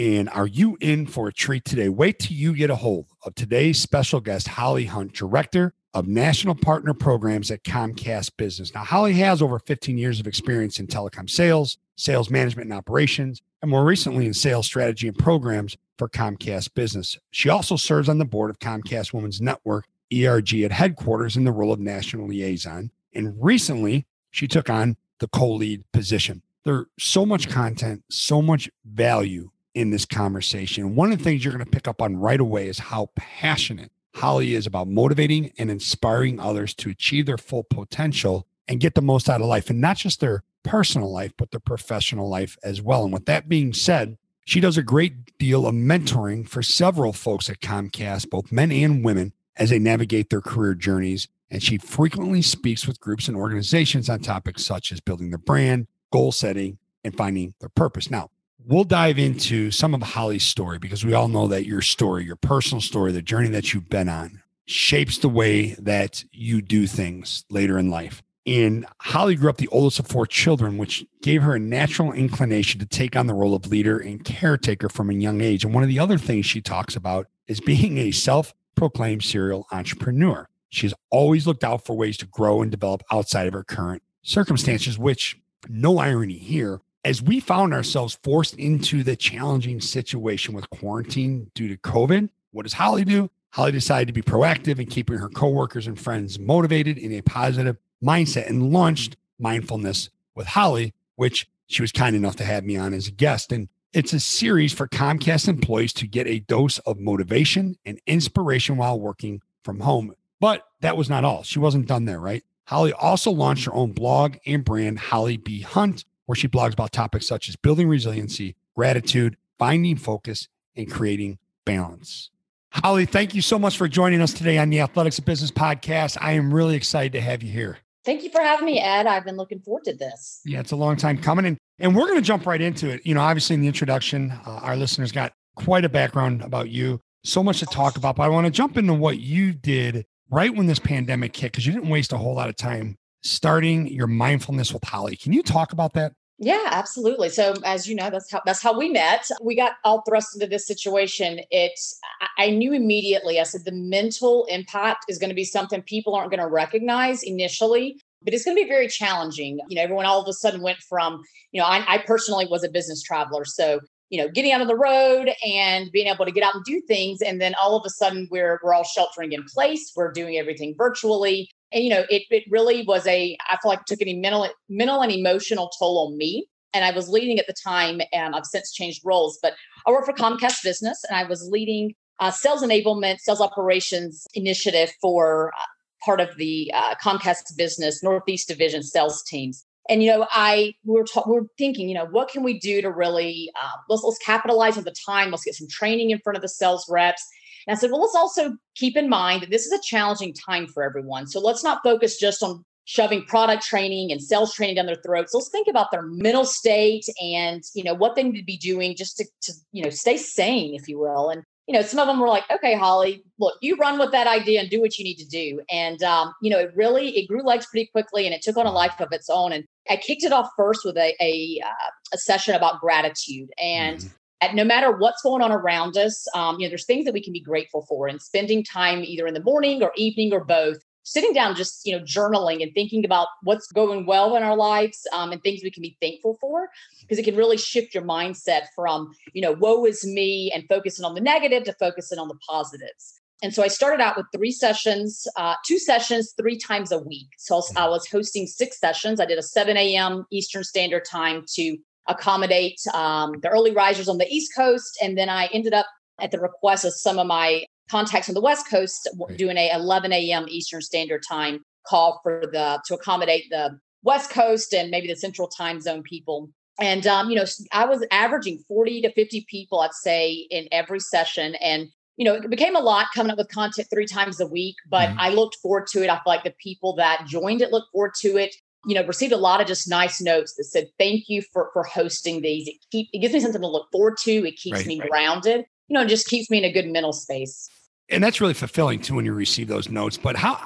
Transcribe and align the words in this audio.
And 0.00 0.30
are 0.30 0.46
you 0.46 0.78
in 0.80 1.04
for 1.06 1.28
a 1.28 1.32
treat 1.32 1.66
today? 1.66 1.90
Wait 1.90 2.20
till 2.20 2.34
you 2.34 2.54
get 2.54 2.70
a 2.70 2.76
hold 2.76 3.08
of 3.22 3.34
today's 3.34 3.82
special 3.82 4.18
guest, 4.18 4.48
Holly 4.48 4.86
Hunt, 4.86 5.12
Director 5.12 5.74
of 5.92 6.08
National 6.08 6.54
Partner 6.54 6.94
Programs 6.94 7.50
at 7.50 7.64
Comcast 7.64 8.30
Business. 8.38 8.72
Now, 8.72 8.82
Holly 8.82 9.12
has 9.12 9.42
over 9.42 9.58
15 9.58 9.98
years 9.98 10.18
of 10.18 10.26
experience 10.26 10.80
in 10.80 10.86
telecom 10.86 11.28
sales, 11.28 11.76
sales 11.96 12.30
management 12.30 12.70
and 12.70 12.78
operations, 12.78 13.42
and 13.60 13.70
more 13.70 13.84
recently 13.84 14.24
in 14.24 14.32
sales 14.32 14.64
strategy 14.64 15.06
and 15.06 15.18
programs 15.18 15.76
for 15.98 16.08
Comcast 16.08 16.72
Business. 16.72 17.18
She 17.30 17.50
also 17.50 17.76
serves 17.76 18.08
on 18.08 18.16
the 18.16 18.24
board 18.24 18.48
of 18.48 18.58
Comcast 18.58 19.12
Women's 19.12 19.42
Network, 19.42 19.84
ERG, 20.10 20.62
at 20.62 20.72
headquarters 20.72 21.36
in 21.36 21.44
the 21.44 21.52
role 21.52 21.74
of 21.74 21.78
national 21.78 22.28
liaison. 22.28 22.90
And 23.14 23.34
recently, 23.38 24.06
she 24.30 24.48
took 24.48 24.70
on 24.70 24.96
the 25.18 25.28
co 25.28 25.50
lead 25.50 25.84
position. 25.92 26.40
There's 26.64 26.86
so 26.98 27.26
much 27.26 27.50
content, 27.50 28.02
so 28.08 28.40
much 28.40 28.70
value 28.86 29.50
in 29.74 29.90
this 29.90 30.04
conversation. 30.04 30.94
One 30.94 31.12
of 31.12 31.18
the 31.18 31.24
things 31.24 31.44
you're 31.44 31.52
going 31.54 31.64
to 31.64 31.70
pick 31.70 31.88
up 31.88 32.02
on 32.02 32.16
right 32.16 32.40
away 32.40 32.68
is 32.68 32.78
how 32.78 33.10
passionate 33.14 33.92
Holly 34.14 34.54
is 34.54 34.66
about 34.66 34.88
motivating 34.88 35.52
and 35.58 35.70
inspiring 35.70 36.40
others 36.40 36.74
to 36.74 36.90
achieve 36.90 37.26
their 37.26 37.38
full 37.38 37.64
potential 37.64 38.46
and 38.66 38.80
get 38.80 38.94
the 38.94 39.02
most 39.02 39.28
out 39.28 39.40
of 39.40 39.46
life, 39.46 39.70
and 39.70 39.80
not 39.80 39.96
just 39.96 40.20
their 40.20 40.44
personal 40.62 41.10
life, 41.10 41.32
but 41.36 41.50
their 41.50 41.60
professional 41.60 42.28
life 42.28 42.56
as 42.62 42.80
well. 42.80 43.04
And 43.04 43.12
with 43.12 43.26
that 43.26 43.48
being 43.48 43.72
said, 43.72 44.16
she 44.44 44.60
does 44.60 44.76
a 44.76 44.82
great 44.82 45.36
deal 45.38 45.66
of 45.66 45.74
mentoring 45.74 46.48
for 46.48 46.62
several 46.62 47.12
folks 47.12 47.48
at 47.48 47.60
Comcast, 47.60 48.30
both 48.30 48.52
men 48.52 48.72
and 48.72 49.04
women, 49.04 49.32
as 49.56 49.70
they 49.70 49.78
navigate 49.78 50.30
their 50.30 50.40
career 50.40 50.74
journeys. 50.74 51.28
And 51.50 51.62
she 51.62 51.78
frequently 51.78 52.42
speaks 52.42 52.86
with 52.86 53.00
groups 53.00 53.28
and 53.28 53.36
organizations 53.36 54.08
on 54.08 54.20
topics 54.20 54.64
such 54.64 54.92
as 54.92 55.00
building 55.00 55.30
their 55.30 55.38
brand, 55.38 55.88
goal 56.12 56.32
setting, 56.32 56.78
and 57.02 57.16
finding 57.16 57.54
their 57.60 57.68
purpose. 57.68 58.10
Now, 58.10 58.30
we'll 58.66 58.84
dive 58.84 59.18
into 59.18 59.70
some 59.70 59.94
of 59.94 60.02
Holly's 60.02 60.44
story 60.44 60.78
because 60.78 61.04
we 61.04 61.14
all 61.14 61.28
know 61.28 61.48
that 61.48 61.66
your 61.66 61.82
story, 61.82 62.24
your 62.24 62.36
personal 62.36 62.80
story, 62.80 63.12
the 63.12 63.22
journey 63.22 63.48
that 63.50 63.72
you've 63.72 63.88
been 63.88 64.08
on 64.08 64.42
shapes 64.66 65.18
the 65.18 65.28
way 65.28 65.74
that 65.74 66.24
you 66.32 66.62
do 66.62 66.86
things 66.86 67.44
later 67.50 67.78
in 67.78 67.90
life. 67.90 68.22
And 68.46 68.86
Holly 69.00 69.34
grew 69.34 69.50
up 69.50 69.58
the 69.58 69.68
oldest 69.68 69.98
of 69.98 70.06
four 70.06 70.26
children, 70.26 70.78
which 70.78 71.04
gave 71.22 71.42
her 71.42 71.54
a 71.54 71.60
natural 71.60 72.12
inclination 72.12 72.80
to 72.80 72.86
take 72.86 73.14
on 73.14 73.26
the 73.26 73.34
role 73.34 73.54
of 73.54 73.66
leader 73.66 73.98
and 73.98 74.24
caretaker 74.24 74.88
from 74.88 75.10
a 75.10 75.14
young 75.14 75.40
age. 75.40 75.64
And 75.64 75.74
one 75.74 75.82
of 75.82 75.88
the 75.88 75.98
other 75.98 76.18
things 76.18 76.46
she 76.46 76.60
talks 76.60 76.96
about 76.96 77.26
is 77.46 77.60
being 77.60 77.98
a 77.98 78.10
self 78.10 78.54
proclaimed 78.76 79.22
serial 79.22 79.66
entrepreneur. 79.70 80.48
She's 80.70 80.94
always 81.10 81.46
looked 81.46 81.64
out 81.64 81.84
for 81.84 81.96
ways 81.96 82.16
to 82.18 82.26
grow 82.26 82.62
and 82.62 82.70
develop 82.70 83.02
outside 83.10 83.46
of 83.46 83.52
her 83.52 83.64
current 83.64 84.02
circumstances, 84.22 84.98
which, 84.98 85.36
no 85.68 85.98
irony 85.98 86.38
here, 86.38 86.80
as 87.04 87.22
we 87.22 87.40
found 87.40 87.72
ourselves 87.72 88.18
forced 88.22 88.54
into 88.56 89.02
the 89.02 89.16
challenging 89.16 89.80
situation 89.80 90.54
with 90.54 90.68
quarantine 90.70 91.50
due 91.54 91.68
to 91.68 91.76
COVID, 91.76 92.28
what 92.52 92.64
does 92.64 92.74
Holly 92.74 93.04
do? 93.04 93.30
Holly 93.50 93.72
decided 93.72 94.06
to 94.06 94.12
be 94.12 94.22
proactive 94.22 94.78
in 94.78 94.86
keeping 94.86 95.18
her 95.18 95.28
coworkers 95.28 95.86
and 95.86 95.98
friends 95.98 96.38
motivated 96.38 96.98
in 96.98 97.12
a 97.12 97.22
positive 97.22 97.76
mindset 98.02 98.48
and 98.48 98.72
launched 98.72 99.16
Mindfulness 99.40 100.10
with 100.34 100.46
Holly, 100.46 100.92
which 101.16 101.48
she 101.66 101.82
was 101.82 101.92
kind 101.92 102.14
enough 102.14 102.36
to 102.36 102.44
have 102.44 102.64
me 102.64 102.76
on 102.76 102.92
as 102.92 103.08
a 103.08 103.12
guest. 103.12 103.52
And 103.52 103.68
it's 103.92 104.12
a 104.12 104.20
series 104.20 104.72
for 104.72 104.86
Comcast 104.86 105.48
employees 105.48 105.92
to 105.94 106.06
get 106.06 106.26
a 106.26 106.40
dose 106.40 106.78
of 106.80 107.00
motivation 107.00 107.76
and 107.84 108.00
inspiration 108.06 108.76
while 108.76 109.00
working 109.00 109.40
from 109.64 109.80
home. 109.80 110.14
But 110.38 110.66
that 110.80 110.96
was 110.96 111.08
not 111.08 111.24
all. 111.24 111.42
She 111.42 111.58
wasn't 111.58 111.86
done 111.86 112.04
there, 112.04 112.20
right? 112.20 112.44
Holly 112.64 112.92
also 112.92 113.30
launched 113.30 113.64
her 113.64 113.74
own 113.74 113.92
blog 113.92 114.36
and 114.46 114.64
brand, 114.64 114.98
Holly 114.98 115.36
B. 115.36 115.60
Hunt, 115.60 116.04
where 116.30 116.36
she 116.36 116.46
blogs 116.46 116.72
about 116.72 116.92
topics 116.92 117.26
such 117.26 117.48
as 117.48 117.56
building 117.56 117.88
resiliency, 117.88 118.54
gratitude, 118.76 119.36
finding 119.58 119.96
focus, 119.96 120.46
and 120.76 120.88
creating 120.88 121.36
balance. 121.64 122.30
Holly, 122.70 123.04
thank 123.04 123.34
you 123.34 123.42
so 123.42 123.58
much 123.58 123.76
for 123.76 123.88
joining 123.88 124.20
us 124.20 124.32
today 124.32 124.56
on 124.56 124.70
the 124.70 124.78
Athletics 124.78 125.18
of 125.18 125.24
Business 125.24 125.50
podcast. 125.50 126.16
I 126.20 126.34
am 126.34 126.54
really 126.54 126.76
excited 126.76 127.10
to 127.14 127.20
have 127.20 127.42
you 127.42 127.50
here. 127.50 127.78
Thank 128.04 128.22
you 128.22 128.30
for 128.30 128.40
having 128.40 128.64
me, 128.64 128.78
Ed. 128.78 129.08
I've 129.08 129.24
been 129.24 129.36
looking 129.36 129.58
forward 129.58 129.82
to 129.86 129.92
this. 129.92 130.40
Yeah, 130.44 130.60
it's 130.60 130.70
a 130.70 130.76
long 130.76 130.94
time 130.94 131.18
coming. 131.18 131.46
And, 131.46 131.58
and 131.80 131.96
we're 131.96 132.06
going 132.06 132.20
to 132.20 132.24
jump 132.24 132.46
right 132.46 132.60
into 132.60 132.88
it. 132.90 133.04
You 133.04 133.16
know, 133.16 133.22
obviously, 133.22 133.54
in 133.54 133.60
the 133.60 133.66
introduction, 133.66 134.30
uh, 134.30 134.60
our 134.62 134.76
listeners 134.76 135.10
got 135.10 135.32
quite 135.56 135.84
a 135.84 135.88
background 135.88 136.42
about 136.42 136.70
you, 136.70 137.00
so 137.24 137.42
much 137.42 137.58
to 137.58 137.66
talk 137.66 137.96
about. 137.96 138.14
But 138.14 138.22
I 138.22 138.28
want 138.28 138.46
to 138.46 138.52
jump 138.52 138.76
into 138.76 138.94
what 138.94 139.18
you 139.18 139.52
did 139.52 140.06
right 140.30 140.54
when 140.54 140.68
this 140.68 140.78
pandemic 140.78 141.36
hit, 141.36 141.50
because 141.50 141.66
you 141.66 141.72
didn't 141.72 141.88
waste 141.88 142.12
a 142.12 142.18
whole 142.18 142.36
lot 142.36 142.48
of 142.48 142.54
time 142.54 142.98
starting 143.24 143.88
your 143.88 144.06
mindfulness 144.06 144.72
with 144.72 144.84
Holly. 144.84 145.16
Can 145.16 145.32
you 145.32 145.42
talk 145.42 145.72
about 145.72 145.94
that? 145.94 146.12
Yeah, 146.42 146.68
absolutely. 146.70 147.28
So 147.28 147.52
as 147.66 147.86
you 147.86 147.94
know, 147.94 148.08
that's 148.08 148.32
how 148.32 148.40
that's 148.46 148.62
how 148.62 148.76
we 148.76 148.88
met. 148.88 149.28
We 149.42 149.54
got 149.54 149.72
all 149.84 150.02
thrust 150.08 150.34
into 150.34 150.46
this 150.46 150.66
situation. 150.66 151.40
It's 151.50 151.98
I 152.38 152.48
knew 152.48 152.72
immediately. 152.72 153.38
I 153.38 153.42
said 153.42 153.66
the 153.66 153.72
mental 153.72 154.46
impact 154.46 155.04
is 155.10 155.18
going 155.18 155.28
to 155.28 155.34
be 155.34 155.44
something 155.44 155.82
people 155.82 156.14
aren't 156.14 156.30
going 156.30 156.40
to 156.40 156.48
recognize 156.48 157.22
initially, 157.22 158.00
but 158.22 158.32
it's 158.32 158.42
going 158.42 158.56
to 158.56 158.62
be 158.62 158.68
very 158.68 158.88
challenging. 158.88 159.60
You 159.68 159.76
know, 159.76 159.82
everyone 159.82 160.06
all 160.06 160.22
of 160.22 160.28
a 160.28 160.32
sudden 160.32 160.62
went 160.62 160.78
from, 160.78 161.22
you 161.52 161.60
know, 161.60 161.66
I, 161.66 161.84
I 161.86 161.98
personally 161.98 162.46
was 162.50 162.64
a 162.64 162.70
business 162.70 163.02
traveler, 163.02 163.44
so 163.44 163.80
you 164.08 164.20
know, 164.20 164.28
getting 164.28 164.50
out 164.50 164.62
on 164.62 164.66
the 164.66 164.76
road 164.76 165.30
and 165.46 165.92
being 165.92 166.08
able 166.08 166.24
to 166.24 166.32
get 166.32 166.42
out 166.42 166.54
and 166.54 166.64
do 166.64 166.80
things, 166.88 167.20
and 167.20 167.38
then 167.38 167.54
all 167.62 167.76
of 167.76 167.84
a 167.84 167.90
sudden 167.90 168.26
we're 168.30 168.58
we're 168.64 168.72
all 168.72 168.82
sheltering 168.84 169.32
in 169.32 169.44
place. 169.44 169.92
We're 169.94 170.10
doing 170.10 170.38
everything 170.38 170.74
virtually 170.78 171.50
and 171.72 171.84
you 171.84 171.90
know 171.90 172.04
it, 172.10 172.22
it 172.30 172.44
really 172.48 172.84
was 172.86 173.06
a 173.06 173.36
i 173.48 173.56
feel 173.62 173.70
like 173.70 173.80
it 173.80 173.86
took 173.86 174.00
any 174.02 174.14
mental 174.14 174.48
mental 174.68 175.02
and 175.02 175.12
emotional 175.12 175.70
toll 175.78 176.06
on 176.06 176.16
me. 176.16 176.46
And 176.72 176.84
i 176.84 176.90
was 176.92 177.08
leading 177.08 177.38
at 177.38 177.46
the 177.46 177.54
time 177.64 178.00
and 178.12 178.34
i've 178.34 178.46
since 178.46 178.72
changed 178.72 179.00
roles 179.04 179.38
but 179.42 179.54
i 179.86 179.90
work 179.90 180.06
for 180.06 180.12
comcast 180.12 180.62
business 180.62 181.02
and 181.08 181.16
i 181.16 181.24
was 181.24 181.48
leading 181.50 181.94
uh, 182.20 182.30
sales 182.30 182.62
enablement 182.62 183.18
sales 183.18 183.40
operations 183.40 184.26
initiative 184.34 184.92
for 185.00 185.52
uh, 185.58 185.64
part 186.04 186.20
of 186.20 186.36
the 186.36 186.70
uh, 186.74 186.94
comcast 187.02 187.56
business 187.56 188.02
northeast 188.02 188.48
division 188.48 188.82
sales 188.82 189.22
teams. 189.22 189.64
And 189.88 190.02
you 190.02 190.10
know 190.10 190.26
i 190.30 190.74
we 190.84 190.94
were, 190.94 191.04
ta- 191.04 191.24
we 191.26 191.34
were 191.40 191.46
thinking 191.58 191.88
you 191.88 191.94
know 191.94 192.06
what 192.06 192.28
can 192.28 192.44
we 192.44 192.58
do 192.60 192.80
to 192.82 192.90
really 192.90 193.50
uh, 193.60 193.76
let's 193.88 194.04
let's 194.04 194.18
capitalize 194.18 194.78
on 194.78 194.84
the 194.84 194.94
time. 195.04 195.30
Let's 195.32 195.44
get 195.44 195.54
some 195.54 195.68
training 195.68 196.10
in 196.10 196.20
front 196.20 196.36
of 196.36 196.42
the 196.42 196.48
sales 196.48 196.86
reps 196.88 197.26
and 197.66 197.76
I 197.76 197.78
said, 197.78 197.90
well, 197.90 198.00
let's 198.00 198.14
also 198.14 198.56
keep 198.74 198.96
in 198.96 199.08
mind 199.08 199.42
that 199.42 199.50
this 199.50 199.66
is 199.66 199.72
a 199.72 199.82
challenging 199.82 200.32
time 200.32 200.66
for 200.66 200.82
everyone. 200.82 201.26
So 201.26 201.40
let's 201.40 201.64
not 201.64 201.82
focus 201.82 202.18
just 202.18 202.42
on 202.42 202.64
shoving 202.84 203.24
product 203.24 203.62
training 203.64 204.10
and 204.10 204.22
sales 204.22 204.52
training 204.52 204.76
down 204.76 204.86
their 204.86 205.00
throats. 205.04 205.32
Let's 205.32 205.50
think 205.50 205.68
about 205.68 205.90
their 205.92 206.02
mental 206.02 206.44
state 206.44 207.04
and, 207.22 207.62
you 207.74 207.84
know, 207.84 207.94
what 207.94 208.16
they 208.16 208.22
need 208.22 208.38
to 208.38 208.44
be 208.44 208.56
doing 208.56 208.96
just 208.96 209.16
to, 209.18 209.26
to 209.42 209.52
you 209.72 209.84
know, 209.84 209.90
stay 209.90 210.16
sane, 210.16 210.74
if 210.74 210.88
you 210.88 210.98
will. 210.98 211.30
And, 211.30 211.44
you 211.68 211.74
know, 211.74 211.82
some 211.82 212.00
of 212.00 212.08
them 212.08 212.18
were 212.18 212.28
like, 212.28 212.50
okay, 212.50 212.74
Holly, 212.74 213.22
look, 213.38 213.56
you 213.60 213.76
run 213.76 213.98
with 213.98 214.10
that 214.10 214.26
idea 214.26 214.60
and 214.60 214.68
do 214.68 214.80
what 214.80 214.98
you 214.98 215.04
need 215.04 215.18
to 215.18 215.28
do. 215.28 215.60
And, 215.70 216.02
um, 216.02 216.32
you 216.42 216.50
know, 216.50 216.58
it 216.58 216.72
really, 216.74 217.16
it 217.16 217.28
grew 217.28 217.44
legs 217.44 217.66
pretty 217.66 217.88
quickly 217.92 218.26
and 218.26 218.34
it 218.34 218.42
took 218.42 218.56
on 218.56 218.66
a 218.66 218.72
life 218.72 219.00
of 219.00 219.12
its 219.12 219.30
own. 219.30 219.52
And 219.52 219.64
I 219.88 219.96
kicked 219.96 220.24
it 220.24 220.32
off 220.32 220.48
first 220.56 220.80
with 220.84 220.96
a, 220.96 221.14
a, 221.20 221.60
uh, 221.64 221.90
a 222.12 222.18
session 222.18 222.56
about 222.56 222.80
gratitude. 222.80 223.50
And, 223.60 223.98
mm-hmm 223.98 224.16
at 224.40 224.54
no 224.54 224.64
matter 224.64 224.90
what's 224.96 225.22
going 225.22 225.42
on 225.42 225.52
around 225.52 225.96
us, 225.96 226.26
um, 226.34 226.58
you 226.58 226.66
know, 226.66 226.70
there's 226.70 226.86
things 226.86 227.04
that 227.04 227.14
we 227.14 227.22
can 227.22 227.32
be 227.32 227.40
grateful 227.40 227.84
for 227.88 228.08
and 228.08 228.20
spending 228.20 228.64
time 228.64 229.02
either 229.04 229.26
in 229.26 229.34
the 229.34 229.42
morning 229.42 229.82
or 229.82 229.92
evening 229.96 230.32
or 230.32 230.44
both, 230.44 230.78
sitting 231.02 231.32
down, 231.32 231.54
just, 231.54 231.84
you 231.84 231.96
know, 231.96 232.02
journaling 232.04 232.62
and 232.62 232.72
thinking 232.74 233.04
about 233.04 233.28
what's 233.42 233.70
going 233.72 234.06
well 234.06 234.36
in 234.36 234.42
our 234.42 234.56
lives 234.56 235.06
um, 235.12 235.32
and 235.32 235.42
things 235.42 235.60
we 235.62 235.70
can 235.70 235.82
be 235.82 235.96
thankful 236.00 236.36
for, 236.40 236.68
because 237.02 237.18
it 237.18 237.24
can 237.24 237.36
really 237.36 237.56
shift 237.56 237.94
your 237.94 238.04
mindset 238.04 238.62
from, 238.74 239.12
you 239.32 239.42
know, 239.42 239.52
woe 239.52 239.84
is 239.84 240.06
me 240.06 240.50
and 240.54 240.64
focusing 240.68 241.04
on 241.04 241.14
the 241.14 241.20
negative 241.20 241.64
to 241.64 241.74
focusing 241.74 242.18
on 242.18 242.28
the 242.28 242.38
positives. 242.48 243.20
And 243.42 243.54
so 243.54 243.62
I 243.62 243.68
started 243.68 244.02
out 244.02 244.16
with 244.16 244.26
three 244.34 244.52
sessions, 244.52 245.26
uh, 245.36 245.54
two 245.66 245.78
sessions, 245.78 246.34
three 246.38 246.58
times 246.58 246.92
a 246.92 246.98
week. 246.98 247.28
So 247.38 247.62
I 247.74 247.88
was 247.88 248.06
hosting 248.06 248.46
six 248.46 248.78
sessions. 248.78 249.18
I 249.18 249.24
did 249.24 249.38
a 249.38 249.42
7 249.42 249.76
a.m. 249.76 250.26
Eastern 250.30 250.62
Standard 250.62 251.04
Time 251.10 251.44
to 251.54 251.78
accommodate 252.08 252.80
um, 252.94 253.40
the 253.40 253.48
early 253.48 253.72
risers 253.72 254.08
on 254.08 254.18
the 254.18 254.28
East 254.28 254.52
Coast. 254.56 254.98
And 255.02 255.16
then 255.16 255.28
I 255.28 255.48
ended 255.52 255.74
up 255.74 255.86
at 256.20 256.30
the 256.30 256.40
request 256.40 256.84
of 256.84 256.94
some 256.94 257.18
of 257.18 257.26
my 257.26 257.64
contacts 257.90 258.28
on 258.28 258.34
the 258.34 258.40
West 258.40 258.68
Coast 258.68 259.08
doing 259.36 259.56
a 259.56 259.70
11 259.72 260.12
a.m. 260.12 260.46
Eastern 260.48 260.80
Standard 260.80 261.22
Time 261.28 261.60
call 261.86 262.20
for 262.22 262.42
the 262.52 262.80
to 262.86 262.94
accommodate 262.94 263.44
the 263.50 263.78
West 264.02 264.30
Coast 264.30 264.72
and 264.72 264.90
maybe 264.90 265.08
the 265.08 265.16
Central 265.16 265.48
Time 265.48 265.80
Zone 265.80 266.02
people. 266.02 266.50
And 266.80 267.06
um, 267.06 267.30
you 267.30 267.36
know, 267.36 267.44
I 267.72 267.84
was 267.84 268.06
averaging 268.10 268.62
40 268.68 269.02
to 269.02 269.12
50 269.12 269.46
people, 269.48 269.80
I'd 269.80 269.92
say, 269.92 270.46
in 270.50 270.68
every 270.72 271.00
session. 271.00 271.54
And 271.56 271.88
you 272.16 272.24
know, 272.24 272.34
it 272.34 272.50
became 272.50 272.76
a 272.76 272.80
lot 272.80 273.06
coming 273.14 273.30
up 273.30 273.38
with 273.38 273.48
content 273.48 273.88
three 273.90 274.06
times 274.06 274.40
a 274.40 274.46
week, 274.46 274.76
but 274.88 275.08
mm-hmm. 275.08 275.20
I 275.20 275.30
looked 275.30 275.56
forward 275.56 275.86
to 275.92 276.02
it. 276.02 276.10
I 276.10 276.16
feel 276.16 276.22
like 276.26 276.44
the 276.44 276.54
people 276.62 276.94
that 276.96 277.26
joined 277.26 277.62
it 277.62 277.72
looked 277.72 277.92
forward 277.92 278.12
to 278.20 278.36
it. 278.36 278.54
You 278.86 278.94
know, 278.94 279.04
received 279.06 279.32
a 279.32 279.36
lot 279.36 279.60
of 279.60 279.66
just 279.66 279.88
nice 279.88 280.20
notes 280.20 280.54
that 280.54 280.64
said, 280.64 280.88
thank 280.98 281.28
you 281.28 281.42
for 281.52 281.70
for 281.72 281.84
hosting 281.84 282.40
these. 282.40 282.66
It 282.66 282.76
keep 282.90 283.08
it 283.12 283.18
gives 283.18 283.34
me 283.34 283.40
something 283.40 283.60
to 283.60 283.68
look 283.68 283.90
forward 283.92 284.16
to. 284.22 284.46
It 284.46 284.56
keeps 284.56 284.78
right, 284.78 284.86
me 284.86 285.00
right. 285.00 285.10
grounded, 285.10 285.66
you 285.88 285.94
know, 285.94 286.02
it 286.02 286.08
just 286.08 286.28
keeps 286.28 286.48
me 286.48 286.58
in 286.58 286.64
a 286.64 286.72
good 286.72 286.86
mental 286.86 287.12
space. 287.12 287.68
And 288.08 288.24
that's 288.24 288.40
really 288.40 288.54
fulfilling 288.54 289.00
too 289.00 289.16
when 289.16 289.24
you 289.24 289.32
receive 289.32 289.68
those 289.68 289.88
notes. 289.88 290.16
But 290.16 290.36
how 290.36 290.58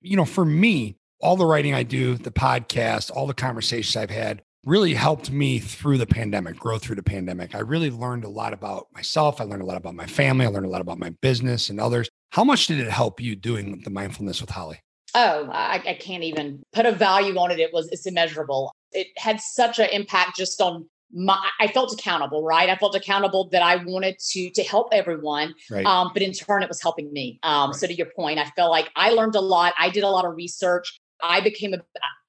you 0.00 0.16
know, 0.16 0.24
for 0.24 0.44
me, 0.44 0.96
all 1.20 1.36
the 1.36 1.46
writing 1.46 1.74
I 1.74 1.82
do, 1.82 2.16
the 2.16 2.30
podcast, 2.30 3.10
all 3.14 3.26
the 3.26 3.34
conversations 3.34 3.94
I've 3.94 4.10
had, 4.10 4.42
really 4.64 4.94
helped 4.94 5.30
me 5.30 5.58
through 5.58 5.98
the 5.98 6.06
pandemic, 6.06 6.56
grow 6.56 6.78
through 6.78 6.96
the 6.96 7.02
pandemic. 7.02 7.54
I 7.54 7.60
really 7.60 7.90
learned 7.90 8.24
a 8.24 8.28
lot 8.28 8.52
about 8.52 8.88
myself. 8.94 9.40
I 9.40 9.44
learned 9.44 9.62
a 9.62 9.66
lot 9.66 9.76
about 9.76 9.94
my 9.94 10.06
family. 10.06 10.46
I 10.46 10.48
learned 10.48 10.66
a 10.66 10.70
lot 10.70 10.80
about 10.80 10.98
my 10.98 11.10
business 11.20 11.70
and 11.70 11.80
others. 11.80 12.08
How 12.30 12.44
much 12.44 12.66
did 12.66 12.80
it 12.80 12.90
help 12.90 13.20
you 13.20 13.36
doing 13.36 13.82
the 13.84 13.90
mindfulness 13.90 14.40
with 14.40 14.50
Holly? 14.50 14.80
Oh, 15.14 15.48
I, 15.52 15.82
I 15.86 15.94
can't 15.94 16.22
even 16.22 16.62
put 16.72 16.86
a 16.86 16.92
value 16.92 17.36
on 17.36 17.50
it. 17.50 17.58
It 17.58 17.72
was 17.72 17.88
it's 17.88 18.06
immeasurable. 18.06 18.72
It 18.92 19.08
had 19.16 19.40
such 19.40 19.78
an 19.78 19.88
impact 19.92 20.36
just 20.36 20.60
on 20.60 20.88
my 21.12 21.38
I 21.58 21.68
felt 21.68 21.92
accountable, 21.92 22.44
right? 22.44 22.68
I 22.68 22.76
felt 22.76 22.94
accountable 22.94 23.48
that 23.50 23.62
I 23.62 23.76
wanted 23.84 24.18
to 24.30 24.50
to 24.50 24.62
help 24.62 24.88
everyone. 24.92 25.54
Right. 25.70 25.84
Um, 25.84 26.10
but 26.12 26.22
in 26.22 26.32
turn 26.32 26.62
it 26.62 26.68
was 26.68 26.82
helping 26.82 27.12
me. 27.12 27.38
Um, 27.42 27.70
right. 27.70 27.76
so 27.76 27.86
to 27.86 27.94
your 27.94 28.08
point, 28.16 28.38
I 28.38 28.44
felt 28.56 28.70
like 28.70 28.90
I 28.96 29.10
learned 29.10 29.34
a 29.34 29.40
lot. 29.40 29.74
I 29.78 29.90
did 29.90 30.04
a 30.04 30.08
lot 30.08 30.24
of 30.24 30.36
research. 30.36 31.00
I 31.22 31.40
became 31.40 31.74
a, 31.74 31.78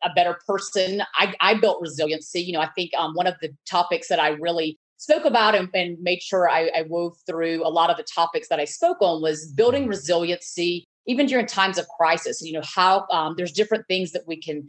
a 0.03 0.13
better 0.13 0.37
person. 0.45 1.01
I, 1.15 1.33
I, 1.39 1.53
built 1.53 1.81
resiliency. 1.81 2.41
You 2.41 2.53
know, 2.53 2.59
I 2.59 2.67
think 2.75 2.91
um, 2.97 3.13
one 3.13 3.25
of 3.25 3.35
the 3.41 3.55
topics 3.65 4.09
that 4.09 4.19
I 4.19 4.29
really 4.29 4.77
spoke 4.97 5.25
about 5.25 5.55
and, 5.55 5.69
and 5.73 5.97
made 6.01 6.21
sure 6.21 6.49
I, 6.49 6.69
I, 6.75 6.83
wove 6.87 7.17
through 7.25 7.65
a 7.65 7.69
lot 7.69 7.89
of 7.89 7.97
the 7.97 8.03
topics 8.03 8.49
that 8.49 8.59
I 8.59 8.65
spoke 8.65 8.97
on 9.01 9.21
was 9.21 9.51
building 9.53 9.87
resiliency, 9.87 10.85
even 11.11 11.25
during 11.25 11.45
times 11.45 11.77
of 11.77 11.87
crisis. 11.87 12.41
You 12.41 12.53
know, 12.53 12.63
how 12.63 13.05
um, 13.11 13.35
there's 13.37 13.51
different 13.51 13.87
things 13.87 14.11
that 14.13 14.23
we 14.25 14.41
can 14.41 14.67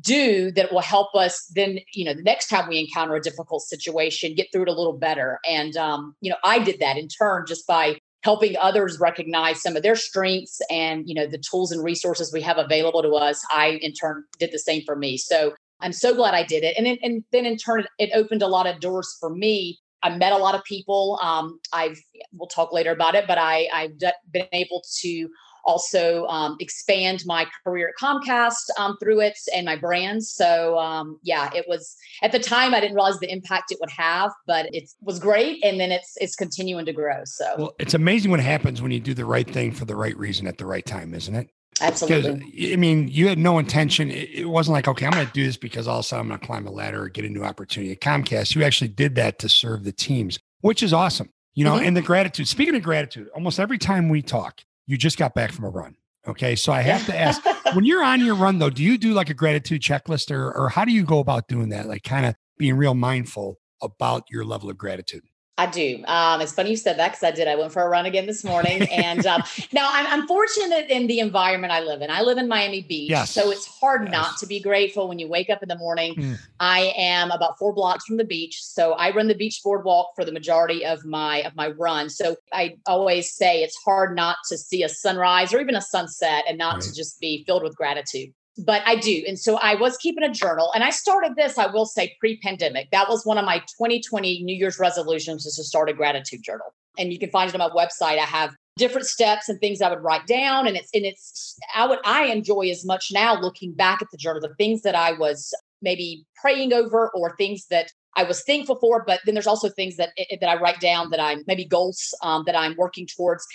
do 0.00 0.52
that 0.52 0.72
will 0.72 0.80
help 0.80 1.14
us 1.14 1.50
then, 1.54 1.80
you 1.94 2.04
know, 2.04 2.14
the 2.14 2.22
next 2.22 2.48
time 2.48 2.68
we 2.68 2.78
encounter 2.78 3.16
a 3.16 3.20
difficult 3.20 3.62
situation, 3.62 4.34
get 4.34 4.46
through 4.52 4.62
it 4.62 4.68
a 4.68 4.72
little 4.72 4.96
better. 4.96 5.40
And, 5.48 5.76
um, 5.76 6.14
you 6.20 6.30
know, 6.30 6.36
I 6.44 6.60
did 6.60 6.78
that 6.80 6.96
in 6.96 7.08
turn 7.08 7.44
just 7.46 7.66
by 7.66 7.98
helping 8.22 8.56
others 8.58 9.00
recognize 9.00 9.62
some 9.62 9.76
of 9.76 9.82
their 9.82 9.96
strengths 9.96 10.60
and 10.70 11.08
you 11.08 11.14
know 11.14 11.26
the 11.26 11.38
tools 11.38 11.72
and 11.72 11.82
resources 11.82 12.32
we 12.32 12.40
have 12.40 12.58
available 12.58 13.02
to 13.02 13.10
us 13.12 13.42
i 13.50 13.78
in 13.82 13.92
turn 13.92 14.22
did 14.38 14.52
the 14.52 14.58
same 14.58 14.82
for 14.84 14.96
me 14.96 15.16
so 15.16 15.54
i'm 15.80 15.92
so 15.92 16.14
glad 16.14 16.34
i 16.34 16.42
did 16.42 16.62
it 16.62 16.76
and, 16.76 16.86
and 17.02 17.24
then 17.32 17.46
in 17.46 17.56
turn 17.56 17.84
it 17.98 18.10
opened 18.14 18.42
a 18.42 18.46
lot 18.46 18.66
of 18.66 18.78
doors 18.80 19.16
for 19.18 19.30
me 19.30 19.78
i 20.02 20.14
met 20.14 20.32
a 20.32 20.36
lot 20.36 20.54
of 20.54 20.62
people 20.64 21.18
um, 21.22 21.58
i've 21.72 21.98
we'll 22.32 22.46
talk 22.48 22.72
later 22.72 22.90
about 22.90 23.14
it 23.14 23.24
but 23.26 23.38
i 23.38 23.66
i've 23.72 23.98
been 24.30 24.46
able 24.52 24.82
to 25.00 25.28
also 25.64 26.26
um, 26.26 26.56
expand 26.60 27.22
my 27.26 27.46
career 27.64 27.88
at 27.88 27.94
Comcast 28.02 28.70
um, 28.78 28.96
through 29.00 29.20
it 29.20 29.38
and 29.54 29.66
my 29.66 29.76
brands. 29.76 30.30
So 30.30 30.78
um, 30.78 31.18
yeah, 31.22 31.50
it 31.54 31.66
was 31.68 31.96
at 32.22 32.32
the 32.32 32.38
time 32.38 32.74
I 32.74 32.80
didn't 32.80 32.94
realize 32.94 33.18
the 33.18 33.30
impact 33.30 33.72
it 33.72 33.78
would 33.80 33.90
have, 33.90 34.32
but 34.46 34.72
it 34.74 34.90
was 35.00 35.18
great, 35.18 35.62
and 35.64 35.80
then 35.80 35.90
it's 35.90 36.16
it's 36.20 36.36
continuing 36.36 36.86
to 36.86 36.92
grow. 36.92 37.22
So 37.24 37.54
well, 37.58 37.74
it's 37.78 37.94
amazing 37.94 38.30
what 38.30 38.40
happens 38.40 38.82
when 38.82 38.90
you 38.90 39.00
do 39.00 39.14
the 39.14 39.24
right 39.24 39.48
thing 39.48 39.72
for 39.72 39.84
the 39.84 39.96
right 39.96 40.16
reason 40.16 40.46
at 40.46 40.58
the 40.58 40.66
right 40.66 40.84
time, 40.84 41.14
isn't 41.14 41.34
it? 41.34 41.50
Absolutely. 41.80 42.72
I 42.72 42.76
mean, 42.76 43.08
you 43.08 43.28
had 43.28 43.38
no 43.38 43.58
intention. 43.58 44.10
It 44.10 44.48
wasn't 44.48 44.74
like, 44.74 44.86
okay, 44.86 45.06
I'm 45.06 45.12
going 45.12 45.26
to 45.26 45.32
do 45.32 45.44
this 45.44 45.56
because 45.56 45.88
all 45.88 46.00
of 46.00 46.04
a 46.04 46.08
sudden 46.08 46.22
I'm 46.22 46.28
going 46.28 46.40
to 46.40 46.46
climb 46.46 46.66
a 46.66 46.70
ladder 46.70 47.04
or 47.04 47.08
get 47.08 47.24
a 47.24 47.28
new 47.28 47.42
opportunity 47.42 47.92
at 47.92 48.00
Comcast. 48.00 48.54
You 48.54 48.64
actually 48.64 48.88
did 48.88 49.14
that 49.14 49.38
to 49.38 49.48
serve 49.48 49.84
the 49.84 49.92
teams, 49.92 50.38
which 50.60 50.82
is 50.82 50.92
awesome. 50.92 51.30
You 51.54 51.64
know, 51.64 51.76
mm-hmm. 51.76 51.86
and 51.86 51.96
the 51.96 52.02
gratitude. 52.02 52.48
Speaking 52.48 52.76
of 52.76 52.82
gratitude, 52.82 53.28
almost 53.34 53.58
every 53.58 53.78
time 53.78 54.08
we 54.08 54.22
talk, 54.22 54.62
you 54.90 54.96
just 54.96 55.16
got 55.16 55.34
back 55.34 55.52
from 55.52 55.64
a 55.66 55.68
run. 55.68 55.94
Okay. 56.26 56.56
So 56.56 56.72
I 56.72 56.82
have 56.82 57.06
to 57.06 57.16
ask 57.16 57.40
when 57.74 57.84
you're 57.84 58.02
on 58.02 58.20
your 58.20 58.34
run 58.34 58.58
though, 58.58 58.70
do 58.70 58.82
you 58.82 58.98
do 58.98 59.14
like 59.14 59.30
a 59.30 59.34
gratitude 59.34 59.82
checklist 59.82 60.32
or, 60.32 60.52
or 60.52 60.68
how 60.68 60.84
do 60.84 60.90
you 60.90 61.04
go 61.04 61.20
about 61.20 61.46
doing 61.46 61.68
that? 61.68 61.86
Like 61.86 62.02
kind 62.02 62.26
of 62.26 62.34
being 62.58 62.76
real 62.76 62.94
mindful 62.94 63.60
about 63.80 64.24
your 64.28 64.44
level 64.44 64.68
of 64.68 64.76
gratitude? 64.76 65.22
I 65.60 65.66
do. 65.66 66.02
Um, 66.06 66.40
it's 66.40 66.52
funny 66.52 66.70
you 66.70 66.76
said 66.76 66.98
that 66.98 67.08
because 67.08 67.22
I 67.22 67.32
did. 67.32 67.46
I 67.46 67.54
went 67.54 67.70
for 67.70 67.82
a 67.82 67.88
run 67.88 68.06
again 68.06 68.24
this 68.24 68.42
morning, 68.42 68.82
and 68.90 69.26
um, 69.26 69.42
now 69.72 69.90
I'm, 69.92 70.06
I'm, 70.06 70.26
fortunate 70.26 70.88
in 70.88 71.06
the 71.06 71.18
environment 71.18 71.70
I 71.70 71.80
live 71.80 72.00
in. 72.00 72.10
I 72.10 72.22
live 72.22 72.38
in 72.38 72.48
Miami 72.48 72.80
Beach, 72.80 73.10
yes. 73.10 73.30
so 73.30 73.50
it's 73.50 73.66
hard 73.66 74.04
yes. 74.04 74.12
not 74.12 74.38
to 74.38 74.46
be 74.46 74.58
grateful 74.58 75.06
when 75.06 75.18
you 75.18 75.28
wake 75.28 75.50
up 75.50 75.62
in 75.62 75.68
the 75.68 75.76
morning. 75.76 76.14
Mm. 76.14 76.38
I 76.60 76.94
am 76.96 77.30
about 77.30 77.58
four 77.58 77.74
blocks 77.74 78.06
from 78.06 78.16
the 78.16 78.24
beach, 78.24 78.62
so 78.62 78.92
I 78.92 79.10
run 79.10 79.28
the 79.28 79.34
beach 79.34 79.60
boardwalk 79.62 80.12
for 80.16 80.24
the 80.24 80.32
majority 80.32 80.86
of 80.86 81.04
my 81.04 81.42
of 81.42 81.54
my 81.54 81.68
run. 81.68 82.08
So 82.08 82.36
I 82.54 82.76
always 82.86 83.30
say 83.30 83.62
it's 83.62 83.76
hard 83.84 84.16
not 84.16 84.36
to 84.48 84.56
see 84.56 84.82
a 84.82 84.88
sunrise 84.88 85.52
or 85.52 85.60
even 85.60 85.76
a 85.76 85.82
sunset 85.82 86.44
and 86.48 86.56
not 86.56 86.76
right. 86.76 86.82
to 86.84 86.94
just 86.94 87.20
be 87.20 87.44
filled 87.44 87.64
with 87.64 87.76
gratitude 87.76 88.32
but 88.64 88.82
I 88.86 88.96
do. 88.96 89.22
And 89.26 89.38
so 89.38 89.58
I 89.58 89.74
was 89.74 89.96
keeping 89.96 90.24
a 90.24 90.30
journal 90.30 90.70
and 90.74 90.84
I 90.84 90.90
started 90.90 91.36
this, 91.36 91.58
I 91.58 91.66
will 91.66 91.86
say, 91.86 92.16
pre 92.20 92.38
pandemic. 92.38 92.90
That 92.90 93.08
was 93.08 93.24
one 93.24 93.38
of 93.38 93.44
my 93.44 93.58
2020 93.58 94.42
New 94.42 94.56
Year's 94.56 94.78
resolutions 94.78 95.46
is 95.46 95.56
to 95.56 95.64
start 95.64 95.88
a 95.88 95.92
gratitude 95.92 96.42
journal. 96.42 96.74
And 96.98 97.12
you 97.12 97.18
can 97.18 97.30
find 97.30 97.48
it 97.48 97.58
on 97.58 97.60
my 97.60 97.74
website. 97.74 98.18
I 98.18 98.26
have 98.26 98.54
different 98.76 99.06
steps 99.06 99.48
and 99.48 99.60
things 99.60 99.80
I 99.80 99.90
would 99.90 100.02
write 100.02 100.26
down. 100.26 100.66
And 100.66 100.76
it's, 100.76 100.90
and 100.94 101.04
it's, 101.04 101.58
I 101.74 101.86
would, 101.86 101.98
I 102.04 102.26
enjoy 102.26 102.70
as 102.70 102.84
much 102.84 103.10
now 103.12 103.38
looking 103.38 103.72
back 103.72 104.02
at 104.02 104.08
the 104.10 104.18
journal, 104.18 104.40
the 104.40 104.54
things 104.56 104.82
that 104.82 104.94
I 104.94 105.12
was 105.12 105.52
maybe 105.82 106.24
praying 106.40 106.72
over 106.72 107.10
or 107.10 107.36
things 107.36 107.66
that 107.70 107.90
I 108.16 108.24
was 108.24 108.42
thankful 108.42 108.76
for, 108.80 109.04
but 109.06 109.20
then 109.24 109.34
there's 109.34 109.46
also 109.46 109.68
things 109.68 109.96
that 109.96 110.10
eh, 110.18 110.36
that 110.40 110.48
I 110.48 110.60
write 110.60 110.80
down 110.80 111.10
that 111.10 111.20
I'm 111.20 111.44
maybe 111.46 111.64
goals 111.64 112.14
um, 112.22 112.42
that 112.46 112.56
I'm 112.56 112.74
working 112.76 113.06
towards. 113.06 113.46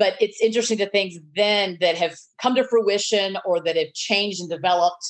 But 0.00 0.14
it's 0.18 0.40
interesting 0.40 0.78
the 0.78 0.86
things 0.86 1.18
then 1.36 1.76
that 1.82 1.96
have 1.96 2.16
come 2.40 2.54
to 2.54 2.64
fruition 2.64 3.36
or 3.44 3.60
that 3.60 3.76
have 3.76 3.92
changed 3.92 4.40
and 4.40 4.48
developed 4.48 5.04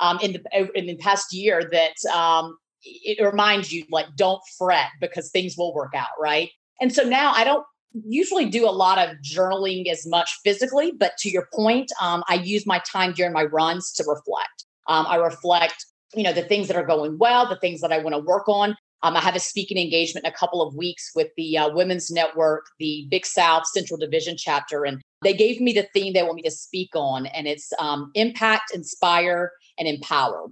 um, 0.00 0.18
in 0.20 0.34
the 0.34 0.78
in 0.78 0.86
the 0.86 0.96
past 0.96 1.32
year 1.32 1.68
that 1.72 1.94
um, 2.14 2.58
it 2.84 3.24
reminds 3.24 3.72
you 3.72 3.84
like 3.90 4.06
don't 4.16 4.42
fret 4.58 4.90
because 5.00 5.30
things 5.30 5.56
will 5.56 5.74
work 5.74 5.94
out, 5.96 6.14
right? 6.20 6.50
And 6.80 6.92
so 6.92 7.02
now 7.04 7.32
I 7.32 7.44
don't 7.44 7.64
usually 8.06 8.50
do 8.50 8.68
a 8.68 8.70
lot 8.84 8.98
of 8.98 9.16
journaling 9.22 9.88
as 9.88 10.06
much 10.06 10.30
physically, 10.44 10.92
but 10.92 11.16
to 11.20 11.30
your 11.30 11.48
point, 11.54 11.90
um, 12.02 12.22
I 12.28 12.34
use 12.34 12.66
my 12.66 12.80
time 12.80 13.12
during 13.12 13.32
my 13.32 13.44
runs 13.44 13.92
to 13.92 14.04
reflect. 14.06 14.66
Um, 14.88 15.06
I 15.08 15.16
reflect, 15.16 15.86
you 16.14 16.24
know, 16.24 16.32
the 16.32 16.42
things 16.42 16.68
that 16.68 16.76
are 16.76 16.84
going 16.84 17.16
well, 17.18 17.48
the 17.48 17.58
things 17.60 17.80
that 17.80 17.92
I 17.92 17.98
want 17.98 18.14
to 18.14 18.18
work 18.18 18.48
on, 18.48 18.76
um, 19.04 19.18
I 19.18 19.20
have 19.20 19.36
a 19.36 19.40
speaking 19.40 19.76
engagement 19.76 20.24
in 20.24 20.32
a 20.32 20.34
couple 20.34 20.62
of 20.62 20.74
weeks 20.74 21.10
with 21.14 21.28
the 21.36 21.58
uh, 21.58 21.68
Women's 21.68 22.10
Network, 22.10 22.64
the 22.78 23.06
Big 23.10 23.26
South 23.26 23.66
Central 23.66 23.98
Division 23.98 24.34
chapter, 24.38 24.84
and 24.84 25.02
they 25.22 25.34
gave 25.34 25.60
me 25.60 25.74
the 25.74 25.86
theme 25.92 26.14
they 26.14 26.22
want 26.22 26.36
me 26.36 26.42
to 26.42 26.50
speak 26.50 26.88
on, 26.94 27.26
and 27.26 27.46
it's 27.46 27.70
um, 27.78 28.10
impact, 28.14 28.74
inspire, 28.74 29.52
and 29.78 29.86
empower. 29.86 30.46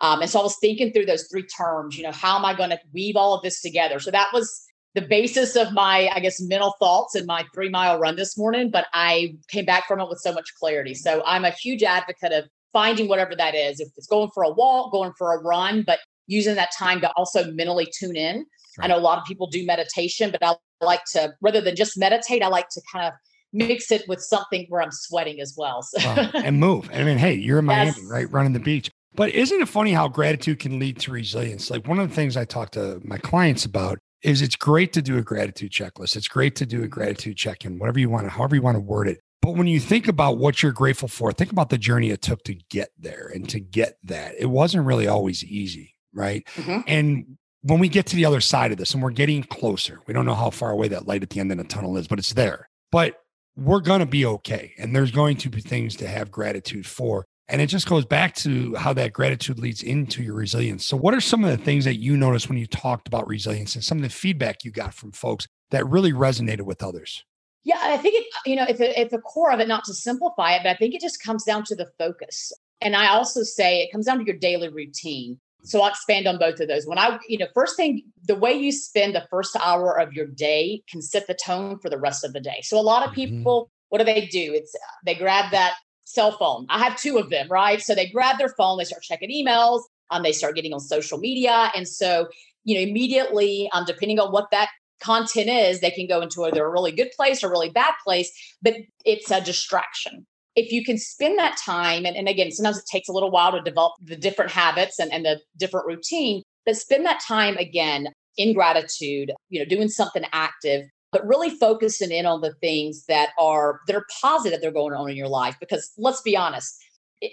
Um, 0.00 0.22
and 0.22 0.30
so 0.30 0.40
I 0.40 0.42
was 0.42 0.56
thinking 0.58 0.90
through 0.90 1.04
those 1.04 1.28
three 1.30 1.44
terms. 1.46 1.98
You 1.98 2.04
know, 2.04 2.12
how 2.12 2.38
am 2.38 2.46
I 2.46 2.54
going 2.54 2.70
to 2.70 2.80
weave 2.94 3.14
all 3.14 3.34
of 3.34 3.42
this 3.42 3.60
together? 3.60 4.00
So 4.00 4.10
that 4.10 4.30
was 4.32 4.64
the 4.94 5.02
basis 5.02 5.54
of 5.54 5.72
my, 5.74 6.10
I 6.14 6.20
guess, 6.20 6.40
mental 6.40 6.76
thoughts 6.78 7.14
in 7.14 7.26
my 7.26 7.44
three 7.52 7.68
mile 7.68 7.98
run 7.98 8.16
this 8.16 8.38
morning. 8.38 8.70
But 8.70 8.86
I 8.94 9.36
came 9.48 9.66
back 9.66 9.86
from 9.86 10.00
it 10.00 10.08
with 10.08 10.20
so 10.20 10.32
much 10.32 10.54
clarity. 10.58 10.94
So 10.94 11.22
I'm 11.26 11.44
a 11.44 11.50
huge 11.50 11.82
advocate 11.82 12.32
of 12.32 12.44
finding 12.72 13.08
whatever 13.08 13.34
that 13.36 13.54
is. 13.54 13.80
If 13.80 13.88
it's 13.98 14.06
going 14.06 14.30
for 14.32 14.44
a 14.44 14.50
walk, 14.50 14.92
going 14.92 15.12
for 15.18 15.34
a 15.34 15.42
run, 15.42 15.82
but 15.86 15.98
using 16.28 16.54
that 16.54 16.70
time 16.78 17.00
to 17.00 17.10
also 17.16 17.50
mentally 17.52 17.88
tune 17.92 18.14
in. 18.14 18.46
Right. 18.78 18.84
I 18.84 18.86
know 18.88 18.98
a 18.98 19.00
lot 19.00 19.18
of 19.18 19.24
people 19.24 19.48
do 19.48 19.66
meditation, 19.66 20.30
but 20.30 20.44
I 20.44 20.54
like 20.84 21.04
to, 21.12 21.34
rather 21.40 21.60
than 21.60 21.74
just 21.74 21.98
meditate, 21.98 22.42
I 22.42 22.48
like 22.48 22.68
to 22.70 22.82
kind 22.92 23.06
of 23.06 23.14
mix 23.52 23.90
it 23.90 24.06
with 24.06 24.20
something 24.20 24.66
where 24.68 24.80
I'm 24.80 24.92
sweating 24.92 25.40
as 25.40 25.54
well. 25.56 25.82
So. 25.82 25.98
and 26.00 26.60
move. 26.60 26.88
I 26.92 27.02
mean, 27.02 27.18
hey, 27.18 27.34
you're 27.34 27.58
in 27.58 27.64
Miami, 27.64 27.92
yes. 27.96 28.00
right? 28.04 28.30
Running 28.30 28.52
the 28.52 28.60
beach. 28.60 28.90
But 29.14 29.30
isn't 29.30 29.60
it 29.60 29.68
funny 29.68 29.92
how 29.92 30.06
gratitude 30.06 30.60
can 30.60 30.78
lead 30.78 31.00
to 31.00 31.10
resilience? 31.10 31.70
Like 31.70 31.88
one 31.88 31.98
of 31.98 32.08
the 32.08 32.14
things 32.14 32.36
I 32.36 32.44
talk 32.44 32.70
to 32.72 33.00
my 33.02 33.18
clients 33.18 33.64
about 33.64 33.98
is 34.22 34.42
it's 34.42 34.54
great 34.54 34.92
to 34.92 35.02
do 35.02 35.16
a 35.16 35.22
gratitude 35.22 35.72
checklist. 35.72 36.14
It's 36.14 36.28
great 36.28 36.54
to 36.56 36.66
do 36.66 36.82
a 36.82 36.88
gratitude 36.88 37.36
check-in, 37.36 37.78
whatever 37.78 37.98
you 37.98 38.10
want 38.10 38.26
to, 38.26 38.30
however 38.30 38.54
you 38.54 38.62
want 38.62 38.76
to 38.76 38.80
word 38.80 39.08
it. 39.08 39.20
But 39.40 39.52
when 39.52 39.66
you 39.66 39.80
think 39.80 40.08
about 40.08 40.38
what 40.38 40.62
you're 40.62 40.72
grateful 40.72 41.08
for, 41.08 41.32
think 41.32 41.50
about 41.50 41.70
the 41.70 41.78
journey 41.78 42.10
it 42.10 42.20
took 42.20 42.42
to 42.44 42.54
get 42.54 42.90
there 42.98 43.30
and 43.32 43.48
to 43.48 43.60
get 43.60 43.96
that. 44.04 44.34
It 44.38 44.46
wasn't 44.46 44.84
really 44.86 45.06
always 45.06 45.42
easy 45.44 45.94
right? 46.18 46.46
Mm-hmm. 46.56 46.80
And 46.86 47.38
when 47.62 47.78
we 47.78 47.88
get 47.88 48.06
to 48.06 48.16
the 48.16 48.24
other 48.24 48.40
side 48.40 48.72
of 48.72 48.78
this 48.78 48.94
and 48.94 49.02
we're 49.02 49.10
getting 49.10 49.42
closer, 49.42 50.00
we 50.06 50.14
don't 50.14 50.26
know 50.26 50.34
how 50.34 50.50
far 50.50 50.70
away 50.70 50.88
that 50.88 51.06
light 51.06 51.22
at 51.22 51.30
the 51.30 51.40
end 51.40 51.52
of 51.52 51.58
the 51.58 51.64
tunnel 51.64 51.96
is, 51.96 52.08
but 52.08 52.18
it's 52.18 52.32
there. 52.34 52.68
But 52.90 53.20
we're 53.56 53.80
going 53.80 54.00
to 54.00 54.06
be 54.06 54.24
okay. 54.24 54.72
And 54.78 54.94
there's 54.94 55.10
going 55.10 55.36
to 55.38 55.50
be 55.50 55.60
things 55.60 55.96
to 55.96 56.08
have 56.08 56.30
gratitude 56.30 56.86
for. 56.86 57.24
And 57.48 57.62
it 57.62 57.66
just 57.66 57.88
goes 57.88 58.04
back 58.04 58.34
to 58.36 58.74
how 58.74 58.92
that 58.92 59.14
gratitude 59.14 59.58
leads 59.58 59.82
into 59.82 60.22
your 60.22 60.34
resilience. 60.34 60.86
So, 60.86 60.98
what 60.98 61.14
are 61.14 61.20
some 61.20 61.44
of 61.44 61.50
the 61.50 61.64
things 61.64 61.86
that 61.86 61.96
you 61.96 62.14
noticed 62.14 62.48
when 62.48 62.58
you 62.58 62.66
talked 62.66 63.08
about 63.08 63.26
resilience 63.26 63.74
and 63.74 63.82
some 63.82 63.98
of 63.98 64.02
the 64.02 64.10
feedback 64.10 64.64
you 64.64 64.70
got 64.70 64.92
from 64.92 65.12
folks 65.12 65.46
that 65.70 65.88
really 65.88 66.12
resonated 66.12 66.62
with 66.62 66.82
others? 66.82 67.24
Yeah, 67.64 67.78
I 67.80 67.96
think 67.96 68.16
it, 68.16 68.26
you 68.44 68.54
know, 68.54 68.66
it's 68.68 68.80
a, 68.80 69.00
it's 69.00 69.14
a 69.14 69.18
core 69.18 69.50
of 69.50 69.60
it, 69.60 69.68
not 69.68 69.84
to 69.84 69.94
simplify 69.94 70.54
it, 70.54 70.60
but 70.62 70.70
I 70.70 70.74
think 70.74 70.94
it 70.94 71.00
just 71.00 71.22
comes 71.22 71.44
down 71.44 71.64
to 71.64 71.74
the 71.74 71.88
focus. 71.98 72.52
And 72.80 72.94
I 72.94 73.08
also 73.08 73.42
say 73.42 73.80
it 73.80 73.92
comes 73.92 74.06
down 74.06 74.18
to 74.18 74.24
your 74.24 74.36
daily 74.36 74.68
routine. 74.68 75.40
So 75.68 75.82
I'll 75.82 75.90
expand 75.90 76.26
on 76.26 76.38
both 76.38 76.60
of 76.60 76.68
those. 76.68 76.86
When 76.86 76.98
I, 76.98 77.18
you 77.28 77.36
know, 77.36 77.46
first 77.54 77.76
thing, 77.76 78.02
the 78.24 78.34
way 78.34 78.52
you 78.52 78.72
spend 78.72 79.14
the 79.14 79.26
first 79.30 79.54
hour 79.56 80.00
of 80.00 80.14
your 80.14 80.26
day 80.26 80.82
can 80.90 81.02
set 81.02 81.26
the 81.26 81.34
tone 81.34 81.78
for 81.78 81.90
the 81.90 81.98
rest 81.98 82.24
of 82.24 82.32
the 82.32 82.40
day. 82.40 82.60
So 82.62 82.78
a 82.78 82.80
lot 82.80 83.02
of 83.02 83.10
mm-hmm. 83.10 83.36
people, 83.36 83.64
mm-hmm. 83.64 83.70
what 83.90 83.98
do 83.98 84.04
they 84.04 84.26
do? 84.26 84.52
It's 84.54 84.74
they 85.04 85.14
grab 85.14 85.52
that 85.52 85.74
cell 86.04 86.32
phone. 86.32 86.64
I 86.70 86.78
have 86.82 86.96
two 86.96 87.18
of 87.18 87.28
them, 87.28 87.48
right? 87.50 87.82
So 87.82 87.94
they 87.94 88.08
grab 88.08 88.38
their 88.38 88.48
phone, 88.48 88.78
they 88.78 88.84
start 88.84 89.02
checking 89.02 89.30
emails, 89.30 89.82
um, 90.10 90.22
they 90.22 90.32
start 90.32 90.54
getting 90.54 90.72
on 90.72 90.80
social 90.80 91.18
media. 91.18 91.70
And 91.76 91.86
so, 91.86 92.28
you 92.64 92.74
know, 92.74 92.80
immediately, 92.80 93.68
um, 93.74 93.84
depending 93.84 94.18
on 94.18 94.32
what 94.32 94.50
that 94.50 94.70
content 95.02 95.50
is, 95.50 95.80
they 95.80 95.90
can 95.90 96.06
go 96.06 96.22
into 96.22 96.44
either 96.44 96.64
a 96.64 96.70
really 96.70 96.92
good 96.92 97.10
place 97.14 97.44
or 97.44 97.50
really 97.50 97.68
bad 97.68 97.92
place, 98.02 98.32
but 98.62 98.74
it's 99.04 99.30
a 99.30 99.42
distraction. 99.42 100.26
If 100.56 100.72
you 100.72 100.84
can 100.84 100.98
spend 100.98 101.38
that 101.38 101.56
time, 101.56 102.04
and, 102.04 102.16
and 102.16 102.28
again, 102.28 102.50
sometimes 102.50 102.78
it 102.78 102.86
takes 102.90 103.08
a 103.08 103.12
little 103.12 103.30
while 103.30 103.52
to 103.52 103.60
develop 103.60 103.92
the 104.02 104.16
different 104.16 104.50
habits 104.50 104.98
and, 104.98 105.12
and 105.12 105.24
the 105.24 105.40
different 105.56 105.86
routine, 105.86 106.42
but 106.66 106.76
spend 106.76 107.04
that 107.06 107.20
time 107.26 107.56
again 107.56 108.08
in 108.36 108.54
gratitude, 108.54 109.32
you 109.50 109.58
know, 109.58 109.64
doing 109.64 109.88
something 109.88 110.24
active 110.32 110.84
but 111.10 111.26
really 111.26 111.48
focusing 111.48 112.10
in 112.10 112.26
on 112.26 112.42
the 112.42 112.52
things 112.60 113.06
that 113.06 113.30
are 113.38 113.80
that 113.86 113.96
are 113.96 114.04
positive 114.20 114.60
that 114.60 114.68
are 114.68 114.72
going 114.72 114.92
on 114.92 115.08
in 115.08 115.16
your 115.16 115.26
life 115.26 115.56
because 115.58 115.90
let's 115.96 116.20
be 116.20 116.36
honest 116.36 116.76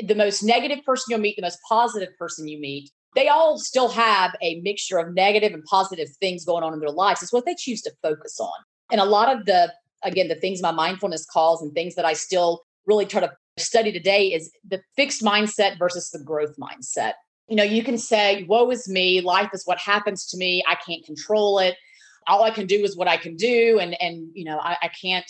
the 0.08 0.16
most 0.16 0.44
negative 0.44 0.80
person 0.86 1.04
you'll 1.10 1.20
meet 1.20 1.36
the 1.36 1.42
most 1.42 1.60
positive 1.68 2.08
person 2.18 2.48
you 2.48 2.58
meet 2.58 2.90
they 3.16 3.30
all 3.30 3.58
still 3.58 3.88
have 3.90 4.36
a 4.42 4.60
mixture 4.62 4.98
of 4.98 5.14
negative 5.14 5.54
and 5.54 5.64
positive 5.64 6.10
things 6.20 6.46
going 6.46 6.64
on 6.64 6.74
in 6.74 6.80
their 6.80 6.90
lives. 6.90 7.24
It's 7.24 7.32
what 7.32 7.46
they 7.46 7.56
choose 7.58 7.82
to 7.84 7.92
focus 8.04 8.40
on. 8.40 8.52
And 8.92 9.00
a 9.00 9.06
lot 9.06 9.36
of 9.36 9.46
the 9.46 9.74
again 10.04 10.28
the 10.28 10.36
things 10.36 10.62
my 10.62 10.72
mindfulness 10.72 11.26
calls 11.26 11.62
and 11.64 11.74
things 11.74 11.96
that 11.96 12.06
i 12.06 12.14
still 12.14 12.62
really 12.86 13.06
try 13.06 13.22
to 13.22 13.32
study 13.58 13.92
today 13.92 14.28
is 14.28 14.52
the 14.68 14.82
fixed 14.96 15.22
mindset 15.22 15.80
versus 15.80 16.10
the 16.12 16.20
growth 16.20 16.56
mindset 16.60 17.14
you 17.48 17.56
know 17.56 17.64
you 17.64 17.84
can 17.84 17.98
say 17.98 18.44
woe 18.44 18.70
is 18.70 18.88
me 18.90 19.22
life 19.22 19.50
is 19.54 19.64
what 19.66 19.78
happens 19.78 20.26
to 20.26 20.38
me 20.38 20.64
i 20.68 20.76
can't 20.76 21.06
control 21.06 21.60
it 21.60 21.76
all 22.28 22.44
I 22.44 22.52
can 22.52 22.66
do 22.66 22.84
is 22.84 22.98
what 22.98 23.08
I 23.08 23.18
can 23.18 23.36
do. 23.36 23.80
And, 23.80 24.00
and, 24.02 24.30
you 24.34 24.46
know, 24.46 24.60
I, 24.60 24.78
I 24.84 24.88
can't, 24.90 25.26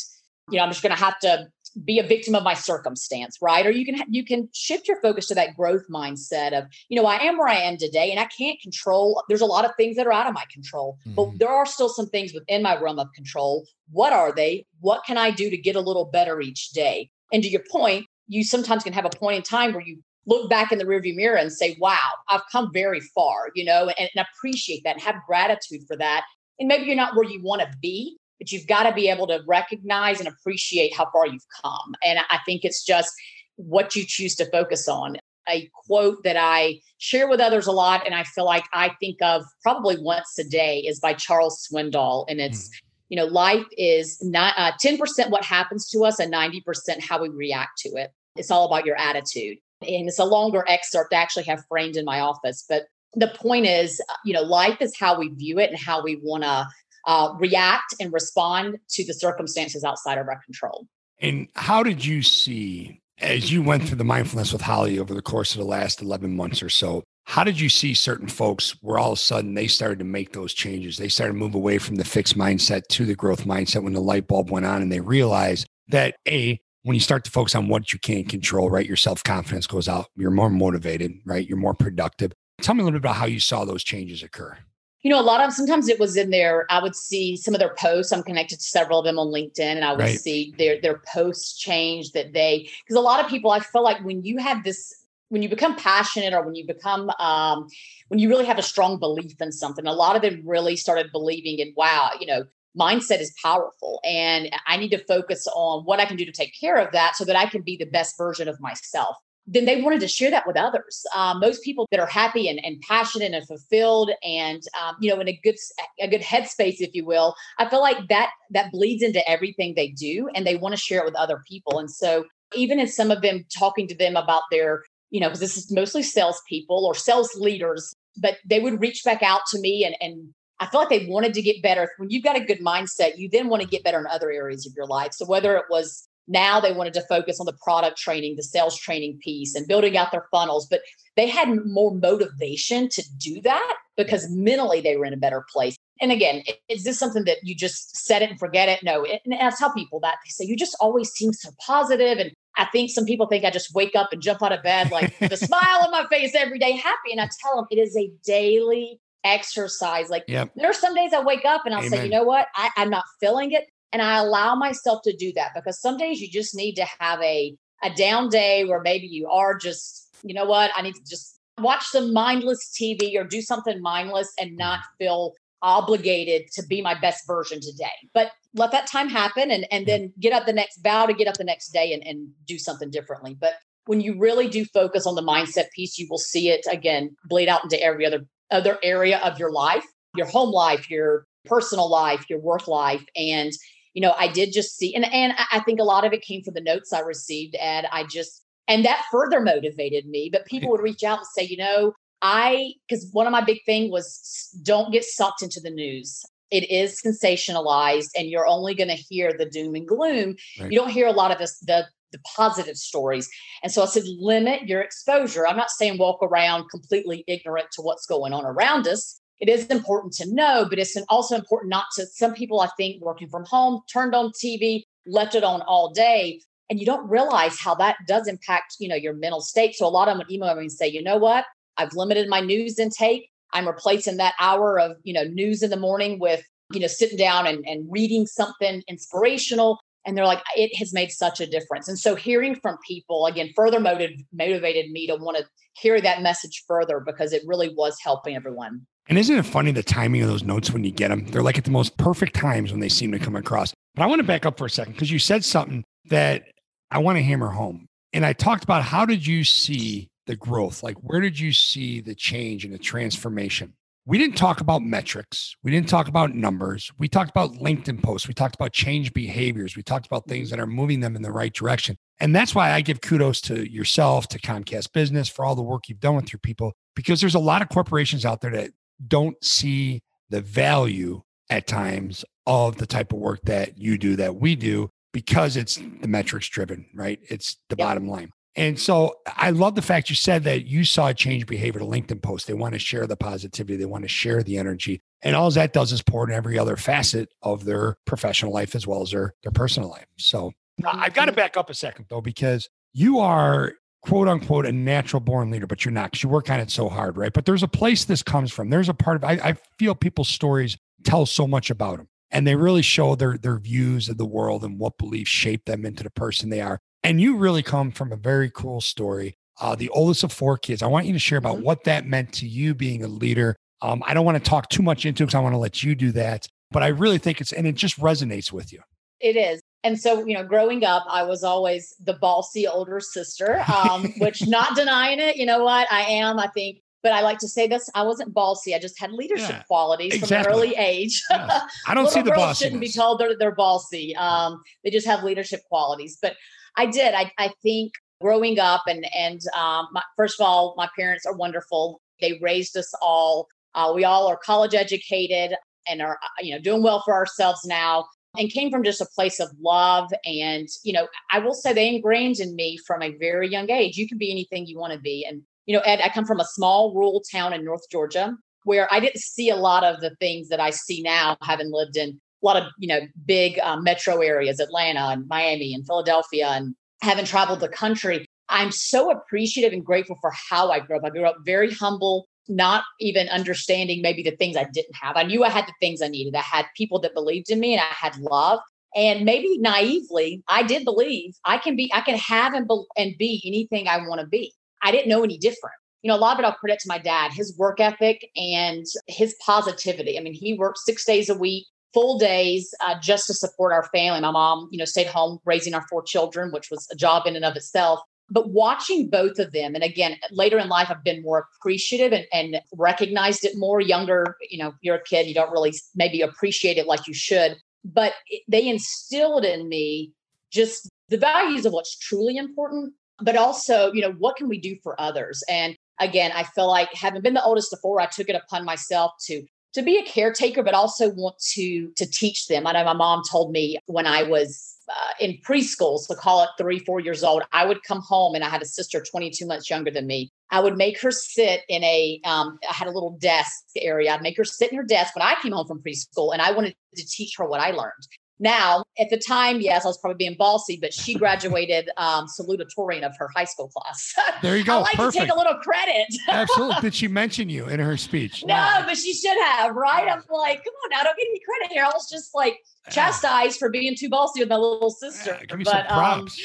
you 0.50 0.58
know, 0.58 0.64
I'm 0.64 0.70
just 0.70 0.82
going 0.82 0.96
to 0.96 1.04
have 1.04 1.20
to 1.20 1.48
be 1.84 2.00
a 2.00 2.04
victim 2.04 2.36
of 2.36 2.44
my 2.44 2.54
circumstance, 2.54 3.38
right? 3.42 3.66
Or 3.66 3.72
you 3.72 3.86
can, 3.86 4.02
you 4.08 4.24
can 4.24 4.48
shift 4.54 4.88
your 4.88 5.02
focus 5.02 5.28
to 5.28 5.36
that 5.36 5.58
growth 5.58 5.84
mindset 5.90 6.58
of, 6.58 6.66
you 6.88 7.02
know, 7.02 7.08
I 7.08 7.18
am 7.18 7.38
where 7.38 7.50
I 7.50 7.56
am 7.56 7.78
today 7.78 8.12
and 8.12 8.20
I 8.20 8.26
can't 8.26 8.60
control. 8.62 9.22
There's 9.28 9.42
a 9.42 9.46
lot 9.46 9.66
of 9.66 9.72
things 9.76 9.98
that 9.98 10.08
are 10.08 10.14
out 10.14 10.28
of 10.28 10.34
my 10.34 10.46
control, 10.52 10.98
mm-hmm. 11.06 11.16
but 11.16 11.38
there 11.38 11.50
are 11.50 11.66
still 11.66 11.90
some 11.90 12.08
things 12.08 12.34
within 12.34 12.62
my 12.62 12.80
realm 12.80 13.00
of 13.00 13.12
control. 13.14 13.66
What 13.92 14.14
are 14.14 14.32
they? 14.32 14.66
What 14.80 15.04
can 15.06 15.18
I 15.18 15.32
do 15.32 15.50
to 15.50 15.58
get 15.58 15.76
a 15.76 15.82
little 15.82 16.06
better 16.06 16.40
each 16.40 16.70
day? 16.70 17.10
And 17.32 17.44
to 17.44 17.50
your 17.50 17.64
point, 17.72 18.06
you 18.28 18.44
sometimes 18.44 18.84
can 18.84 18.94
have 18.94 19.06
a 19.06 19.10
point 19.10 19.38
in 19.38 19.44
time 19.44 19.74
where 19.74 19.86
you 19.86 20.02
look 20.28 20.50
back 20.50 20.72
in 20.72 20.80
the 20.80 20.86
rearview 20.86 21.16
mirror 21.16 21.38
and 21.38 21.52
say, 21.52 21.78
wow, 21.80 22.10
I've 22.30 22.42
come 22.52 22.72
very 22.74 23.00
far, 23.00 23.50
you 23.54 23.64
know, 23.64 23.90
and, 23.98 24.10
and 24.16 24.26
appreciate 24.36 24.84
that 24.84 24.96
and 24.96 25.02
have 25.04 25.16
gratitude 25.28 25.82
for 25.88 25.96
that. 25.98 26.26
And 26.60 26.68
maybe 26.68 26.86
you're 26.86 26.96
not 26.96 27.16
where 27.16 27.30
you 27.30 27.42
want 27.44 27.62
to 27.62 27.78
be 27.82 28.18
but 28.40 28.52
you've 28.52 28.68
got 28.68 28.84
to 28.84 28.94
be 28.94 29.10
able 29.10 29.28
to 29.28 29.42
recognize 29.48 30.20
and 30.20 30.28
appreciate 30.28 30.96
how 30.96 31.10
far 31.12 31.28
you've 31.28 31.46
come. 31.64 31.96
And 32.04 32.20
i 32.30 32.40
think 32.46 32.64
it's 32.64 32.84
just 32.84 33.14
what 33.56 33.96
you 33.96 34.04
choose 34.06 34.36
to 34.36 34.50
focus 34.52 34.88
on. 34.88 35.18
A 35.48 35.70
quote 35.86 36.24
that 36.24 36.38
i 36.38 36.80
share 36.98 37.30
with 37.30 37.40
others 37.40 37.68
a 37.68 37.72
lot 37.72 38.04
and 38.04 38.16
i 38.16 38.24
feel 38.24 38.46
like 38.46 38.66
i 38.74 38.90
think 39.00 39.22
of 39.22 39.44
probably 39.62 39.96
once 40.00 40.40
a 40.40 40.44
day 40.44 40.80
is 40.80 41.00
by 41.00 41.14
charles 41.14 41.68
swindoll 41.72 42.26
and 42.28 42.42
it's 42.42 42.68
mm. 42.68 42.72
You 43.10 43.18
know 43.18 43.26
life 43.26 43.66
is 43.78 44.22
not 44.24 44.54
uh, 44.58 44.72
10% 44.84 45.30
what 45.30 45.44
happens 45.44 45.90
to 45.90 46.06
us 46.06 46.20
and 46.20 46.34
90% 46.34 47.02
how 47.02 47.22
we 47.22 47.30
react 47.30 47.78
to 47.80 47.90
it. 47.90 48.12
It's 48.36 48.52
all 48.52 48.66
about 48.66 48.86
your 48.86 48.98
attitude. 48.98 49.58
And 49.82 50.08
it's 50.08 50.20
a 50.20 50.26
longer 50.26 50.64
excerpt. 50.68 51.14
I 51.14 51.18
actually 51.18 51.44
have 51.44 51.64
framed 51.70 51.96
in 51.96 52.06
my 52.06 52.20
office 52.20 52.66
but 52.68 52.84
the 53.16 53.28
point 53.30 53.66
is, 53.66 54.02
uh, 54.10 54.14
you 54.26 54.34
know, 54.34 54.42
life 54.42 54.82
is 54.82 54.96
how 54.98 55.18
we 55.18 55.30
view 55.30 55.60
it 55.60 55.70
and 55.70 55.80
how 55.80 56.04
we 56.04 56.18
want 56.22 56.44
to 56.44 56.68
uh, 57.08 57.34
react 57.40 57.96
and 58.00 58.12
respond 58.12 58.78
to 58.90 59.06
the 59.06 59.14
circumstances 59.14 59.84
outside 59.84 60.18
of 60.18 60.28
our 60.28 60.42
control. 60.44 60.88
And 61.20 61.48
how 61.56 61.82
did 61.84 62.06
you 62.06 62.22
see, 62.22 63.02
as 63.20 63.52
you 63.52 63.64
went 63.64 63.88
through 63.88 63.98
the 63.98 64.04
mindfulness 64.04 64.52
with 64.52 64.62
Holly 64.62 65.00
over 65.00 65.14
the 65.14 65.22
course 65.22 65.54
of 65.54 65.60
the 65.60 65.66
last 65.66 66.02
11 66.02 66.36
months 66.36 66.62
or 66.62 66.70
so, 66.70 67.04
how 67.26 67.44
did 67.44 67.60
you 67.60 67.70
see 67.70 67.94
certain 67.94 68.28
folks 68.28 68.76
where 68.82 69.00
all 69.00 69.12
of 69.12 69.18
a 69.18 69.22
sudden 69.22 69.56
they 69.56 69.68
started 69.68 70.00
to 70.00 70.06
make 70.06 70.32
those 70.32 70.54
changes? 70.54 70.98
They 70.98 71.10
started 71.10 71.34
to 71.34 71.40
move 71.40 71.56
away 71.56 71.80
from 71.80 71.96
the 71.96 72.06
fixed 72.06 72.38
mindset 72.38 72.88
to 72.90 73.06
the 73.06 73.16
growth 73.16 73.46
mindset 73.46 73.84
when 73.84 73.94
the 73.94 74.02
light 74.02 74.28
bulb 74.28 74.52
went 74.52 74.66
on 74.66 74.82
and 74.82 74.92
they 74.92 75.00
realized 75.00 75.68
that 75.88 76.18
A, 76.28 76.62
when 76.84 76.94
you 76.94 77.02
start 77.02 77.24
to 77.26 77.32
focus 77.32 77.56
on 77.56 77.68
what 77.68 77.92
you 77.92 77.98
can't 77.98 78.30
control, 78.30 78.70
right, 78.70 78.86
your 78.86 78.96
self 78.96 79.24
confidence 79.24 79.66
goes 79.66 79.90
out, 79.90 80.06
you're 80.16 80.30
more 80.30 80.52
motivated, 80.52 81.14
right, 81.26 81.48
you're 81.48 81.58
more 81.58 81.74
productive. 81.74 82.32
Tell 82.62 82.76
me 82.76 82.82
a 82.82 82.86
little 82.86 83.00
bit 83.00 83.06
about 83.06 83.16
how 83.16 83.26
you 83.26 83.40
saw 83.40 83.66
those 83.66 83.84
changes 83.84 84.22
occur. 84.22 84.56
You 85.02 85.10
know, 85.10 85.20
a 85.20 85.24
lot 85.24 85.44
of 85.44 85.52
sometimes 85.52 85.88
it 85.88 86.00
was 86.00 86.18
in 86.18 86.30
there. 86.30 86.66
I 86.70 86.82
would 86.82 86.96
see 86.96 87.38
some 87.38 87.56
of 87.56 87.60
their 87.60 87.76
posts. 87.76 88.12
I'm 88.12 88.24
connected 88.24 88.58
to 88.58 88.64
several 88.64 89.00
of 89.00 89.06
them 89.06 89.20
on 89.20 89.28
LinkedIn, 89.28 89.60
and 89.60 89.84
I 89.84 89.92
would 89.92 90.00
right. 90.00 90.20
see 90.20 90.54
their 90.58 90.80
their 90.80 91.02
posts 91.12 91.58
change 91.58 92.12
that 92.12 92.34
they 92.34 92.70
because 92.84 92.96
a 92.96 93.02
lot 93.02 93.24
of 93.24 93.30
people 93.30 93.52
I 93.52 93.60
feel 93.60 93.84
like 93.84 94.04
when 94.04 94.24
you 94.24 94.38
have 94.38 94.64
this 94.64 95.05
when 95.36 95.44
you 95.44 95.50
become 95.50 95.76
passionate 95.76 96.34
or 96.34 96.46
when 96.46 96.56
you 96.56 96.66
become 96.66 97.10
um, 97.20 97.68
when 98.08 98.22
you 98.22 98.30
really 98.30 98.46
have 98.46 98.58
a 98.58 98.62
strong 98.62 98.98
belief 98.98 99.36
in 99.42 99.52
something 99.52 99.86
a 99.86 99.92
lot 99.92 100.16
of 100.16 100.22
them 100.22 100.42
really 100.46 100.78
started 100.78 101.12
believing 101.12 101.60
in 101.60 101.74
wow 101.76 102.10
you 102.22 102.26
know 102.26 102.46
mindset 102.80 103.20
is 103.20 103.34
powerful 103.44 104.00
and 104.06 104.50
i 104.66 104.78
need 104.78 104.92
to 104.92 105.04
focus 105.10 105.46
on 105.54 105.84
what 105.84 106.00
i 106.00 106.06
can 106.06 106.16
do 106.16 106.24
to 106.24 106.32
take 106.32 106.54
care 106.58 106.78
of 106.78 106.90
that 106.94 107.18
so 107.18 107.26
that 107.26 107.36
i 107.36 107.46
can 107.48 107.62
be 107.62 107.76
the 107.76 107.86
best 107.86 108.18
version 108.18 108.48
of 108.48 108.58
myself 108.62 109.18
then 109.48 109.66
they 109.66 109.82
wanted 109.82 110.00
to 110.00 110.08
share 110.08 110.32
that 110.32 110.48
with 110.48 110.58
others. 110.58 111.04
Um, 111.16 111.40
most 111.40 111.64
people 111.64 111.88
that 111.92 112.00
are 112.00 112.08
happy 112.08 112.50
and, 112.50 112.60
and 112.64 112.82
passionate 112.82 113.32
and 113.34 113.46
fulfilled, 113.46 114.10
and 114.24 114.64
um, 114.82 114.96
you 115.00 115.14
know, 115.14 115.22
in 115.22 115.30
a 115.30 115.40
good 115.44 115.56
a 116.02 116.08
good 116.08 116.22
headspace, 116.22 116.78
if 116.80 116.96
you 116.96 117.06
will, 117.06 117.36
I 117.60 117.70
feel 117.70 117.82
like 117.82 118.08
that 118.10 118.32
that 118.52 118.72
bleeds 118.72 119.04
into 119.04 119.28
everything 119.30 119.74
they 119.76 119.90
do, 119.90 120.30
and 120.34 120.48
they 120.48 120.56
want 120.56 120.74
to 120.74 120.82
share 120.82 121.02
it 121.02 121.06
with 121.06 121.16
other 121.16 121.44
people. 121.48 121.78
And 121.78 121.92
so, 121.92 122.26
even 122.56 122.80
in 122.80 122.88
some 122.88 123.12
of 123.12 123.22
them 123.22 123.46
talking 123.56 123.88
to 123.88 123.96
them 123.96 124.16
about 124.16 124.44
their, 124.50 124.84
you 125.16 125.22
know, 125.22 125.30
because 125.30 125.40
this 125.40 125.56
is 125.56 125.72
mostly 125.72 126.04
salespeople 126.04 126.86
or 126.86 126.94
sales 126.94 127.34
leaders, 127.36 127.96
but 128.18 128.36
they 128.46 128.60
would 128.60 128.82
reach 128.82 129.02
back 129.06 129.24
out 129.24 129.44
to 129.52 129.60
me 129.62 129.86
and 129.86 129.96
and 130.02 130.34
I 130.60 130.66
feel 130.68 130.82
like 130.82 130.90
they 130.90 131.08
wanted 131.08 131.34
to 131.36 131.42
get 131.42 131.64
better. 131.64 131.90
When 131.98 132.10
you've 132.10 132.24
got 132.24 132.36
a 132.36 132.44
good 132.44 132.60
mindset, 132.60 133.18
you 133.18 133.30
then 133.30 133.48
want 133.48 133.62
to 133.62 133.68
get 133.68 133.84
better 133.86 134.00
in 134.00 134.08
other 134.08 134.30
areas 134.30 134.66
of 134.66 134.74
your 134.76 134.88
life. 134.88 135.14
So 135.14 135.26
whether 135.26 135.56
it 135.56 135.66
was 135.70 136.06
now 136.28 136.60
they 136.60 136.74
wanted 136.74 136.94
to 136.96 137.02
focus 137.08 137.40
on 137.40 137.46
the 137.46 137.58
product 137.64 137.98
training, 137.98 138.36
the 138.36 138.44
sales 138.44 138.78
training 138.78 139.20
piece, 139.22 139.56
and 139.56 139.66
building 139.68 139.96
out 139.96 140.12
their 140.12 140.28
funnels. 140.32 140.68
But 140.68 140.82
they 141.16 141.28
had 141.28 141.48
more 141.66 141.96
motivation 141.96 142.90
to 142.90 143.04
do 143.18 143.40
that 143.42 143.78
because 143.96 144.30
mentally 144.30 144.82
they 144.82 144.98
were 144.98 145.06
in 145.06 145.14
a 145.14 145.18
better 145.18 145.46
place. 145.50 145.75
And 146.02 146.12
again, 146.12 146.44
is 146.68 146.84
this 146.84 147.00
something 147.00 147.24
that 147.24 147.38
you 147.44 147.56
just 147.56 147.96
set 147.96 148.22
it 148.22 148.30
and 148.30 148.40
forget 148.40 148.68
it? 148.68 148.84
No. 148.84 149.06
And 149.06 149.34
I 149.34 149.50
tell 149.58 149.74
people 149.74 150.00
that 150.02 150.18
they 150.24 150.30
say, 150.30 150.46
you 150.46 150.58
just 150.58 150.76
always 150.80 151.10
seem 151.12 151.32
so 151.32 151.52
positive. 151.66 152.18
And 152.18 152.32
I 152.58 152.66
think 152.66 152.92
some 152.92 153.06
people 153.06 153.28
think 153.28 153.46
I 153.46 153.50
just 153.50 153.74
wake 153.74 153.96
up 153.96 154.12
and 154.12 154.22
jump 154.22 154.44
out 154.44 154.52
of 154.52 154.62
bed 154.62 154.92
like 154.92 155.18
the 155.20 155.38
smile 155.38 155.84
on 155.84 155.92
my 155.92 156.06
face 156.08 156.36
every 156.36 156.60
day, 156.60 156.72
happy. 156.72 157.12
And 157.12 157.22
I 157.22 157.30
tell 157.42 157.56
them 157.56 157.66
it 157.72 157.78
is 157.78 157.96
a 157.96 158.12
daily 158.26 159.00
exercise. 159.24 160.10
Like 160.10 160.26
yep. 160.28 160.52
there 160.56 160.70
are 160.70 160.74
some 160.74 160.94
days 160.94 161.14
I 161.14 161.24
wake 161.24 161.46
up 161.46 161.66
and 161.66 161.74
I'll 161.74 161.80
Amen. 161.80 161.92
say, 161.92 162.06
you 162.06 162.12
know 162.12 162.24
what? 162.24 162.48
I, 162.56 162.70
I'm 162.78 162.90
not 162.90 163.06
feeling 163.20 163.52
it. 163.52 163.68
And 163.94 164.02
I 164.02 164.18
allow 164.18 164.56
myself 164.56 165.02
to 165.04 165.16
do 165.16 165.32
that 165.36 165.52
because 165.56 165.80
some 165.80 165.98
days 165.98 166.20
you 166.20 166.30
just 166.30 166.54
need 166.54 166.74
to 166.76 166.86
have 167.00 167.22
a, 167.22 167.56
a 167.84 167.94
down 167.94 168.28
day 168.28 168.66
where 168.66 168.82
maybe 168.82 169.08
you 169.08 169.30
are 169.30 169.58
just, 169.58 170.10
you 170.24 170.34
know 170.34 170.46
what, 170.46 170.72
I 170.76 170.82
need 170.82 170.96
to 170.96 171.04
just 171.04 171.40
watch 171.60 171.86
some 171.86 172.12
mindless 172.12 172.76
TV 172.78 173.16
or 173.18 173.24
do 173.24 173.42
something 173.42 173.82
mindless 173.82 174.34
and 174.40 174.58
not 174.58 174.82
feel 175.00 175.34
obligated 175.62 176.52
to 176.54 176.64
be 176.68 176.82
my 176.82 177.00
best 177.00 177.26
version 177.28 177.60
today. 177.62 177.92
But 178.14 178.32
let 178.54 178.72
that 178.72 178.88
time 178.88 179.10
happen 179.10 179.52
and, 179.52 179.66
and 179.72 179.86
then 179.86 180.14
get 180.20 180.34
up 180.34 180.46
the 180.46 180.54
next 180.54 180.82
vow 180.84 181.06
to 181.06 181.14
get 181.14 181.28
up 181.28 181.38
the 181.38 181.44
next 181.44 181.70
day 181.70 181.94
and, 181.94 182.06
and 182.06 182.30
do 182.46 182.58
something 182.58 182.90
differently. 182.90 183.36
But 183.40 183.54
when 183.86 184.02
you 184.02 184.18
really 184.18 184.48
do 184.48 184.66
focus 184.66 185.06
on 185.06 185.16
the 185.16 185.22
mindset 185.22 185.72
piece, 185.72 185.98
you 185.98 186.08
will 186.10 186.18
see 186.18 186.50
it 186.50 186.66
again 186.70 187.16
bleed 187.26 187.48
out 187.48 187.64
into 187.64 187.82
every 187.82 188.06
other 188.06 188.26
other 188.52 188.78
area 188.84 189.20
of 189.20 189.40
your 189.40 189.52
life, 189.52 189.86
your 190.16 190.28
home 190.28 190.52
life, 190.52 190.90
your 190.90 191.26
personal 191.46 191.90
life, 191.90 192.30
your 192.30 192.40
work 192.40 192.68
life. 192.68 193.04
And 193.16 193.52
you 193.94 194.02
know, 194.02 194.14
I 194.18 194.28
did 194.28 194.52
just 194.52 194.78
see, 194.78 194.94
and 194.94 195.06
and 195.06 195.34
I 195.52 195.62
think 195.62 195.80
a 195.80 195.84
lot 195.84 196.06
of 196.06 196.14
it 196.14 196.22
came 196.22 196.44
from 196.44 196.54
the 196.54 196.62
notes 196.62 196.92
I 196.92 197.00
received, 197.00 197.56
and 197.56 197.88
I 197.92 198.04
just 198.04 198.44
and 198.68 198.84
that 198.84 199.06
further 199.12 199.40
motivated 199.40 200.06
me. 200.06 200.30
But 200.32 200.46
people 200.46 200.70
would 200.72 200.82
reach 200.82 201.04
out 201.04 201.20
and 201.20 201.28
say, 201.28 201.44
you 201.44 201.58
know, 201.58 201.94
I 202.22 202.74
because 202.88 203.10
one 203.12 203.28
of 203.28 203.32
my 203.32 203.44
big 203.44 203.60
thing 203.66 203.92
was 203.92 204.50
don't 204.64 204.92
get 204.92 205.04
sucked 205.04 205.42
into 205.42 205.60
the 205.60 205.70
news. 205.70 206.24
It 206.52 206.70
is 206.70 207.02
sensationalized, 207.06 208.10
and 208.18 208.30
you're 208.30 208.48
only 208.48 208.76
going 208.76 208.90
to 208.90 208.96
hear 208.96 209.34
the 209.38 209.50
doom 209.50 209.76
and 209.76 209.88
gloom. 209.88 210.36
Right. 210.60 210.72
You 210.72 210.80
don't 210.80 210.92
hear 210.92 211.08
a 211.08 211.12
lot 211.12 211.32
of 211.32 211.38
this 211.38 211.60
the 211.60 211.88
the 212.12 212.20
positive 212.36 212.78
stories. 212.78 213.30
And 213.62 213.72
so 213.72 213.84
I 213.84 213.88
said, 213.88 214.04
limit 214.20 214.70
your 214.70 214.80
exposure. 214.80 215.46
I'm 215.46 215.58
not 215.58 215.70
saying 215.70 215.98
walk 215.98 216.24
around 216.24 216.70
completely 216.70 217.26
ignorant 217.28 217.68
to 217.74 217.82
what's 217.82 218.06
going 218.06 218.32
on 218.32 218.46
around 218.46 218.88
us, 218.88 219.20
it 219.40 219.50
is 219.50 219.66
important 219.68 220.14
to 220.14 220.34
know, 220.34 220.66
but 220.70 220.80
it's 220.80 220.96
also 221.10 221.36
important 221.36 221.70
not 221.70 221.86
to. 221.96 222.06
Some 222.06 222.34
people, 222.34 222.62
I 222.62 222.70
think, 222.78 223.02
working 223.02 223.28
from 223.28 223.46
home, 223.46 223.82
turned 223.92 224.16
on 224.16 224.32
TV, 224.32 224.84
left 225.06 225.36
it 225.36 225.44
on 225.44 225.62
all 225.64 225.92
day, 225.92 226.40
and 226.70 226.80
you 226.80 226.86
don't 226.86 227.08
realize 227.10 227.60
how 227.60 227.76
that 227.76 227.98
does 228.08 228.28
impact, 228.28 228.76
you 228.80 228.88
know, 228.88 228.96
your 228.96 229.14
mental 229.14 229.42
state. 229.42 229.76
So 229.76 229.86
a 229.86 229.90
lot 229.90 230.08
of 230.08 230.14
them 230.14 230.20
would 230.20 230.32
email 230.32 230.56
me 230.56 230.62
and 230.62 230.72
say, 230.72 230.88
you 230.88 231.04
know 231.04 231.18
what? 231.18 231.46
I've 231.78 231.94
limited 231.94 232.30
my 232.30 232.40
news 232.40 232.80
intake. 232.80 233.30
I'm 233.54 233.68
replacing 233.68 234.18
that 234.18 234.34
hour 234.40 234.80
of, 234.80 234.98
you 235.04 235.14
know, 235.14 235.24
news 235.24 235.64
in 235.64 235.70
the 235.70 235.78
morning 235.78 236.20
with, 236.20 236.44
you 236.74 236.80
know, 236.80 236.88
sitting 236.88 237.18
down 237.18 237.48
and, 237.48 237.66
and 237.68 237.86
reading 237.90 238.26
something 238.26 238.84
inspirational. 238.88 239.80
And 240.06 240.16
they're 240.16 240.26
like, 240.26 240.44
it 240.56 240.76
has 240.78 240.94
made 240.94 241.12
such 241.12 241.40
a 241.40 241.48
difference. 241.48 241.88
And 241.88 241.98
so 241.98 242.16
hearing 242.16 242.56
from 242.56 242.78
people 242.88 243.26
again 243.26 243.50
further 243.56 243.80
motiv- 243.80 244.22
motivated 244.34 244.92
me 244.92 245.08
to 245.08 245.16
want 245.16 245.38
to 245.38 245.46
carry 245.82 246.02
that 246.02 246.22
message 246.22 246.64
further 246.68 247.00
because 247.00 247.34
it 247.34 247.44
really 247.46 247.74
was 247.74 247.98
helping 248.04 248.36
everyone. 248.36 248.86
And 249.08 249.18
isn't 249.18 249.38
it 249.38 249.46
funny 249.46 249.72
the 249.72 249.84
timing 249.84 250.22
of 250.22 250.28
those 250.28 250.44
notes 250.44 250.72
when 250.72 250.84
you 250.84 250.92
get 250.92 251.10
them? 251.10 251.26
They're 251.28 251.44
like 251.44 251.58
at 251.58 251.64
the 251.64 251.72
most 251.72 251.98
perfect 251.98 252.36
times 252.36 252.72
when 252.72 252.80
they 252.80 252.90
seem 252.90 253.12
to 253.12 253.20
come 253.20 253.36
across. 253.36 253.74
But 253.94 254.04
I 254.04 254.08
want 254.08 254.20
to 254.20 254.28
back 254.28 254.46
up 254.46 254.58
for 254.58 254.66
a 254.66 254.70
second 254.70 254.94
because 254.94 255.12
you 255.12 255.20
said 255.20 255.46
something 255.46 255.84
that 256.10 256.46
I 256.92 257.00
want 257.00 257.18
to 257.18 257.24
hammer 257.24 257.50
home. 257.50 257.88
And 258.14 258.26
I 258.26 258.34
talked 258.34 258.64
about 258.64 258.84
how 258.84 259.06
did 259.06 259.26
you 259.26 259.44
see 259.44 260.08
the 260.26 260.36
growth? 260.36 260.84
Like, 260.84 260.98
where 260.98 261.22
did 261.22 261.40
you 261.40 261.54
see 261.54 262.02
the 262.02 262.16
change 262.16 262.66
and 262.66 262.74
the 262.74 262.80
transformation? 262.80 263.74
We 264.08 264.20
didn't 264.20 264.38
talk 264.38 264.62
about 264.62 264.84
metrics. 264.84 265.56
We 265.64 265.72
didn't 265.72 265.90
talk 265.90 266.08
about 266.08 266.36
numbers. 266.36 266.92
We 267.00 267.08
talked 267.08 267.32
about 267.32 267.54
LinkedIn 267.54 268.04
posts. 268.04 268.28
We 268.28 268.36
talked 268.36 268.54
about 268.54 268.72
change 268.72 269.14
behaviors. 269.14 269.76
We 269.76 269.82
talked 269.82 270.06
about 270.06 270.28
things 270.28 270.52
that 270.52 270.60
are 270.60 270.68
moving 270.68 271.00
them 271.00 271.16
in 271.16 271.24
the 271.24 271.32
right 271.32 271.52
direction. 271.52 271.98
And 272.20 272.36
that's 272.36 272.54
why 272.54 272.72
I 272.72 272.82
give 272.82 273.02
kudos 273.02 273.42
to 273.42 273.68
yourself, 273.68 274.28
to 274.28 274.40
Comcast 274.40 274.94
Business 274.94 275.28
for 275.28 275.44
all 275.44 275.56
the 275.56 275.64
work 275.64 275.90
you've 275.90 276.00
done 276.00 276.16
with 276.16 276.32
your 276.32 276.40
people, 276.40 276.74
because 276.96 277.20
there's 277.20 277.34
a 277.34 277.40
lot 277.40 277.64
of 277.64 277.70
corporations 277.70 278.26
out 278.26 278.42
there 278.42 278.52
that 278.52 278.72
don't 279.08 279.44
see 279.44 280.04
the 280.30 280.42
value 280.42 281.24
at 281.50 281.66
times 281.66 282.24
of 282.46 282.78
the 282.78 282.86
type 282.86 283.12
of 283.12 283.20
work 283.20 283.42
that 283.46 283.80
you 283.80 283.98
do, 283.98 284.16
that 284.18 284.36
we 284.36 284.56
do, 284.56 284.90
because 285.14 285.58
it's 285.58 285.78
the 286.02 286.08
metrics 286.08 286.48
driven, 286.48 286.86
right? 286.94 287.20
It's 287.28 287.58
the 287.70 287.76
yep. 287.78 287.88
bottom 287.88 288.08
line. 288.08 288.32
And 288.56 288.80
so 288.80 289.16
I 289.26 289.50
love 289.50 289.76
the 289.76 289.82
fact 289.82 290.10
you 290.10 290.16
said 290.16 290.44
that 290.46 290.66
you 290.66 290.86
saw 290.86 291.08
a 291.08 291.14
change 291.14 291.46
behavior 291.46 291.80
to 291.80 291.86
LinkedIn 291.86 292.22
posts. 292.22 292.48
They 292.48 292.54
want 292.54 292.74
to 292.74 292.80
share 292.80 293.06
the 293.06 293.18
positivity, 293.18 293.76
they 293.76 293.86
want 293.86 294.04
to 294.04 294.08
share 294.08 294.44
the 294.44 294.58
energy. 294.58 295.02
And 295.22 295.36
all 295.36 295.50
that 295.52 295.74
does 295.74 295.92
is 295.92 296.02
pour 296.02 296.28
in 296.30 296.34
every 296.34 296.58
other 296.58 296.78
facet 296.78 297.30
of 297.42 297.66
their 297.66 297.98
professional 298.06 298.54
life 298.54 298.76
as 298.76 298.88
well 298.88 299.02
as 299.02 299.12
their, 299.12 299.34
their 299.44 299.52
personal 299.52 299.90
life. 299.90 300.06
So 300.18 300.54
I've 300.86 301.14
got 301.14 301.26
to 301.26 301.32
back 301.32 301.58
up 301.58 301.70
a 301.70 301.74
second 301.74 302.06
though, 302.10 302.22
because 302.22 302.70
you 302.94 303.20
are 303.20 303.74
quote 304.04 304.28
unquote 304.28 304.66
a 304.66 304.72
natural 304.72 305.20
born 305.20 305.50
leader, 305.50 305.68
but 305.68 305.84
you're 305.84 305.92
not 305.92 306.12
because 306.12 306.24
you 306.24 306.30
work 306.30 306.50
on 306.50 306.60
it 306.60 306.70
so 306.70 306.88
hard, 306.88 307.18
right? 307.18 307.34
But 307.34 307.46
there's 307.46 307.64
a 307.64 307.68
place 307.68 308.06
this 308.06 308.24
comes 308.24 308.52
from. 308.52 308.70
There's 308.70 308.90
a 308.90 308.94
part 308.94 309.18
of 309.18 309.24
I, 309.24 309.34
I 309.34 309.54
feel 309.80 309.96
people's 309.96 310.30
stories 310.30 310.78
tell 311.04 311.26
so 311.26 311.48
much 311.48 311.70
about 311.70 311.98
them. 311.98 312.08
And 312.32 312.46
they 312.46 312.56
really 312.56 312.82
show 312.82 313.16
their 313.16 313.38
their 313.38 313.58
views 313.58 314.10
of 314.10 314.18
the 314.18 314.26
world 314.26 314.64
and 314.64 314.80
what 314.80 314.98
beliefs 314.98 315.30
shape 315.30 315.66
them 315.66 315.86
into 315.86 316.04
the 316.04 316.10
person 316.10 316.50
they 316.50 316.62
are. 316.62 316.80
And 317.06 317.22
you 317.22 317.38
really 317.38 317.62
come 317.62 317.92
from 317.92 318.12
a 318.12 318.16
very 318.16 318.50
cool 318.50 318.82
story. 318.82 319.38
Uh, 319.62 319.76
the 319.76 319.90
oldest 319.90 320.24
of 320.24 320.34
four 320.34 320.58
kids. 320.58 320.82
I 320.82 320.88
want 320.88 321.06
you 321.06 321.14
to 321.14 321.20
share 321.20 321.38
about 321.38 321.58
mm-hmm. 321.58 321.66
what 321.66 321.84
that 321.84 322.08
meant 322.08 322.34
to 322.34 322.48
you 322.48 322.74
being 322.74 323.04
a 323.04 323.08
leader. 323.08 323.56
Um, 323.82 324.02
I 324.08 324.16
don't 324.16 324.26
want 324.26 324.44
to 324.44 324.50
talk 324.50 324.70
too 324.70 324.82
much 324.82 325.06
into 325.06 325.22
it 325.22 325.28
because 325.28 325.36
I 325.36 325.40
want 325.40 325.54
to 325.54 325.60
let 325.60 325.84
you 325.84 325.94
do 325.94 326.12
that. 326.14 326.48
But 326.72 326.82
I 326.82 326.88
really 326.88 327.20
think 327.20 327.42
it's, 327.42 327.54
and 327.54 327.68
it 327.68 327.76
just 327.76 328.00
resonates 328.00 328.52
with 328.52 328.74
you. 328.74 328.82
It 329.20 329.38
is. 329.38 329.62
And 329.84 330.00
so, 330.00 330.26
you 330.26 330.34
know, 330.34 330.44
growing 330.44 330.84
up, 330.84 331.06
I 331.08 331.22
was 331.22 331.44
always 331.44 331.94
the 332.04 332.14
bossy 332.14 332.68
older 332.68 333.00
sister, 333.00 333.64
um, 333.72 334.12
which 334.18 334.48
not 334.48 334.76
denying 334.76 335.20
it, 335.20 335.36
you 335.36 335.46
know 335.46 335.64
what, 335.64 335.88
I 335.92 336.02
am, 336.02 336.40
I 336.40 336.48
think, 336.48 336.80
but 337.04 337.14
I 337.14 337.22
like 337.22 337.38
to 337.38 337.48
say 337.48 337.68
this: 337.68 337.88
I 337.94 338.02
wasn't 338.02 338.34
bossy. 338.34 338.74
I 338.74 338.80
just 338.80 339.00
had 339.00 339.12
leadership 339.12 339.48
yeah, 339.48 339.64
qualities 339.68 340.16
exactly. 340.16 340.52
from 340.52 340.54
an 340.54 340.58
early 340.58 340.76
age. 340.76 341.22
Yeah. 341.30 341.62
I 341.86 341.94
don't 341.94 342.10
see 342.10 342.24
the 342.24 342.32
boss. 342.32 342.58
Shouldn't 342.58 342.82
be 342.82 342.90
told 342.90 343.20
they're, 343.20 343.38
they're 343.38 343.54
bossy. 343.54 344.16
Um, 344.16 344.60
they 344.84 344.90
just 344.90 345.06
have 345.06 345.24
leadership 345.24 345.62
qualities. 345.70 346.18
But 346.20 346.36
I 346.78 346.86
did. 346.88 347.14
I, 347.14 347.32
I 347.38 347.52
think 347.64 347.94
growing 348.22 348.60
up 348.60 348.84
and 348.88 349.06
and 349.16 349.42
um, 349.56 349.88
my, 349.92 350.02
first 350.16 350.40
of 350.40 350.46
all, 350.46 350.74
my 350.78 350.90
parents 350.98 351.26
are 351.26 351.36
wonderful. 351.36 352.02
They 352.22 352.40
raised 352.42 352.78
us 352.78 352.94
all. 353.02 353.48
Uh, 353.74 353.92
we 353.94 354.06
all 354.06 354.28
are 354.28 354.38
college 354.38 354.74
educated 354.74 355.56
and 355.88 356.02
are 356.02 356.18
uh, 356.24 356.42
you 356.42 356.54
know 356.54 356.62
doing 356.62 356.84
well 356.84 357.02
for 357.04 357.14
ourselves 357.14 357.66
now 357.66 358.06
and 358.38 358.52
came 358.52 358.70
from 358.70 358.84
just 358.84 359.02
a 359.02 359.08
place 359.16 359.40
of 359.40 359.50
love 359.62 360.12
and 360.26 360.68
you 360.84 360.94
know 360.94 361.08
i 361.32 361.40
will 361.40 361.54
say 361.54 361.74
they 361.74 361.94
ingrained 361.96 362.40
in 362.40 362.56
me 362.56 362.78
from 362.86 363.02
a 363.02 363.16
very 363.18 363.50
young 363.50 363.70
age 363.70 363.98
you 363.98 364.08
can 364.08 364.18
be 364.18 364.32
anything 364.32 364.66
you 364.66 364.78
want 364.78 364.94
to 364.94 365.00
be 365.00 365.26
and 365.28 365.42
you 365.66 365.76
know 365.76 365.82
ed 365.82 366.02
i 366.02 366.10
come 366.10 366.26
from 366.26 366.40
a 366.40 366.46
small 366.46 366.94
rural 366.94 367.22
town 367.32 367.54
in 367.54 367.64
north 367.64 367.84
georgia 367.92 368.36
where 368.64 368.92
i 368.92 369.00
didn't 369.00 369.20
see 369.20 369.50
a 369.50 369.56
lot 369.56 369.84
of 369.84 370.02
the 370.02 370.16
things 370.16 370.50
that 370.50 370.60
i 370.60 370.70
see 370.70 371.02
now 371.02 371.38
having 371.42 371.72
lived 371.72 371.98
in 371.98 372.20
a 372.42 372.46
lot 372.46 372.58
of 372.58 372.64
you 372.80 372.88
know 372.88 373.02
big 373.26 373.60
um, 373.60 373.84
metro 373.84 374.22
areas 374.22 374.60
atlanta 374.60 375.08
and 375.08 375.28
miami 375.28 375.74
and 375.74 375.86
philadelphia 375.86 376.48
and 376.50 376.76
having 377.02 377.26
traveled 377.26 377.60
the 377.60 377.70
country 377.70 378.26
i'm 378.50 378.72
so 378.72 379.12
appreciative 379.12 379.74
and 379.74 379.86
grateful 379.86 380.18
for 380.22 380.32
how 380.50 380.72
i 380.72 380.80
grew 380.80 380.98
up 380.98 381.04
i 381.04 381.10
grew 381.10 381.26
up 381.26 381.38
very 381.46 381.72
humble 381.72 382.28
not 382.48 382.84
even 383.00 383.28
understanding 383.30 384.02
maybe 384.02 384.24
the 384.24 384.36
things 384.36 384.56
I 384.56 384.68
didn't 384.74 384.96
have. 385.02 385.18
I 385.18 385.24
knew 385.24 385.44
I 385.44 385.50
had 385.50 385.66
the 385.66 385.74
things 385.80 386.02
I 386.02 386.08
needed. 386.08 386.36
I 386.36 386.42
had 386.42 386.66
people 386.76 387.00
that 387.00 387.14
believed 387.14 387.50
in 387.50 387.60
me 387.60 387.74
and 387.74 387.82
I 387.82 387.94
had 387.94 388.18
love. 388.18 388.60
And 388.96 389.26
maybe 389.26 389.58
naively, 389.58 390.42
I 390.48 390.64
did 390.64 390.86
believe 390.86 391.36
I 391.44 391.58
can 391.58 391.76
be, 391.76 391.92
I 391.94 392.02
can 392.02 392.18
have 392.18 392.54
and, 392.54 392.68
be, 392.68 392.84
and 392.96 393.18
be 393.18 393.42
anything 393.46 393.88
I 393.88 393.98
want 394.08 394.22
to 394.22 394.28
be. 394.28 394.54
I 394.84 394.92
didn't 394.92 395.10
know 395.10 395.24
any 395.24 395.38
different. 395.38 395.76
You 396.02 396.10
know, 396.10 396.16
a 396.16 396.20
lot 396.20 396.34
of 396.34 396.40
it 396.40 396.46
I'll 396.46 396.54
credit 396.54 396.80
to 396.82 396.88
my 396.88 397.00
dad, 397.00 397.34
his 397.34 397.58
work 397.58 397.80
ethic 397.80 398.30
and 398.36 398.86
his 399.08 399.36
positivity. 399.44 400.18
I 400.18 400.22
mean, 400.22 400.34
he 400.34 400.54
worked 400.54 400.78
six 400.78 401.04
days 401.04 401.30
a 401.30 401.36
week, 401.36 401.66
full 401.96 402.20
days, 402.20 402.76
uh, 402.86 403.00
just 403.02 403.26
to 403.28 403.34
support 403.34 403.72
our 403.72 403.86
family. 403.86 404.20
My 404.20 404.32
mom, 404.32 404.68
you 404.70 404.78
know, 404.78 404.86
stayed 404.86 405.08
home 405.08 405.40
raising 405.46 405.74
our 405.74 405.86
four 405.90 406.04
children, 406.04 406.52
which 406.52 406.70
was 406.70 406.88
a 406.92 406.96
job 406.96 407.26
in 407.26 407.38
and 407.38 407.46
of 407.46 407.56
itself. 407.56 408.02
But 408.30 408.50
watching 408.50 409.10
both 409.10 409.40
of 409.40 409.54
them, 409.54 409.76
and 409.76 409.84
again, 409.84 410.18
later 410.32 410.60
in 410.60 410.68
life, 410.68 410.88
I've 410.90 411.04
been 411.04 411.22
more 411.22 411.48
appreciative 411.58 412.12
and, 412.12 412.26
and 412.34 412.62
recognized 412.74 413.46
it 413.46 413.54
more. 413.56 413.80
Younger, 413.80 414.36
you 414.50 414.58
know, 414.58 414.74
you're 414.82 414.96
a 414.96 415.04
kid, 415.04 415.28
you 415.28 415.34
don't 415.34 415.52
really 415.52 415.74
maybe 415.96 416.22
appreciate 416.22 416.78
it 416.78 416.86
like 416.86 417.08
you 417.08 417.14
should. 417.14 417.56
But 417.86 418.14
it, 418.28 418.42
they 418.48 418.68
instilled 418.68 419.46
in 419.46 419.70
me 419.70 420.12
just 420.52 420.90
the 421.10 421.18
values 421.18 421.66
of 421.66 421.72
what's 421.72 421.98
truly 421.98 422.36
important, 422.36 422.94
but 423.22 423.38
also, 423.38 423.94
you 423.94 424.02
know, 424.02 424.14
what 424.14 424.36
can 424.36 424.50
we 424.50 424.60
do 424.60 424.76
for 424.84 425.00
others? 425.00 425.44
And 425.48 425.78
again, 426.00 426.32
I 426.34 426.44
feel 426.44 426.68
like 426.68 426.94
having 426.94 427.22
been 427.22 427.36
the 427.36 427.44
oldest 427.44 427.72
of 427.72 427.80
four, 427.80 428.02
I 428.02 428.08
took 428.08 428.28
it 428.28 428.36
upon 428.36 428.66
myself 428.66 429.12
to 429.28 429.46
to 429.76 429.84
be 429.84 429.98
a 429.98 430.04
caretaker, 430.04 430.64
but 430.64 430.74
also 430.74 431.10
want 431.12 431.38
to 431.54 431.92
to 431.96 432.06
teach 432.06 432.48
them. 432.48 432.66
I 432.66 432.72
know 432.72 432.84
my 432.86 432.94
mom 432.94 433.22
told 433.30 433.52
me 433.52 433.78
when 433.86 434.08
I 434.08 434.24
was 434.24 434.76
uh, 434.90 435.14
in 435.20 435.38
preschool, 435.46 436.00
so 436.00 436.16
call 436.16 436.44
it 436.44 436.50
three, 436.58 436.80
four 436.80 437.00
years 437.00 437.24
old, 437.24 437.44
I 437.52 437.66
would 437.66 437.84
come 437.84 438.02
home 438.02 438.36
and 438.36 438.44
I 438.44 438.50
had 438.50 438.62
a 438.62 438.66
sister 438.66 439.04
22 439.04 439.46
months 439.46 439.70
younger 439.70 439.92
than 439.92 440.08
me. 440.08 440.32
I 440.52 440.60
would 440.60 440.78
make 440.78 441.02
her 441.02 441.12
sit 441.12 441.62
in 441.68 441.84
a, 441.84 442.22
um, 442.24 442.60
I 442.70 442.74
had 442.74 442.88
a 442.88 442.92
little 442.92 443.18
desk 443.20 443.64
area. 443.78 444.14
I'd 444.14 444.22
make 444.22 444.38
her 444.38 444.46
sit 444.46 444.72
in 444.72 444.78
her 444.78 444.84
desk 444.84 445.16
when 445.16 445.24
I 445.24 445.36
came 445.42 445.52
home 445.54 445.68
from 445.68 445.82
preschool 445.82 446.34
and 446.34 446.42
I 446.42 446.52
wanted 446.52 446.76
to 446.96 447.06
teach 447.06 447.36
her 447.38 447.46
what 447.46 447.60
I 447.60 447.72
learned. 447.72 448.08
Now, 448.40 448.84
at 449.00 449.10
the 449.10 449.18
time, 449.18 449.62
yes, 449.62 449.86
I 449.86 449.88
was 449.88 449.98
probably 449.98 450.18
being 450.18 450.36
bossy, 450.38 450.78
but 450.80 450.94
she 450.94 451.14
graduated 451.18 451.90
um, 451.98 452.28
salutatorian 452.28 453.04
of 453.04 453.16
her 453.18 453.30
high 453.36 453.46
school 453.46 453.70
class. 453.70 454.14
There 454.42 454.58
you 454.58 454.64
go. 454.64 454.78
I 454.78 454.82
like 454.82 454.96
Perfect. 454.96 455.14
to 455.14 455.20
take 455.22 455.32
a 455.32 455.38
little 455.38 455.56
credit. 455.56 456.08
Absolutely. 456.28 456.82
Did 456.82 456.94
she 456.94 457.08
mention 457.08 457.50
you 457.50 457.68
in 457.68 457.80
her 457.80 457.98
speech? 457.98 458.44
No, 458.46 458.56
no, 458.56 458.86
but 458.86 458.98
she 458.98 459.14
should 459.14 459.38
have, 459.42 459.76
right? 459.76 460.08
I'm 460.08 460.22
like, 460.30 460.64
come 460.64 460.74
on 460.84 460.90
now, 460.92 461.04
don't 461.04 461.18
give 461.18 461.28
me 461.32 461.40
credit 461.44 461.74
here. 461.74 461.84
I 461.84 461.88
was 461.88 462.10
just 462.10 462.36
like 462.36 462.60
chastised 462.92 463.58
for 463.58 463.70
being 463.70 463.96
too 463.98 464.10
bossy 464.10 464.42
with 464.42 464.50
my 464.50 464.58
little 464.58 464.92
sister. 464.92 465.38
Yeah, 465.40 465.46
give 465.46 465.58
me 465.58 465.64
but, 465.64 465.72
some 465.72 465.86
props. 465.88 466.40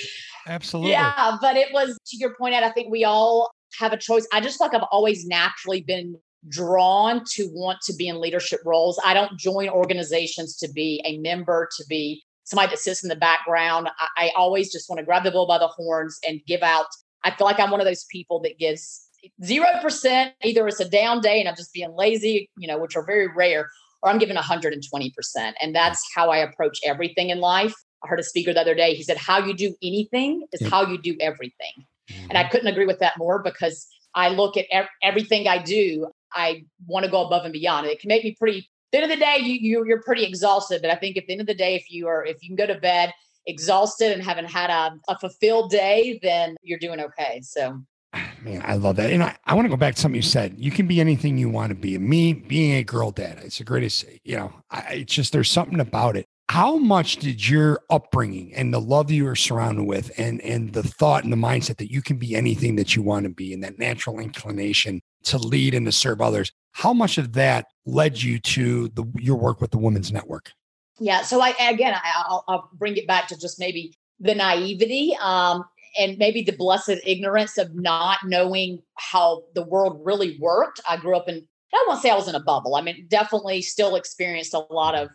Um, 0.47 0.53
Absolutely. 0.53 0.93
Yeah, 0.93 1.37
but 1.41 1.57
it 1.57 1.73
was 1.73 1.99
to 2.07 2.17
your 2.17 2.35
point, 2.37 2.55
Ed, 2.55 2.63
I 2.63 2.71
think 2.71 2.91
we 2.91 3.05
all 3.05 3.51
have 3.79 3.93
a 3.93 3.97
choice. 3.97 4.27
I 4.33 4.41
just 4.41 4.61
like 4.61 4.73
I've 4.73 4.87
always 4.91 5.27
naturally 5.27 5.83
been 5.83 6.17
drawn 6.49 7.23
to 7.33 7.49
want 7.53 7.81
to 7.83 7.95
be 7.95 8.09
in 8.09 8.21
leadership 8.21 8.61
roles. 8.65 9.01
I 9.05 9.15
don't 9.15 9.39
join 9.39 9.69
organizations 9.69 10.57
to 10.59 10.73
be 10.73 11.03
a 11.05 11.19
member, 11.19 11.69
to 11.77 11.85
be 11.89 12.23
somebody 12.45 12.71
that 12.71 12.79
sits 12.79 13.03
in 13.03 13.09
the 13.09 13.17
background. 13.17 13.89
I, 13.99 14.27
I 14.27 14.31
always 14.37 14.73
just 14.73 14.89
want 14.89 14.99
to 14.99 15.05
grab 15.05 15.25
the 15.25 15.31
bull 15.31 15.47
by 15.47 15.59
the 15.59 15.69
horns 15.69 16.19
and 16.27 16.41
give 16.47 16.63
out. 16.63 16.87
I 17.25 17.31
feel 17.31 17.47
like 17.47 17.61
I'm 17.61 17.71
one 17.71 17.81
of 17.81 17.87
those 17.87 18.05
people 18.11 18.41
that 18.43 18.59
gives 18.59 19.07
zero 19.45 19.67
percent. 19.83 20.35
Either 20.43 20.67
it's 20.67 20.81
a 20.81 20.89
down 20.89 21.21
day 21.21 21.41
and 21.41 21.49
I'm 21.49 21.57
just 21.57 21.73
being 21.73 21.95
lazy, 21.95 22.49
you 22.57 22.67
know, 22.67 22.79
which 22.79 22.97
are 22.97 23.05
very 23.05 23.29
rare, 23.29 23.69
or 24.03 24.11
I'm 24.11 24.19
giving 24.19 24.37
120 24.37 25.11
percent. 25.11 25.57
And 25.61 25.75
that's 25.75 26.03
how 26.15 26.31
I 26.31 26.39
approach 26.39 26.79
everything 26.85 27.31
in 27.31 27.41
life. 27.41 27.75
I 28.03 28.09
heard 28.09 28.21
a 28.21 28.25
speaker 28.25 28.55
the 28.55 28.61
other 28.61 28.75
day. 28.75 28.95
He 28.95 29.03
said, 29.03 29.19
"How 29.19 29.45
you 29.45 29.55
do 29.55 29.75
anything 29.83 30.47
is 30.53 30.67
how 30.69 30.87
you 30.87 30.97
do 30.97 31.17
everything," 31.21 31.87
and 32.09 32.39
I 32.39 32.43
mm-hmm. 32.43 32.51
couldn't 32.51 32.69
agree 32.69 32.87
with 32.87 33.01
that 33.01 33.19
more 33.19 33.43
because 33.43 33.87
I 34.15 34.31
look 34.31 34.57
at 34.57 34.67
everything 35.03 35.47
I 35.47 35.59
do. 35.59 36.09
I 36.33 36.65
want 36.87 37.05
to 37.05 37.11
go 37.11 37.27
above 37.27 37.45
and 37.45 37.53
beyond. 37.53 37.87
It 37.87 38.01
can 38.01 38.09
make 38.09 38.25
me 38.25 38.35
pretty. 38.39 38.59
At 38.59 38.65
the 38.93 39.03
end 39.03 39.13
of 39.13 39.19
the 39.19 39.25
day, 39.25 39.39
you, 39.39 39.55
you 39.55 39.87
you're 39.87 40.03
pretty 40.03 40.25
exhausted. 40.25 40.83
But 40.83 40.91
I 40.91 40.97
think 40.97 41.17
at 41.17 41.27
the 41.27 41.33
end 41.33 41.41
of 41.41 41.47
the 41.47 41.55
day, 41.55 41.77
if 41.77 41.91
you 41.91 42.09
are 42.09 42.25
if 42.25 42.43
you 42.43 42.49
can 42.49 42.57
go 42.57 42.67
to 42.73 42.81
bed 42.81 43.13
exhausted 43.47 44.13
and 44.13 44.23
haven't 44.23 44.51
had 44.51 44.71
a, 44.71 44.99
a 45.09 45.19
fulfilled 45.19 45.71
day, 45.71 46.19
then 46.23 46.57
you're 46.63 46.79
doing 46.79 47.01
okay. 47.01 47.41
So 47.43 47.81
man, 48.43 48.63
I 48.65 48.75
love 48.75 48.97
that. 48.97 49.11
And 49.11 49.23
I, 49.23 49.37
I 49.45 49.55
want 49.55 49.67
to 49.67 49.71
go 49.71 49.77
back 49.77 49.95
to 49.95 50.01
something 50.01 50.17
you 50.17 50.23
mm-hmm. 50.23 50.31
said. 50.31 50.55
You 50.59 50.71
can 50.71 50.87
be 50.87 51.01
anything 51.01 51.39
you 51.39 51.49
want 51.49 51.71
to 51.71 51.75
be. 51.75 51.99
Me 51.99 52.33
being 52.33 52.75
a 52.75 52.85
girl 52.85 53.11
dad, 53.11 53.41
it's 53.43 53.59
the 53.59 53.65
greatest, 53.65 54.05
you 54.25 54.37
know, 54.37 54.53
I, 54.71 54.95
it's 54.95 55.15
just, 55.15 55.33
there's 55.33 55.51
something 55.51 55.81
about 55.81 56.17
it. 56.17 56.27
How 56.49 56.79
much 56.79 57.19
did 57.19 57.49
your 57.49 57.81
upbringing 57.91 58.53
and 58.55 58.75
the 58.75 58.81
love 58.81 59.09
you 59.09 59.25
were 59.25 59.37
surrounded 59.37 59.85
with 59.85 60.11
and, 60.19 60.41
and 60.41 60.73
the 60.73 60.83
thought 60.83 61.23
and 61.23 61.33
the 61.33 61.37
mindset 61.37 61.77
that 61.77 61.93
you 61.93 62.03
can 62.03 62.17
be 62.17 62.35
anything 62.35 62.75
that 62.75 62.97
you 62.97 63.03
want 63.03 63.23
to 63.23 63.31
be 63.31 63.55
and 63.55 63.63
that 63.63 63.79
natural 63.79 64.19
inclination 64.19 65.01
to 65.25 65.39
lead 65.39 65.75
and 65.75 65.87
to 65.87 65.93
serve 65.93 66.21
others. 66.21 66.53
How 66.73 66.93
much 66.93 67.19
of 67.19 67.33
that 67.35 67.67
led 67.85 68.23
you 68.23 68.39
to 68.39 68.89
the 68.89 69.05
your 69.17 69.37
work 69.37 69.61
with 69.61 69.71
the 69.71 69.79
Women's 69.79 70.13
Network? 70.13 70.53
Yeah. 70.99 71.23
So 71.23 71.41
I 71.41 71.55
again, 71.61 71.95
I, 71.95 72.25
will 72.29 72.45
I'll 72.49 72.71
bring 72.75 72.97
it 72.97 73.07
back 73.07 73.29
to 73.29 73.39
just 73.39 73.59
maybe 73.59 73.95
the 74.19 74.35
naivety 74.35 75.17
um, 75.21 75.65
and 75.99 76.19
maybe 76.19 76.43
the 76.43 76.53
blessed 76.53 77.01
ignorance 77.05 77.59
of 77.59 77.75
not 77.75 78.19
knowing 78.25 78.83
how 78.97 79.43
the 79.55 79.63
world 79.63 80.01
really 80.05 80.39
worked. 80.39 80.81
I 80.89 80.97
grew 80.97 81.17
up 81.17 81.29
in. 81.29 81.47
I 81.73 81.85
won't 81.87 82.03
say 82.03 82.11
I 82.11 82.17
was 82.17 82.29
in 82.29 82.35
a 82.35 82.41
bubble. 82.41 82.75
I 82.75 82.83
mean, 82.83 83.07
definitely 83.09 83.63
still 83.63 83.95
experienced 83.95 84.55
a 84.55 84.61
lot 84.73 84.97
of 84.97 85.09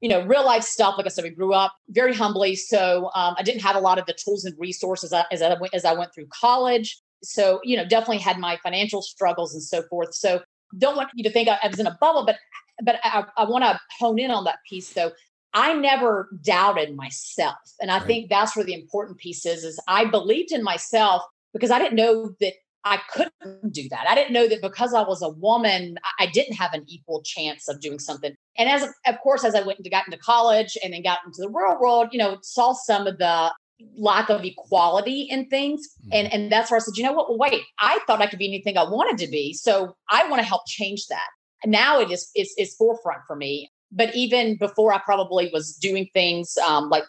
you 0.00 0.08
know, 0.08 0.24
real 0.26 0.44
life 0.44 0.62
stuff. 0.62 0.94
Like 0.96 1.06
I 1.06 1.08
said, 1.08 1.24
we 1.24 1.30
grew 1.30 1.52
up 1.52 1.74
very 1.88 2.14
humbly, 2.14 2.54
so 2.54 3.10
um, 3.14 3.34
I 3.36 3.42
didn't 3.42 3.62
have 3.62 3.76
a 3.76 3.80
lot 3.80 3.98
of 3.98 4.06
the 4.06 4.12
tools 4.12 4.44
and 4.44 4.54
resources 4.58 5.12
as 5.12 5.42
I, 5.42 5.54
went, 5.58 5.74
as 5.74 5.84
I 5.84 5.92
went 5.92 6.14
through 6.14 6.26
college. 6.26 7.00
So, 7.22 7.60
you 7.64 7.76
know, 7.76 7.84
definitely 7.84 8.18
had 8.18 8.38
my 8.38 8.58
financial 8.62 9.02
struggles 9.02 9.54
and 9.54 9.62
so 9.62 9.82
forth. 9.82 10.14
So, 10.14 10.40
don't 10.76 10.96
want 10.96 11.08
you 11.14 11.24
to 11.24 11.30
think 11.30 11.48
I, 11.48 11.58
I 11.62 11.68
was 11.68 11.78
in 11.78 11.86
a 11.86 11.96
bubble, 12.00 12.26
but 12.26 12.36
but 12.82 13.00
I, 13.02 13.24
I 13.36 13.44
want 13.44 13.64
to 13.64 13.80
hone 13.98 14.18
in 14.18 14.30
on 14.30 14.44
that 14.44 14.58
piece. 14.68 14.88
So, 14.88 15.12
I 15.54 15.74
never 15.74 16.28
doubted 16.42 16.94
myself, 16.94 17.56
and 17.80 17.90
I 17.90 17.98
right. 17.98 18.06
think 18.06 18.30
that's 18.30 18.54
where 18.56 18.64
the 18.64 18.74
important 18.74 19.18
piece 19.18 19.46
is. 19.46 19.64
Is 19.64 19.80
I 19.88 20.04
believed 20.04 20.52
in 20.52 20.62
myself 20.62 21.22
because 21.52 21.70
I 21.70 21.78
didn't 21.78 21.96
know 21.96 22.32
that 22.40 22.54
I 22.84 23.00
couldn't 23.10 23.72
do 23.72 23.88
that. 23.90 24.06
I 24.08 24.14
didn't 24.14 24.32
know 24.32 24.48
that 24.48 24.62
because 24.62 24.94
I 24.94 25.02
was 25.02 25.20
a 25.22 25.28
woman, 25.28 25.98
I 26.18 26.26
didn't 26.26 26.54
have 26.54 26.72
an 26.72 26.84
equal 26.86 27.22
chance 27.22 27.68
of 27.68 27.80
doing 27.80 27.98
something. 27.98 28.34
And 28.56 28.68
as 28.68 28.88
of 29.06 29.20
course, 29.20 29.44
as 29.44 29.54
I 29.54 29.62
went 29.62 29.78
and 29.78 29.90
got 29.90 30.06
into 30.06 30.18
college 30.18 30.76
and 30.82 30.92
then 30.92 31.02
got 31.02 31.18
into 31.26 31.42
the 31.42 31.48
real 31.48 31.78
world, 31.80 32.08
you 32.12 32.18
know, 32.18 32.38
saw 32.42 32.72
some 32.72 33.06
of 33.06 33.18
the 33.18 33.52
lack 33.96 34.28
of 34.28 34.44
equality 34.44 35.22
in 35.22 35.48
things. 35.48 35.88
And 36.12 36.26
mm-hmm. 36.26 36.36
and 36.36 36.52
that's 36.52 36.70
where 36.70 36.78
I 36.78 36.80
said, 36.80 36.96
you 36.96 37.04
know 37.04 37.12
what? 37.12 37.28
Well, 37.28 37.38
wait, 37.38 37.62
I 37.80 37.98
thought 38.06 38.20
I 38.20 38.26
could 38.26 38.38
be 38.38 38.48
anything 38.48 38.76
I 38.76 38.84
wanted 38.84 39.18
to 39.24 39.30
be. 39.30 39.52
So 39.52 39.96
I 40.10 40.28
want 40.28 40.40
to 40.40 40.46
help 40.46 40.62
change 40.66 41.06
that. 41.08 41.28
Now 41.64 42.00
it 42.00 42.10
is 42.10 42.30
is 42.36 42.54
is 42.58 42.74
forefront 42.74 43.20
for 43.26 43.36
me. 43.36 43.70
But 43.90 44.14
even 44.14 44.56
before 44.58 44.92
I 44.92 44.98
probably 44.98 45.50
was 45.52 45.74
doing 45.74 46.08
things 46.12 46.58
um, 46.58 46.90
like 46.90 47.04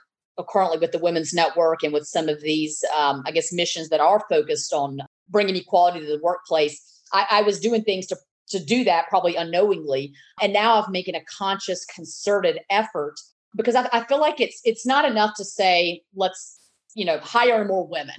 currently 0.48 0.78
with 0.78 0.92
the 0.92 1.00
Women's 1.00 1.34
Network 1.34 1.84
and 1.84 1.92
with 1.92 2.06
some 2.06 2.30
of 2.30 2.42
these, 2.42 2.84
um, 2.98 3.24
I 3.26 3.32
guess, 3.32 3.52
missions 3.52 3.90
that 3.90 4.00
are 4.00 4.24
focused 4.30 4.72
on 4.74 5.02
bringing 5.30 5.56
equality 5.56 6.00
to 6.00 6.06
the 6.06 6.24
workplace. 6.24 6.82
I, 7.12 7.26
I 7.30 7.42
was 7.42 7.60
doing 7.60 7.84
things 7.84 8.08
to 8.08 8.18
to 8.50 8.64
do 8.64 8.84
that 8.84 9.08
probably 9.10 9.36
unknowingly, 9.36 10.12
and 10.42 10.54
now 10.54 10.82
I'm 10.82 10.92
making 10.92 11.16
a 11.16 11.24
conscious, 11.38 11.86
concerted 11.86 12.60
effort 12.72 13.16
because 13.56 13.76
I, 13.76 13.88
I 13.94 14.04
feel 14.06 14.20
like 14.20 14.40
it's 14.40 14.62
it's 14.64 14.86
not 14.86 15.06
enough 15.06 15.36
to 15.38 15.46
say 15.46 16.02
let's 16.16 16.59
you 16.96 17.06
know 17.06 17.20
hire 17.20 17.66
more 17.66 17.88
women. 17.88 18.16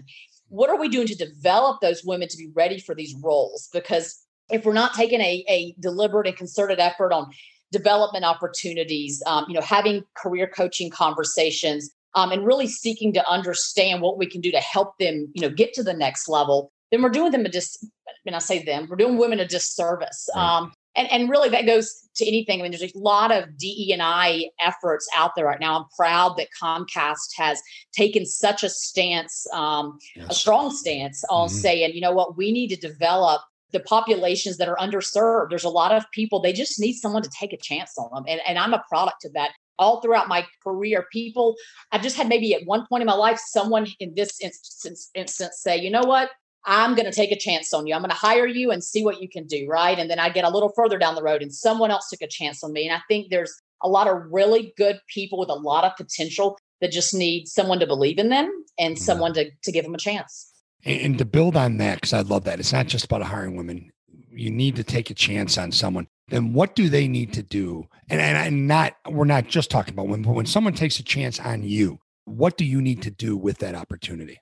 What 0.49 0.71
are 0.71 0.79
we 0.79 0.89
doing 0.89 1.07
to 1.07 1.15
develop 1.15 1.81
those 1.81 2.05
women 2.05 2.29
to 2.29 2.37
be 2.37 2.51
ready 2.55 2.81
for 2.81 2.95
these 2.95 3.15
roles? 3.23 3.69
Because 3.73 4.21
if 4.51 4.65
we're 4.65 4.73
not 4.73 4.95
taking 4.95 5.21
a, 5.21 5.45
a 5.49 5.75
deliberate 5.79 6.27
and 6.27 6.37
concerted 6.37 6.81
effort 6.81 7.13
on 7.13 7.31
development 7.71 8.25
opportunities, 8.25 9.23
um, 9.27 9.45
you 9.47 9.55
know, 9.55 9.61
having 9.61 10.03
career 10.17 10.51
coaching 10.53 10.91
conversations, 10.91 11.91
um, 12.15 12.33
and 12.33 12.45
really 12.45 12.67
seeking 12.67 13.13
to 13.13 13.31
understand 13.31 14.03
what 14.03 14.19
we 14.19 14.27
can 14.27 14.41
do 14.41 14.51
to 14.51 14.59
help 14.59 14.99
them, 14.99 15.29
you 15.35 15.43
know, 15.43 15.51
get 15.51 15.73
to 15.75 15.83
the 15.83 15.95
next 15.95 16.29
level, 16.29 16.73
then 16.91 17.03
we're 17.03 17.11
doing 17.11 17.33
them 17.33 17.45
a 17.47 17.49
dis. 17.49 17.79
When 18.25 18.35
I 18.35 18.39
say 18.39 18.63
them, 18.63 18.87
we're 18.89 18.97
doing 18.97 19.17
women 19.17 19.41
a 19.41 19.47
disservice. 19.47 20.29
Right. 20.35 20.59
Um, 20.59 20.73
and 20.97 21.11
and 21.11 21.31
really 21.31 21.49
that 21.49 21.67
goes 21.67 22.09
to 22.17 22.27
anything. 22.27 22.61
I 22.61 22.63
mean, 22.63 22.73
there's 22.73 22.95
a 22.95 22.99
lot 22.99 23.33
of 23.33 23.57
DE 23.57 23.91
and 23.93 24.03
I 24.03 24.51
efforts 24.61 25.09
out 25.17 25.33
there 25.37 25.47
right 25.47 25.61
now. 25.61 25.79
I'm 25.79 25.87
proud 25.97 26.37
that 26.37 26.49
Comcast 26.61 27.37
has 27.37 27.61
taken 27.93 28.27
such 28.27 28.63
a 28.63 28.69
stance, 28.69 29.47
um, 29.53 29.99
yes. 30.17 30.27
a 30.31 30.35
strong 30.35 30.71
stance 30.75 31.25
on 31.31 31.49
mm-hmm. 31.49 31.57
saying, 31.57 31.95
you 31.95 32.01
know 32.01 32.13
what, 32.13 32.37
we 32.37 32.53
need 32.53 32.69
to 32.69 32.77
develop 32.77 33.43
the 33.73 33.81
populations 33.81 34.57
that 34.57 34.69
are 34.69 34.77
underserved. 34.77 35.51
There's 35.51 35.65
a 35.65 35.69
lot 35.69 35.93
of 35.93 36.05
people, 36.13 36.41
they 36.41 36.53
just 36.53 36.81
need 36.81 36.95
someone 36.95 37.23
to 37.23 37.31
take 37.31 37.53
a 37.53 37.57
chance 37.57 37.97
on 37.97 38.11
them. 38.13 38.25
And, 38.27 38.41
and 38.47 38.59
I'm 38.59 38.75
a 38.75 38.85
product 38.89 39.25
of 39.25 39.33
that 39.35 39.51
all 39.79 40.01
throughout 40.01 40.29
my 40.29 40.47
career. 40.63 41.07
People, 41.13 41.57
I've 41.93 42.03
just 42.03 42.17
had 42.17 42.29
maybe 42.29 42.55
at 42.55 42.67
one 42.67 42.87
point 42.89 43.03
in 43.03 43.07
my 43.07 43.15
life, 43.15 43.39
someone 43.39 43.87
in 43.99 44.15
this 44.15 44.41
instance, 44.41 45.11
instance 45.15 45.59
say, 45.61 45.79
you 45.79 45.91
know 45.91 46.03
what, 46.03 46.31
I'm 46.65 46.95
going 46.95 47.07
to 47.07 47.13
take 47.13 47.33
a 47.33 47.39
chance 47.39 47.73
on 47.73 47.87
you. 47.87 47.95
I'm 47.95 48.03
going 48.03 48.11
to 48.11 48.17
hire 48.17 48.47
you 48.47 48.71
and 48.71 48.85
see 48.85 49.05
what 49.05 49.23
you 49.23 49.29
can 49.29 49.47
do. 49.47 49.67
Right. 49.69 49.99
And 49.99 50.11
then 50.11 50.19
I 50.19 50.29
get 50.29 50.45
a 50.45 50.51
little 50.51 50.73
further 50.77 50.99
down 50.99 51.15
the 51.15 51.23
road 51.23 51.43
and 51.43 51.55
someone 51.55 51.91
else 51.91 52.09
took 52.09 52.23
a 52.23 52.29
chance 52.29 52.63
on 52.63 52.73
me. 52.73 52.87
And 52.87 52.97
I 52.97 53.01
think 53.09 53.31
there's 53.31 53.55
a 53.83 53.89
lot 53.89 54.09
of 54.09 54.23
really 54.31 54.75
good 54.77 55.01
people 55.09 55.39
with 55.39 55.49
a 55.49 55.55
lot 55.55 55.85
of 55.85 55.97
potential 55.97 56.59
that 56.81 56.93
just 56.93 57.15
need 57.15 57.47
someone 57.47 57.79
to 57.81 57.87
believe 57.87 58.19
in 58.19 58.29
them 58.29 58.65
and 58.79 58.99
someone 58.99 59.35
to, 59.35 59.51
to 59.63 59.73
give 59.73 59.85
them 59.85 59.95
a 59.95 59.99
chance. 59.99 60.51
And, 60.85 61.19
to 61.19 61.27
build 61.27 61.57
on 61.57 61.77
that, 61.77 61.97
because 61.97 62.15
I 62.15 62.21
love 62.21 62.45
that, 62.45 62.59
it's 62.59 62.73
not 62.73 62.87
just 62.87 63.05
about 63.05 63.23
hiring 63.23 63.57
women. 63.57 63.93
You 64.33 64.51
need 64.51 64.77
to 64.77 64.85
take 64.85 65.11
a 65.11 65.15
chance 65.15 65.59
on 65.59 65.73
someone. 65.73 66.09
Then 66.29 66.55
what 66.55 66.75
do 66.75 66.89
they 66.89 67.07
need 67.07 67.35
to 67.35 67.43
do? 67.43 67.87
And, 68.09 68.21
and 68.21 68.39
I'm 68.39 68.67
not, 68.67 68.97
we're 69.07 69.25
not 69.25 69.47
just 69.47 69.71
talking 69.71 69.93
about 69.93 70.09
when, 70.09 70.23
but 70.23 70.33
when 70.33 70.47
someone 70.47 70.73
takes 70.73 70.99
a 70.99 71.03
chance 71.03 71.39
on 71.39 71.65
you, 71.65 71.99
what 72.25 72.57
do 72.57 72.65
you 72.65 72.81
need 72.81 73.03
to 73.03 73.11
do 73.11 73.37
with 73.37 73.59
that 73.59 73.75
opportunity? 73.75 74.39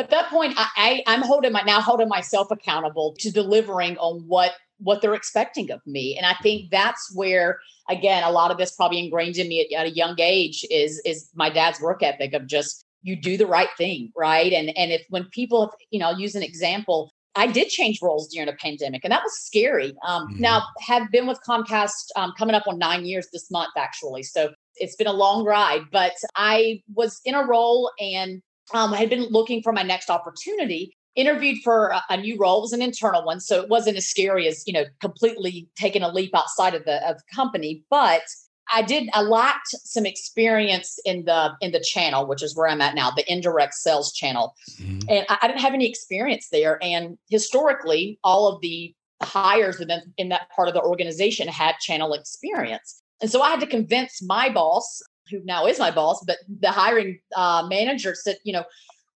At 0.00 0.10
that 0.10 0.28
point 0.28 0.54
I, 0.56 1.02
I 1.06 1.14
am 1.14 1.22
holding 1.22 1.52
my 1.52 1.62
now 1.62 1.80
holding 1.80 2.08
myself 2.08 2.50
accountable 2.50 3.14
to 3.18 3.30
delivering 3.30 3.96
on 3.98 4.20
what 4.26 4.52
what 4.78 5.02
they're 5.02 5.14
expecting 5.14 5.70
of 5.70 5.80
me 5.86 6.16
and 6.16 6.26
i 6.26 6.34
think 6.42 6.70
that's 6.70 7.12
where 7.14 7.60
again 7.88 8.24
a 8.24 8.30
lot 8.30 8.50
of 8.50 8.58
this 8.58 8.74
probably 8.74 8.98
ingrained 8.98 9.36
in 9.36 9.48
me 9.48 9.60
at, 9.60 9.78
at 9.78 9.86
a 9.86 9.90
young 9.90 10.14
age 10.18 10.64
is 10.70 11.00
is 11.04 11.30
my 11.34 11.50
dad's 11.50 11.80
work 11.80 12.02
ethic 12.02 12.32
of 12.32 12.46
just 12.46 12.84
you 13.02 13.14
do 13.14 13.36
the 13.36 13.46
right 13.46 13.70
thing 13.76 14.10
right 14.16 14.52
and 14.52 14.76
and 14.76 14.90
if 14.90 15.02
when 15.10 15.24
people 15.26 15.72
you 15.90 16.00
know 16.00 16.06
I'll 16.06 16.18
use 16.18 16.34
an 16.34 16.42
example 16.42 17.12
I 17.36 17.46
did 17.46 17.68
change 17.68 18.02
roles 18.02 18.28
during 18.28 18.48
a 18.48 18.54
pandemic, 18.54 19.04
and 19.04 19.12
that 19.12 19.22
was 19.22 19.38
scary. 19.38 19.94
Um, 20.04 20.26
mm-hmm. 20.26 20.40
Now, 20.40 20.64
have 20.80 21.10
been 21.12 21.28
with 21.28 21.38
Comcast 21.48 22.08
um, 22.16 22.32
coming 22.36 22.56
up 22.56 22.64
on 22.66 22.76
nine 22.76 23.06
years 23.06 23.28
this 23.32 23.50
month, 23.52 23.70
actually. 23.76 24.24
So 24.24 24.50
it's 24.76 24.96
been 24.96 25.06
a 25.06 25.12
long 25.12 25.44
ride, 25.44 25.82
but 25.92 26.14
I 26.34 26.82
was 26.92 27.20
in 27.24 27.36
a 27.36 27.46
role 27.46 27.90
and 28.00 28.42
um, 28.72 28.92
I 28.92 28.98
had 28.98 29.10
been 29.10 29.26
looking 29.30 29.62
for 29.62 29.72
my 29.72 29.82
next 29.82 30.10
opportunity 30.10 30.96
interviewed 31.16 31.58
for 31.62 31.88
a, 31.88 32.02
a, 32.10 32.16
new 32.16 32.38
role. 32.38 32.58
It 32.58 32.62
was 32.62 32.72
an 32.72 32.82
internal 32.82 33.24
one 33.24 33.40
so 33.40 33.60
it 33.60 33.68
wasn't 33.68 33.96
as 33.96 34.06
scary 34.06 34.46
as 34.46 34.62
you 34.66 34.72
know 34.72 34.84
completely 35.00 35.68
taking 35.76 36.02
a 36.02 36.08
leap 36.08 36.34
outside 36.34 36.74
of 36.74 36.84
the 36.84 37.06
of 37.08 37.16
the 37.16 37.34
company 37.34 37.82
but 37.90 38.22
i 38.72 38.82
did 38.82 39.08
i 39.12 39.20
lacked 39.20 39.68
some 39.68 40.06
experience 40.06 40.98
in 41.04 41.24
the 41.24 41.52
in 41.60 41.72
the 41.72 41.80
channel 41.80 42.26
which 42.26 42.42
is 42.42 42.56
where 42.56 42.68
i'm 42.68 42.80
at 42.80 42.94
now 42.94 43.10
the 43.10 43.30
indirect 43.30 43.74
sales 43.74 44.12
channel. 44.12 44.54
Mm-hmm. 44.80 45.00
and 45.08 45.26
I, 45.28 45.38
I, 45.42 45.46
didn't 45.48 45.60
have 45.60 45.74
any 45.74 45.88
experience 45.88 46.48
there 46.52 46.78
and 46.82 47.18
historically 47.28 48.18
all 48.22 48.48
of 48.48 48.60
the 48.60 48.94
hires 49.22 49.80
in, 49.80 49.90
in 50.16 50.28
that 50.30 50.48
part 50.54 50.68
of 50.68 50.74
the 50.74 50.82
organization 50.82 51.46
had 51.46 51.74
channel 51.78 52.14
experience. 52.14 53.02
And 53.20 53.30
so 53.30 53.42
i 53.42 53.50
had 53.50 53.60
to 53.60 53.66
convince 53.66 54.22
my 54.22 54.48
boss 54.48 55.02
who 55.30 55.40
now 55.44 55.66
is 55.66 55.78
my 55.78 55.90
boss, 55.90 56.22
but 56.26 56.38
the 56.60 56.70
hiring 56.70 57.18
uh, 57.36 57.66
manager 57.68 58.14
said, 58.14 58.36
you 58.44 58.52
know, 58.52 58.64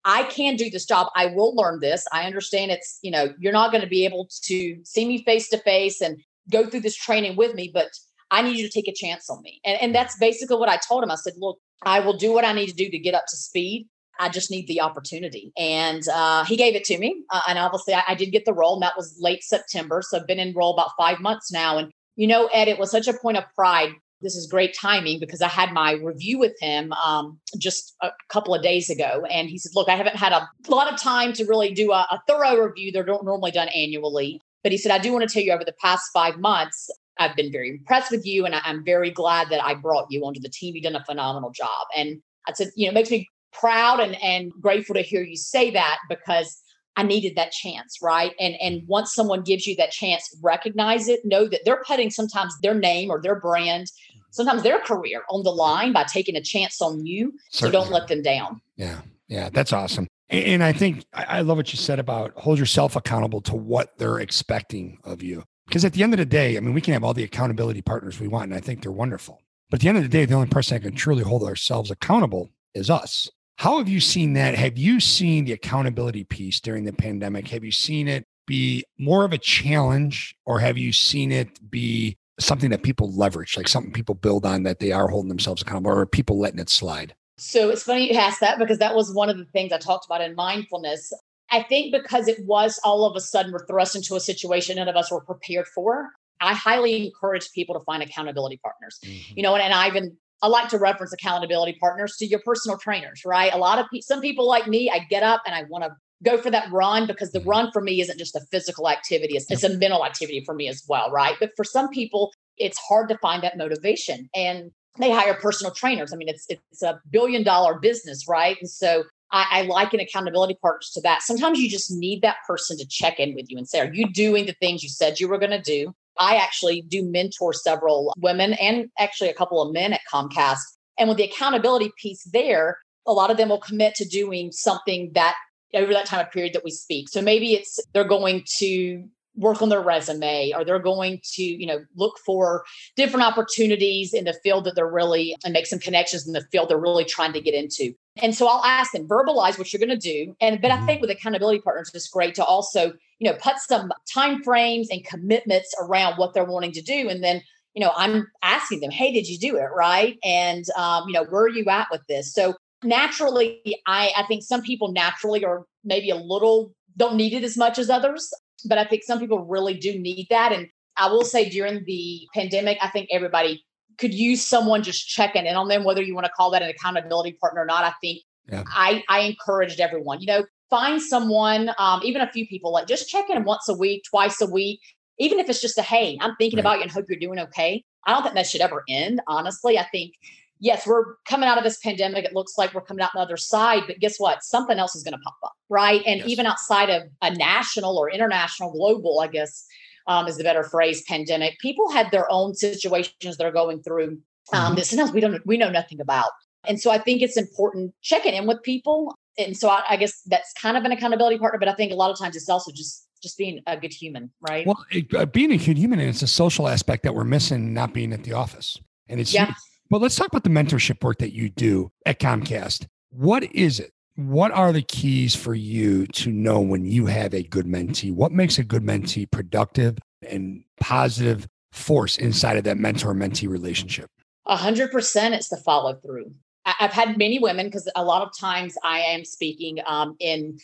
I 0.05 0.24
can 0.24 0.57
do 0.57 0.68
this 0.70 0.85
job. 0.85 1.09
I 1.16 1.27
will 1.27 1.55
learn 1.55 1.81
this. 1.81 2.07
I 2.12 2.24
understand 2.24 2.70
it's, 2.70 2.98
you 3.03 3.11
know, 3.11 3.33
you're 3.38 3.53
not 3.53 3.70
going 3.70 3.83
to 3.83 3.88
be 3.88 4.05
able 4.05 4.29
to 4.42 4.79
see 4.85 5.07
me 5.07 5.24
face 5.24 5.48
to 5.48 5.59
face 5.59 6.00
and 6.00 6.22
go 6.50 6.66
through 6.66 6.81
this 6.81 6.96
training 6.96 7.37
with 7.37 7.55
me, 7.55 7.70
but 7.72 7.88
I 8.31 8.42
need 8.42 8.57
you 8.57 8.66
to 8.66 8.72
take 8.72 8.88
a 8.88 8.92
chance 8.92 9.31
on 9.31 9.40
me. 9.42 9.61
And, 9.64 9.81
and 9.81 9.94
that's 9.94 10.18
basically 10.18 10.57
what 10.57 10.68
I 10.68 10.77
told 10.77 11.03
him. 11.03 11.11
I 11.11 11.14
said, 11.14 11.35
look, 11.38 11.59
I 11.83 12.00
will 12.00 12.16
do 12.16 12.33
what 12.33 12.44
I 12.44 12.53
need 12.53 12.66
to 12.66 12.74
do 12.74 12.90
to 12.90 12.98
get 12.98 13.14
up 13.14 13.27
to 13.29 13.37
speed. 13.37 13.88
I 14.18 14.29
just 14.29 14.50
need 14.50 14.68
the 14.68 14.81
opportunity. 14.81 15.53
And 15.57 16.07
uh, 16.09 16.44
he 16.44 16.57
gave 16.57 16.74
it 16.74 16.85
to 16.85 16.98
me. 16.98 17.24
Uh, 17.31 17.40
and 17.48 17.59
obviously, 17.59 17.94
I, 17.94 18.03
I, 18.09 18.14
did 18.14 18.31
get 18.31 18.44
the 18.44 18.53
role, 18.53 18.74
and 18.74 18.83
that 18.83 18.96
was 18.96 19.16
late 19.18 19.42
September. 19.42 20.03
So 20.03 20.18
I've 20.18 20.27
been 20.27 20.38
in 20.38 20.55
role 20.55 20.72
about 20.72 20.90
five 20.96 21.18
months 21.18 21.50
now. 21.50 21.79
And, 21.79 21.90
you 22.14 22.29
know, 22.29 22.46
Ed, 22.53 22.68
it 22.68 22.79
was 22.79 22.92
such 22.92 23.09
a 23.09 23.14
point 23.14 23.38
of 23.38 23.44
pride 23.57 23.92
this 24.24 24.34
is 24.34 24.46
great 24.46 24.74
timing 24.74 25.20
because 25.20 25.42
I 25.42 25.48
had 25.48 25.72
my 25.72 25.92
review 25.92 26.38
with 26.38 26.54
him 26.60 26.92
um, 26.94 27.38
just 27.58 27.94
a 28.02 28.10
couple 28.30 28.54
of 28.54 28.62
days 28.62 28.88
ago. 28.88 29.24
And 29.30 29.48
he 29.48 29.58
said, 29.58 29.72
Look, 29.74 29.88
I 29.88 29.96
haven't 29.96 30.16
had 30.16 30.32
a 30.32 30.48
lot 30.68 30.92
of 30.92 31.00
time 31.00 31.32
to 31.34 31.44
really 31.44 31.72
do 31.72 31.92
a, 31.92 32.06
a 32.10 32.20
thorough 32.26 32.56
review. 32.56 32.90
They're 32.90 33.04
normally 33.04 33.50
done 33.50 33.68
annually. 33.68 34.40
But 34.62 34.72
he 34.72 34.78
said, 34.78 34.90
I 34.90 34.98
do 34.98 35.12
want 35.12 35.28
to 35.28 35.32
tell 35.32 35.42
you 35.42 35.52
over 35.52 35.64
the 35.64 35.74
past 35.80 36.10
five 36.12 36.38
months, 36.38 36.90
I've 37.18 37.37
been 37.37 37.52
very 37.52 37.68
impressed 37.68 38.10
with 38.10 38.26
you. 38.26 38.46
And 38.46 38.54
I'm 38.54 38.82
very 38.82 39.10
glad 39.10 39.50
that 39.50 39.62
I 39.62 39.74
brought 39.74 40.06
you 40.10 40.24
onto 40.24 40.40
the 40.40 40.48
team. 40.48 40.74
You've 40.74 40.84
done 40.84 40.96
a 40.96 41.04
phenomenal 41.04 41.50
job. 41.50 41.87
And 41.96 42.20
I 42.48 42.54
said, 42.54 42.70
You 42.74 42.87
know, 42.87 42.92
it 42.92 42.94
makes 42.94 43.10
me 43.10 43.28
proud 43.52 44.00
and, 44.00 44.20
and 44.22 44.50
grateful 44.60 44.94
to 44.94 45.02
hear 45.02 45.22
you 45.22 45.37
say 45.37 45.70
that 45.70 45.98
because 46.08 46.60
I 46.96 47.02
needed 47.02 47.37
that 47.37 47.52
chance, 47.52 47.98
right? 48.00 48.32
And 48.38 48.54
and 48.60 48.82
once 48.87 49.14
someone 49.14 49.42
gives 49.42 49.66
you 49.66 49.74
that 49.76 49.90
chance, 49.90 50.37
recognize 50.42 51.08
it, 51.08 51.20
know 51.24 51.46
that 51.48 51.60
they're 51.64 51.82
putting 51.87 52.10
sometimes 52.10 52.56
their 52.62 52.74
name 52.74 53.10
or 53.10 53.20
their 53.20 53.40
brand, 53.40 53.90
sometimes 54.35 54.62
their 54.62 54.81
career 54.81 55.23
on 55.31 55.42
the 55.44 55.51
line 55.51 55.92
by 55.92 56.05
taking 56.05 56.37
a 56.37 56.42
chance 56.42 56.83
on 56.83 57.07
you. 57.07 57.33
Certainly. 57.51 57.73
So 57.73 57.85
don't 57.85 57.92
let 57.92 58.09
them 58.09 58.23
down. 58.23 58.61
Yeah. 58.77 59.01
Yeah. 59.29 59.49
That's 59.53 59.73
awesome. 59.73 60.09
And 60.31 60.64
I 60.64 60.73
think 60.73 61.05
I 61.12 61.42
love 61.42 61.59
what 61.59 61.73
you 61.73 61.79
said 61.79 61.99
about 61.99 62.33
hold 62.37 62.59
yourself 62.59 62.97
accountable 62.97 63.40
to 63.42 63.55
what 63.55 63.97
they're 63.99 64.18
expecting 64.18 64.99
of 65.05 65.23
you. 65.23 65.44
Because 65.66 65.85
at 65.85 65.92
the 65.92 66.03
end 66.03 66.12
of 66.12 66.18
the 66.18 66.27
day, 66.27 66.57
I 66.57 66.61
mean, 66.61 66.75
we 66.75 66.81
can 66.81 66.94
have 66.94 67.05
all 67.05 67.14
the 67.14 67.25
accountability 67.25 67.83
partners 67.83 68.20
we 68.20 68.29
want, 68.29 68.47
and 68.47 68.55
I 68.55 68.61
think 68.61 68.83
they're 68.83 68.92
wonderful. 68.92 69.40
But 69.70 69.77
at 69.77 69.81
the 69.83 69.88
end 69.88 69.99
of 69.99 70.03
the 70.03 70.09
day, 70.09 70.25
the 70.25 70.35
only 70.35 70.49
person 70.49 70.77
that 70.77 70.87
can 70.87 70.94
truly 70.94 71.23
hold 71.23 71.42
ourselves 71.42 71.90
accountable 71.90 72.51
is 72.75 72.90
us. 72.90 73.31
How 73.57 73.79
have 73.79 73.88
you 73.88 74.01
seen 74.01 74.33
that? 74.35 74.57
Have 74.57 74.77
you 74.77 74.99
seen 74.99 75.44
the 75.44 75.53
accountability 75.53 76.25
piece 76.25 76.61
during 76.61 76.85
the 76.85 76.92
pandemic? 76.92 77.49
Have 77.49 77.64
you 77.64 77.70
seen 77.70 78.09
it 78.09 78.27
be 78.47 78.85
more 78.99 79.25
of 79.25 79.33
a 79.33 79.38
challenge 79.38 80.35
or 80.44 80.59
have 80.59 80.77
you 80.77 80.92
seen 80.92 81.33
it 81.33 81.70
be 81.70 82.18
something 82.38 82.70
that 82.70 82.83
people 82.83 83.12
leverage, 83.12 83.57
like 83.57 83.68
something 83.68 83.92
people 83.92 84.14
build 84.14 84.44
on 84.44 84.64
that 84.64 84.81
they 84.81 84.92
are 84.92 85.09
holding 85.09 85.29
themselves 85.29 85.62
accountable 85.62 85.90
or 85.90 86.07
people 86.07 86.38
letting 86.38 86.59
it 86.59 86.68
slide? 86.68 87.14
So 87.37 87.70
it's 87.70 87.83
funny 87.83 88.12
you 88.12 88.18
asked 88.18 88.40
that 88.40 88.59
because 88.59 88.79
that 88.79 88.94
was 88.94 89.12
one 89.12 89.29
of 89.29 89.38
the 89.38 89.44
things 89.47 89.73
I 89.73 89.79
talked 89.79 90.07
about 90.07 90.20
in 90.20 90.35
mindfulness. 90.35 91.12
I 91.51 91.62
think 91.62 91.92
because 91.92 92.29
it 92.29 92.44
was 92.44 92.81
all 92.85 93.05
of 93.05 93.16
a 93.16 93.20
sudden 93.20 93.53
we're 93.53 93.66
thrust 93.66 93.97
into 93.97 94.14
a 94.14 94.20
situation 94.20 94.77
none 94.77 94.88
of 94.88 94.97
us 94.97 95.11
were 95.11 95.20
prepared 95.20 95.66
for. 95.66 96.11
I 96.40 96.55
highly 96.55 97.07
encourage 97.07 97.51
people 97.53 97.79
to 97.79 97.85
find 97.85 98.03
accountability 98.03 98.59
partners. 98.62 98.99
Mm-hmm. 99.05 99.35
You 99.37 99.42
know, 99.42 99.55
and, 99.55 99.62
and 99.62 99.73
I 99.73 99.88
even 99.88 100.16
I 100.42 100.49
like 100.49 100.68
to 100.70 100.79
reference 100.79 101.12
accountability 101.12 101.79
partners 101.81 102.16
to 102.18 102.27
your 102.27 102.40
personal 102.40 102.77
trainers, 102.77 103.23
right? 103.25 103.53
A 103.53 103.57
lot 103.57 103.79
of 103.79 103.87
people, 103.90 104.03
some 104.03 104.20
people 104.20 104.47
like 104.47 104.66
me, 104.66 104.90
I 104.90 105.01
get 105.09 105.23
up 105.23 105.42
and 105.47 105.55
I 105.55 105.64
want 105.64 105.85
to 105.85 105.90
go 106.24 106.38
for 106.38 106.50
that 106.50 106.70
run 106.72 107.06
because 107.06 107.32
the 107.32 107.40
mm-hmm. 107.40 107.48
run 107.48 107.72
for 107.72 107.82
me 107.82 108.00
isn't 108.00 108.18
just 108.18 108.34
a 108.34 108.40
physical 108.50 108.88
activity, 108.88 109.37
it's, 109.37 109.50
it's 109.50 109.64
a 109.64 109.76
mental 109.78 110.04
activity 110.04 110.42
for 110.44 110.54
me 110.54 110.68
as 110.68 110.84
well, 110.88 111.10
right? 111.10 111.37
But 111.38 111.50
for 111.56 111.64
some 111.64 111.88
people, 111.88 112.32
it's 112.56 112.78
hard 112.78 113.08
to 113.08 113.18
find 113.18 113.42
that 113.42 113.56
motivation. 113.56 114.28
And 114.34 114.70
they 114.98 115.10
hire 115.10 115.34
personal 115.34 115.72
trainers. 115.72 116.12
I 116.12 116.16
mean, 116.16 116.28
it's 116.28 116.46
it's 116.48 116.82
a 116.82 117.00
billion 117.10 117.42
dollar 117.42 117.78
business, 117.78 118.28
right? 118.28 118.56
And 118.60 118.70
so 118.70 119.04
I, 119.32 119.46
I 119.50 119.62
liken 119.62 120.00
accountability 120.00 120.56
partners 120.62 120.90
to 120.94 121.00
that. 121.02 121.22
Sometimes 121.22 121.58
you 121.58 121.68
just 121.68 121.90
need 121.90 122.22
that 122.22 122.37
person 122.46 122.78
to 122.78 122.87
check 122.87 123.18
in 123.18 123.34
with 123.34 123.46
you 123.48 123.58
and 123.58 123.68
say, 123.68 123.80
"Are 123.80 123.92
you 123.92 124.10
doing 124.12 124.46
the 124.46 124.54
things 124.60 124.82
you 124.82 124.88
said 124.88 125.18
you 125.18 125.28
were 125.28 125.38
going 125.38 125.50
to 125.50 125.60
do?" 125.60 125.92
I 126.18 126.37
actually 126.37 126.82
do 126.82 127.04
mentor 127.04 127.52
several 127.52 128.14
women 128.18 128.52
and 128.54 128.88
actually 128.98 129.30
a 129.30 129.34
couple 129.34 129.60
of 129.60 129.72
men 129.72 129.92
at 129.92 130.00
Comcast. 130.12 130.60
And 130.96 131.08
with 131.08 131.18
the 131.18 131.24
accountability 131.24 131.90
piece 132.00 132.22
there, 132.32 132.78
a 133.04 133.12
lot 133.12 133.32
of 133.32 133.37
them 133.37 133.48
will 133.48 133.58
commit 133.58 133.96
to 133.96 134.04
doing 134.04 134.52
something 134.52 135.10
that 135.14 135.34
over 135.74 135.92
that 135.92 136.06
time 136.06 136.20
of 136.20 136.32
period 136.32 136.54
that 136.54 136.64
we 136.64 136.70
speak. 136.70 137.08
So 137.08 137.20
maybe 137.20 137.54
it's 137.54 137.80
they're 137.92 138.04
going 138.04 138.44
to 138.58 139.08
work 139.37 139.60
on 139.62 139.68
their 139.68 139.80
resume 139.80 140.52
or 140.54 140.64
they're 140.64 140.78
going 140.78 141.20
to 141.22 141.42
you 141.42 141.66
know 141.66 141.84
look 141.96 142.18
for 142.24 142.64
different 142.96 143.26
opportunities 143.26 144.14
in 144.14 144.24
the 144.24 144.34
field 144.44 144.64
that 144.64 144.74
they're 144.76 144.90
really 144.90 145.37
and 145.44 145.52
make 145.52 145.66
some 145.66 145.78
connections 145.78 146.26
in 146.26 146.32
the 146.32 146.46
field 146.52 146.68
they're 146.68 146.78
really 146.78 147.04
trying 147.04 147.32
to 147.32 147.40
get 147.40 147.54
into. 147.54 147.92
And 148.22 148.34
so 148.34 148.46
i'll 148.48 148.64
ask 148.64 148.92
them 148.92 149.08
verbalize 149.08 149.58
what 149.58 149.72
you're 149.72 149.84
going 149.84 149.98
to 149.98 150.24
do. 150.24 150.37
And 150.40 150.60
but 150.60 150.70
i 150.70 150.76
mm-hmm. 150.76 150.87
think 150.87 151.00
with 151.00 151.10
accountability 151.10 151.60
partners 151.60 151.90
it's 151.94 152.08
great 152.08 152.34
to 152.37 152.44
also 152.44 152.92
you 153.18 153.30
know 153.30 153.37
put 153.42 153.58
some 153.58 153.92
time 154.12 154.42
frames 154.42 154.88
and 154.90 155.04
commitments 155.04 155.74
around 155.80 156.16
what 156.16 156.34
they're 156.34 156.44
wanting 156.44 156.72
to 156.72 156.82
do. 156.82 157.08
And 157.08 157.22
then 157.22 157.42
you 157.74 157.84
know 157.84 157.92
i'm 157.96 158.28
asking 158.42 158.80
them 158.80 158.90
hey 158.90 159.12
did 159.12 159.28
you 159.28 159.38
do 159.38 159.56
it 159.56 159.68
right? 159.74 160.16
And 160.24 160.64
um, 160.76 161.08
you 161.08 161.14
know 161.14 161.24
where 161.24 161.42
are 161.42 161.48
you 161.48 161.64
at 161.66 161.88
with 161.90 162.06
this? 162.06 162.32
So 162.32 162.54
naturally 162.85 163.61
i 163.87 164.12
i 164.16 164.23
think 164.25 164.42
some 164.42 164.62
people 164.62 164.92
naturally 164.92 165.44
are 165.44 165.64
maybe 165.85 166.11
a 166.11 166.16
little 166.16 166.73
don't 166.97 167.16
need 167.16 167.33
it 167.33 167.42
as 167.42 167.57
much 167.57 167.79
as 167.79 167.90
others 167.90 168.31
but 168.64 168.79
I 168.79 168.85
think 168.85 169.03
some 169.03 169.18
people 169.18 169.44
really 169.44 169.75
do 169.75 169.99
need 169.99 170.27
that. 170.31 170.53
And 170.53 170.68
I 170.97 171.09
will 171.09 171.25
say 171.25 171.49
during 171.49 171.85
the 171.85 172.27
pandemic, 172.35 172.79
I 172.81 172.88
think 172.88 173.09
everybody 173.11 173.64
could 173.99 174.14
use 174.14 174.44
someone 174.44 174.83
just 174.83 175.07
checking 175.07 175.47
in 175.47 175.57
on 175.57 175.68
them, 175.68 175.85
whether 175.85 176.03
you 176.03 176.14
want 176.14 176.27
to 176.27 176.33
call 176.33 176.51
that 176.51 176.62
an 176.62 176.68
accountability 176.68 177.37
partner 177.40 177.62
or 177.62 177.66
not. 177.66 177.85
I 177.85 177.92
think 178.01 178.23
yeah. 178.51 178.64
I, 178.66 179.05
I 179.09 179.20
encouraged 179.20 179.81
everyone, 179.81 180.20
you 180.20 180.27
know, 180.27 180.44
find 180.70 181.01
someone, 181.01 181.70
um, 181.79 182.01
even 182.03 182.20
a 182.20 182.31
few 182.33 182.47
people, 182.47 182.73
like 182.73 182.88
just 182.88 183.09
check 183.09 183.31
in 183.31 183.44
once 183.44 183.68
a 183.68 183.75
week, 183.75 184.03
twice 184.09 184.40
a 184.40 184.47
week, 184.47 184.81
even 185.18 185.38
if 185.38 185.49
it's 185.49 185.61
just 185.61 185.79
a 185.79 185.83
hey, 185.83 186.18
I'm 186.20 186.35
thinking 186.37 186.57
right. 186.57 186.62
about 186.62 186.77
you 186.79 186.83
and 186.83 186.90
hope 186.90 187.07
you're 187.09 187.18
doing 187.18 187.38
okay. 187.38 187.85
I 188.07 188.12
don't 188.12 188.23
think 188.23 188.35
that 188.35 188.47
should 188.47 188.61
ever 188.61 188.83
end, 188.88 189.20
honestly. 189.29 189.79
I 189.79 189.85
think 189.85 190.14
yes, 190.61 190.87
we're 190.87 191.17
coming 191.29 191.49
out 191.49 191.59
of 191.59 191.64
this 191.64 191.79
pandemic. 191.79 192.25
It 192.25 192.35
looks 192.35 192.57
like 192.57 192.75
we're 192.75 192.81
coming 192.81 193.03
out 193.03 193.11
the 193.14 193.21
other 193.21 193.37
side, 193.37 193.85
but 193.87 193.99
guess 193.99 194.19
what? 194.19 194.43
Something 194.43 194.79
else 194.79 194.95
is 194.95 195.03
going 195.03 195.12
to 195.12 195.19
pop 195.19 195.37
up, 195.45 195.53
right? 195.69 196.03
And 196.07 196.21
yes. 196.21 196.29
even 196.29 196.47
outside 196.47 196.90
of 196.90 197.03
a 197.23 197.35
national 197.35 197.99
or 197.99 198.11
international, 198.11 198.73
global, 198.73 199.21
I 199.21 199.29
guess 199.29 199.67
um, 200.07 200.27
is 200.27 200.37
the 200.37 200.45
better 200.45 200.62
phrase, 200.62 201.03
pandemic, 201.03 201.59
people 201.61 201.90
had 201.90 202.11
their 202.11 202.31
own 202.31 202.55
situations 202.55 203.37
they're 203.37 203.53
going 203.53 203.83
through 203.83 204.19
um, 204.53 204.67
mm-hmm. 204.67 204.75
that 204.77 204.87
sometimes 204.87 205.12
we 205.12 205.21
don't 205.21 205.45
we 205.47 205.57
know 205.57 205.71
nothing 205.71 206.01
about. 206.01 206.31
And 206.67 206.81
so 206.81 206.90
I 206.90 206.99
think 206.99 207.23
it's 207.23 207.37
important 207.37 207.95
checking 208.03 208.35
in 208.35 208.47
with 208.47 208.62
people. 208.62 209.14
And 209.37 209.57
so 209.57 209.69
I, 209.69 209.83
I 209.90 209.97
guess 209.97 210.23
that's 210.23 210.53
kind 210.55 210.77
of 210.77 210.85
an 210.85 210.93
accountability 210.93 211.38
partner, 211.38 211.59
but 211.59 211.69
I 211.69 211.75
think 211.75 211.93
a 211.93 211.97
lot 211.97 212.11
of 212.11 212.19
times 212.19 212.37
it's 212.37 212.49
also 212.49 212.71
just 212.73 213.07
just 213.23 213.38
being 213.38 213.61
a 213.67 213.77
good 213.77 213.93
human, 213.93 214.31
right? 214.47 214.67
Well, 214.67 214.85
it, 214.90 215.12
uh, 215.14 215.25
being 215.25 215.51
a 215.51 215.57
good 215.57 215.79
human, 215.79 215.99
and 215.99 216.11
it's 216.11 216.21
a 216.21 216.27
social 216.27 216.69
aspect 216.69 217.05
that 217.05 217.14
we're 217.14 217.25
missing, 217.25 217.73
not 217.73 217.95
being 217.95 218.12
at 218.12 218.23
the 218.23 218.35
office. 218.35 218.79
And 219.09 219.19
it's 219.19 219.33
yeah. 219.33 219.55
But 219.94 220.02
let's 220.02 220.16
talk 220.16 220.26
about 220.26 220.42
the 220.42 220.50
mentorship 220.50 221.04
work 221.04 221.18
that 221.18 221.33
you 221.33 221.50
do 221.50 221.92
at 222.04 222.18
Comcast. 222.18 222.88
What 223.11 223.44
is 223.54 223.78
it? 223.78 223.92
What 224.16 224.50
are 224.50 224.72
the 224.72 224.83
keys 224.83 225.37
for 225.37 225.54
you 225.54 226.09
to 226.09 226.33
know 226.33 226.61
when 226.61 226.85
you 226.85 227.07
have 227.07 227.33
a 227.33 227.44
good 227.44 227.64
mentee? 227.64 228.12
What 228.12 228.33
makes 228.33 228.59
a 228.59 228.64
good 228.64 228.83
mentee 228.83 229.30
productive 229.30 229.98
and 230.28 230.64
positive 230.80 231.46
force 231.70 232.16
inside 232.16 232.57
of 232.57 232.64
that 232.64 232.76
mentor 232.76 233.14
mentee 233.14 233.48
relationship? 233.48 234.11
A 234.46 234.57
hundred 234.57 234.90
percent, 234.90 235.33
it's 235.33 235.48
the 235.48 235.59
follow 235.59 235.94
through. 235.94 236.35
I've 236.66 236.92
had 236.92 237.16
many 237.16 237.38
women 237.38 237.66
because 237.66 237.88
a 237.94 238.04
lot 238.04 238.22
of 238.22 238.37
times 238.37 238.74
I 238.83 238.98
am 238.98 239.24
speaking 239.24 239.78
um, 239.87 240.16
in, 240.18 240.59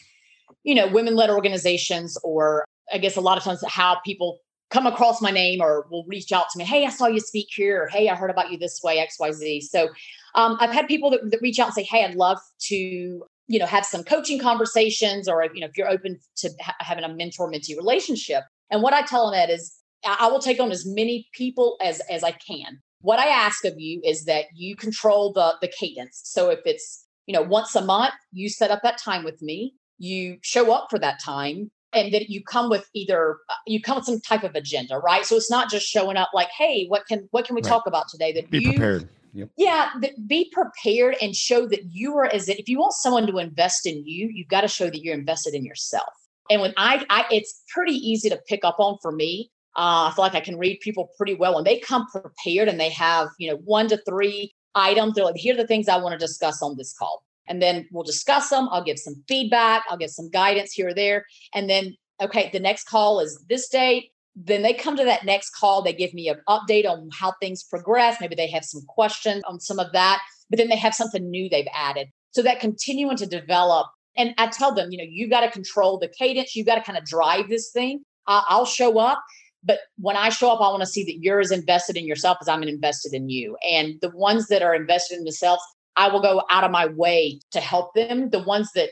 you 0.64 0.74
know, 0.74 0.88
women 0.88 1.14
led 1.14 1.30
organizations, 1.30 2.18
or 2.24 2.64
I 2.92 2.98
guess 2.98 3.14
a 3.14 3.20
lot 3.20 3.38
of 3.38 3.44
times 3.44 3.62
how 3.68 4.00
people 4.04 4.40
come 4.70 4.87
across 4.87 5.20
my 5.20 5.30
name 5.30 5.61
or 5.61 5.87
will 5.90 6.04
reach 6.06 6.33
out 6.33 6.46
to 6.50 6.59
me 6.59 6.64
hey 6.64 6.87
i 6.87 6.90
saw 6.90 7.06
you 7.06 7.20
speak 7.20 7.48
here 7.50 7.83
or 7.83 7.88
hey 7.88 8.09
i 8.09 8.14
heard 8.14 8.30
about 8.30 8.50
you 8.50 8.59
this 8.59 8.80
way 8.83 9.04
xyz 9.06 9.62
so 9.64 9.88
um, 10.35 10.56
i've 10.61 10.70
had 10.70 10.87
people 10.87 11.11
that, 11.11 11.30
that 11.30 11.40
reach 11.42 11.59
out 11.59 11.66
and 11.66 11.74
say 11.74 11.83
hey 11.83 12.04
i'd 12.04 12.14
love 12.14 12.38
to 12.61 13.24
you 13.50 13.59
know 13.59 13.66
have 13.66 13.85
some 13.85 14.04
coaching 14.04 14.38
conversations 14.38 15.28
or 15.28 15.44
you 15.52 15.61
know 15.61 15.66
if 15.66 15.76
you're 15.76 15.90
open 15.90 16.16
to 16.37 16.48
ha- 16.62 16.76
having 16.78 17.04
a 17.04 17.12
mentor 17.12 17.50
mentee 17.50 17.76
relationship. 17.76 18.44
And 18.70 18.80
what 18.80 18.94
i 18.94 19.02
tell 19.02 19.28
them 19.28 19.38
that 19.38 19.50
is 19.50 19.76
i 20.06 20.28
will 20.28 20.38
take 20.38 20.61
on 20.61 20.70
as 20.70 20.87
many 20.87 21.28
people 21.35 21.76
as 21.83 22.00
as 22.09 22.22
i 22.22 22.30
can. 22.30 22.80
What 23.00 23.18
i 23.18 23.26
ask 23.26 23.64
of 23.64 23.74
you 23.76 24.00
is 24.04 24.24
that 24.26 24.44
you 24.54 24.76
control 24.76 25.33
the 25.33 25.56
the 25.61 25.68
cadence. 25.68 26.20
So 26.24 26.48
if 26.48 26.61
it's 26.64 27.04
you 27.26 27.35
know 27.35 27.42
once 27.42 27.74
a 27.74 27.85
month 27.85 28.14
you 28.33 28.48
set 28.48 28.70
up 28.70 28.83
that 28.85 28.98
time 28.98 29.24
with 29.24 29.42
me. 29.42 29.74
You 30.02 30.38
show 30.40 30.72
up 30.72 30.87
for 30.88 30.98
that 31.00 31.20
time 31.22 31.70
and 31.92 32.12
that 32.12 32.31
you 32.31 32.42
come 32.42 32.70
with 32.70 32.88
either 32.94 33.38
uh, 33.48 33.55
you 33.66 33.81
come 33.81 33.96
with 33.96 34.05
some 34.05 34.20
type 34.20 34.44
of 34.44 34.55
agenda 34.55 34.98
right? 34.98 35.24
So 35.24 35.37
it's 35.37 35.50
not 35.50 35.70
just 35.70 35.87
showing 35.87 36.16
up 36.16 36.31
like 36.35 36.48
hey 36.57 36.87
what 36.88 37.07
can 37.07 37.29
what 37.31 37.44
can 37.44 37.55
we 37.55 37.62
right. 37.62 37.68
talk 37.68 37.87
about 37.87 38.09
today? 38.09 38.33
That 38.33 38.50
be 38.50 38.59
you, 38.59 38.72
prepared. 38.72 39.09
Yep. 39.33 39.50
yeah 39.57 39.90
that 40.00 40.26
be 40.26 40.50
prepared 40.53 41.14
and 41.22 41.37
show 41.37 41.64
that 41.68 41.85
you 41.92 42.16
are 42.18 42.26
as 42.26 42.48
if 42.48 42.68
you 42.68 42.81
want 42.81 42.94
someone 42.94 43.29
to 43.29 43.38
invest 43.38 43.87
in 43.87 44.05
you 44.05 44.29
you've 44.29 44.48
got 44.48 44.62
to 44.62 44.68
show 44.68 44.87
that 44.87 45.05
you're 45.05 45.14
invested 45.14 45.55
in 45.55 45.64
yourself. 45.64 46.12
And 46.50 46.61
when 46.61 46.74
i, 46.76 47.05
I 47.11 47.26
it's 47.31 47.62
pretty 47.72 47.94
easy 47.94 48.29
to 48.29 48.40
pick 48.48 48.64
up 48.64 48.76
on 48.79 48.98
for 49.00 49.12
me. 49.12 49.50
Uh, 49.76 50.11
i 50.11 50.12
feel 50.14 50.24
like 50.24 50.35
i 50.35 50.40
can 50.40 50.59
read 50.59 50.81
people 50.81 51.11
pretty 51.16 51.35
well. 51.35 51.55
When 51.55 51.64
they 51.64 51.79
come 51.79 52.07
prepared 52.09 52.68
and 52.68 52.81
they 52.81 52.90
have 52.90 53.29
you 53.38 53.50
know 53.50 53.57
one 53.59 53.88
to 53.88 53.98
three 53.98 54.53
items 54.74 55.14
they're 55.14 55.24
like 55.24 55.37
here 55.37 55.55
are 55.55 55.57
the 55.57 55.66
things 55.66 55.88
i 55.88 55.96
want 55.96 56.12
to 56.12 56.18
discuss 56.18 56.62
on 56.62 56.76
this 56.76 56.92
call 56.92 57.24
and 57.50 57.60
then 57.60 57.86
we'll 57.90 58.04
discuss 58.04 58.48
them. 58.48 58.68
I'll 58.70 58.84
give 58.84 58.98
some 58.98 59.22
feedback. 59.28 59.82
I'll 59.90 59.98
give 59.98 60.10
some 60.10 60.30
guidance 60.30 60.72
here 60.72 60.88
or 60.88 60.94
there. 60.94 61.26
And 61.54 61.68
then, 61.68 61.96
okay, 62.22 62.48
the 62.52 62.60
next 62.60 62.84
call 62.84 63.20
is 63.20 63.44
this 63.48 63.68
date. 63.68 64.12
Then 64.36 64.62
they 64.62 64.72
come 64.72 64.96
to 64.96 65.04
that 65.04 65.24
next 65.24 65.50
call. 65.50 65.82
They 65.82 65.92
give 65.92 66.14
me 66.14 66.28
an 66.28 66.40
update 66.48 66.88
on 66.88 67.10
how 67.12 67.34
things 67.40 67.64
progress. 67.64 68.18
Maybe 68.20 68.36
they 68.36 68.48
have 68.50 68.64
some 68.64 68.82
questions 68.88 69.42
on 69.46 69.58
some 69.60 69.80
of 69.80 69.92
that, 69.92 70.22
but 70.48 70.58
then 70.58 70.68
they 70.68 70.76
have 70.76 70.94
something 70.94 71.28
new 71.28 71.48
they've 71.48 71.66
added. 71.74 72.08
So 72.30 72.40
that 72.42 72.60
continuing 72.60 73.16
to 73.16 73.26
develop. 73.26 73.88
And 74.16 74.32
I 74.38 74.46
tell 74.46 74.72
them, 74.72 74.92
you 74.92 74.98
know, 74.98 75.04
you 75.08 75.28
got 75.28 75.40
to 75.40 75.50
control 75.50 75.98
the 75.98 76.08
cadence. 76.08 76.54
You 76.54 76.64
got 76.64 76.76
to 76.76 76.82
kind 76.82 76.96
of 76.96 77.04
drive 77.04 77.48
this 77.48 77.70
thing. 77.72 78.04
I'll 78.26 78.64
show 78.64 78.98
up. 78.98 79.20
But 79.64 79.80
when 79.98 80.16
I 80.16 80.28
show 80.28 80.50
up, 80.50 80.60
I 80.60 80.70
want 80.70 80.82
to 80.82 80.86
see 80.86 81.04
that 81.04 81.18
you're 81.20 81.40
as 81.40 81.50
invested 81.50 81.96
in 81.96 82.06
yourself 82.06 82.38
as 82.40 82.48
I'm 82.48 82.62
invested 82.62 83.12
in 83.12 83.28
you. 83.28 83.56
And 83.68 83.96
the 84.00 84.10
ones 84.10 84.46
that 84.46 84.62
are 84.62 84.74
invested 84.74 85.18
in 85.18 85.24
themselves, 85.24 85.62
I 85.96 86.09
will 86.09 86.22
go 86.22 86.42
out 86.50 86.64
of 86.64 86.70
my 86.70 86.87
way 86.87 87.40
to 87.50 87.61
help 87.61 87.94
them. 87.94 88.31
The 88.31 88.42
ones 88.42 88.70
that 88.74 88.90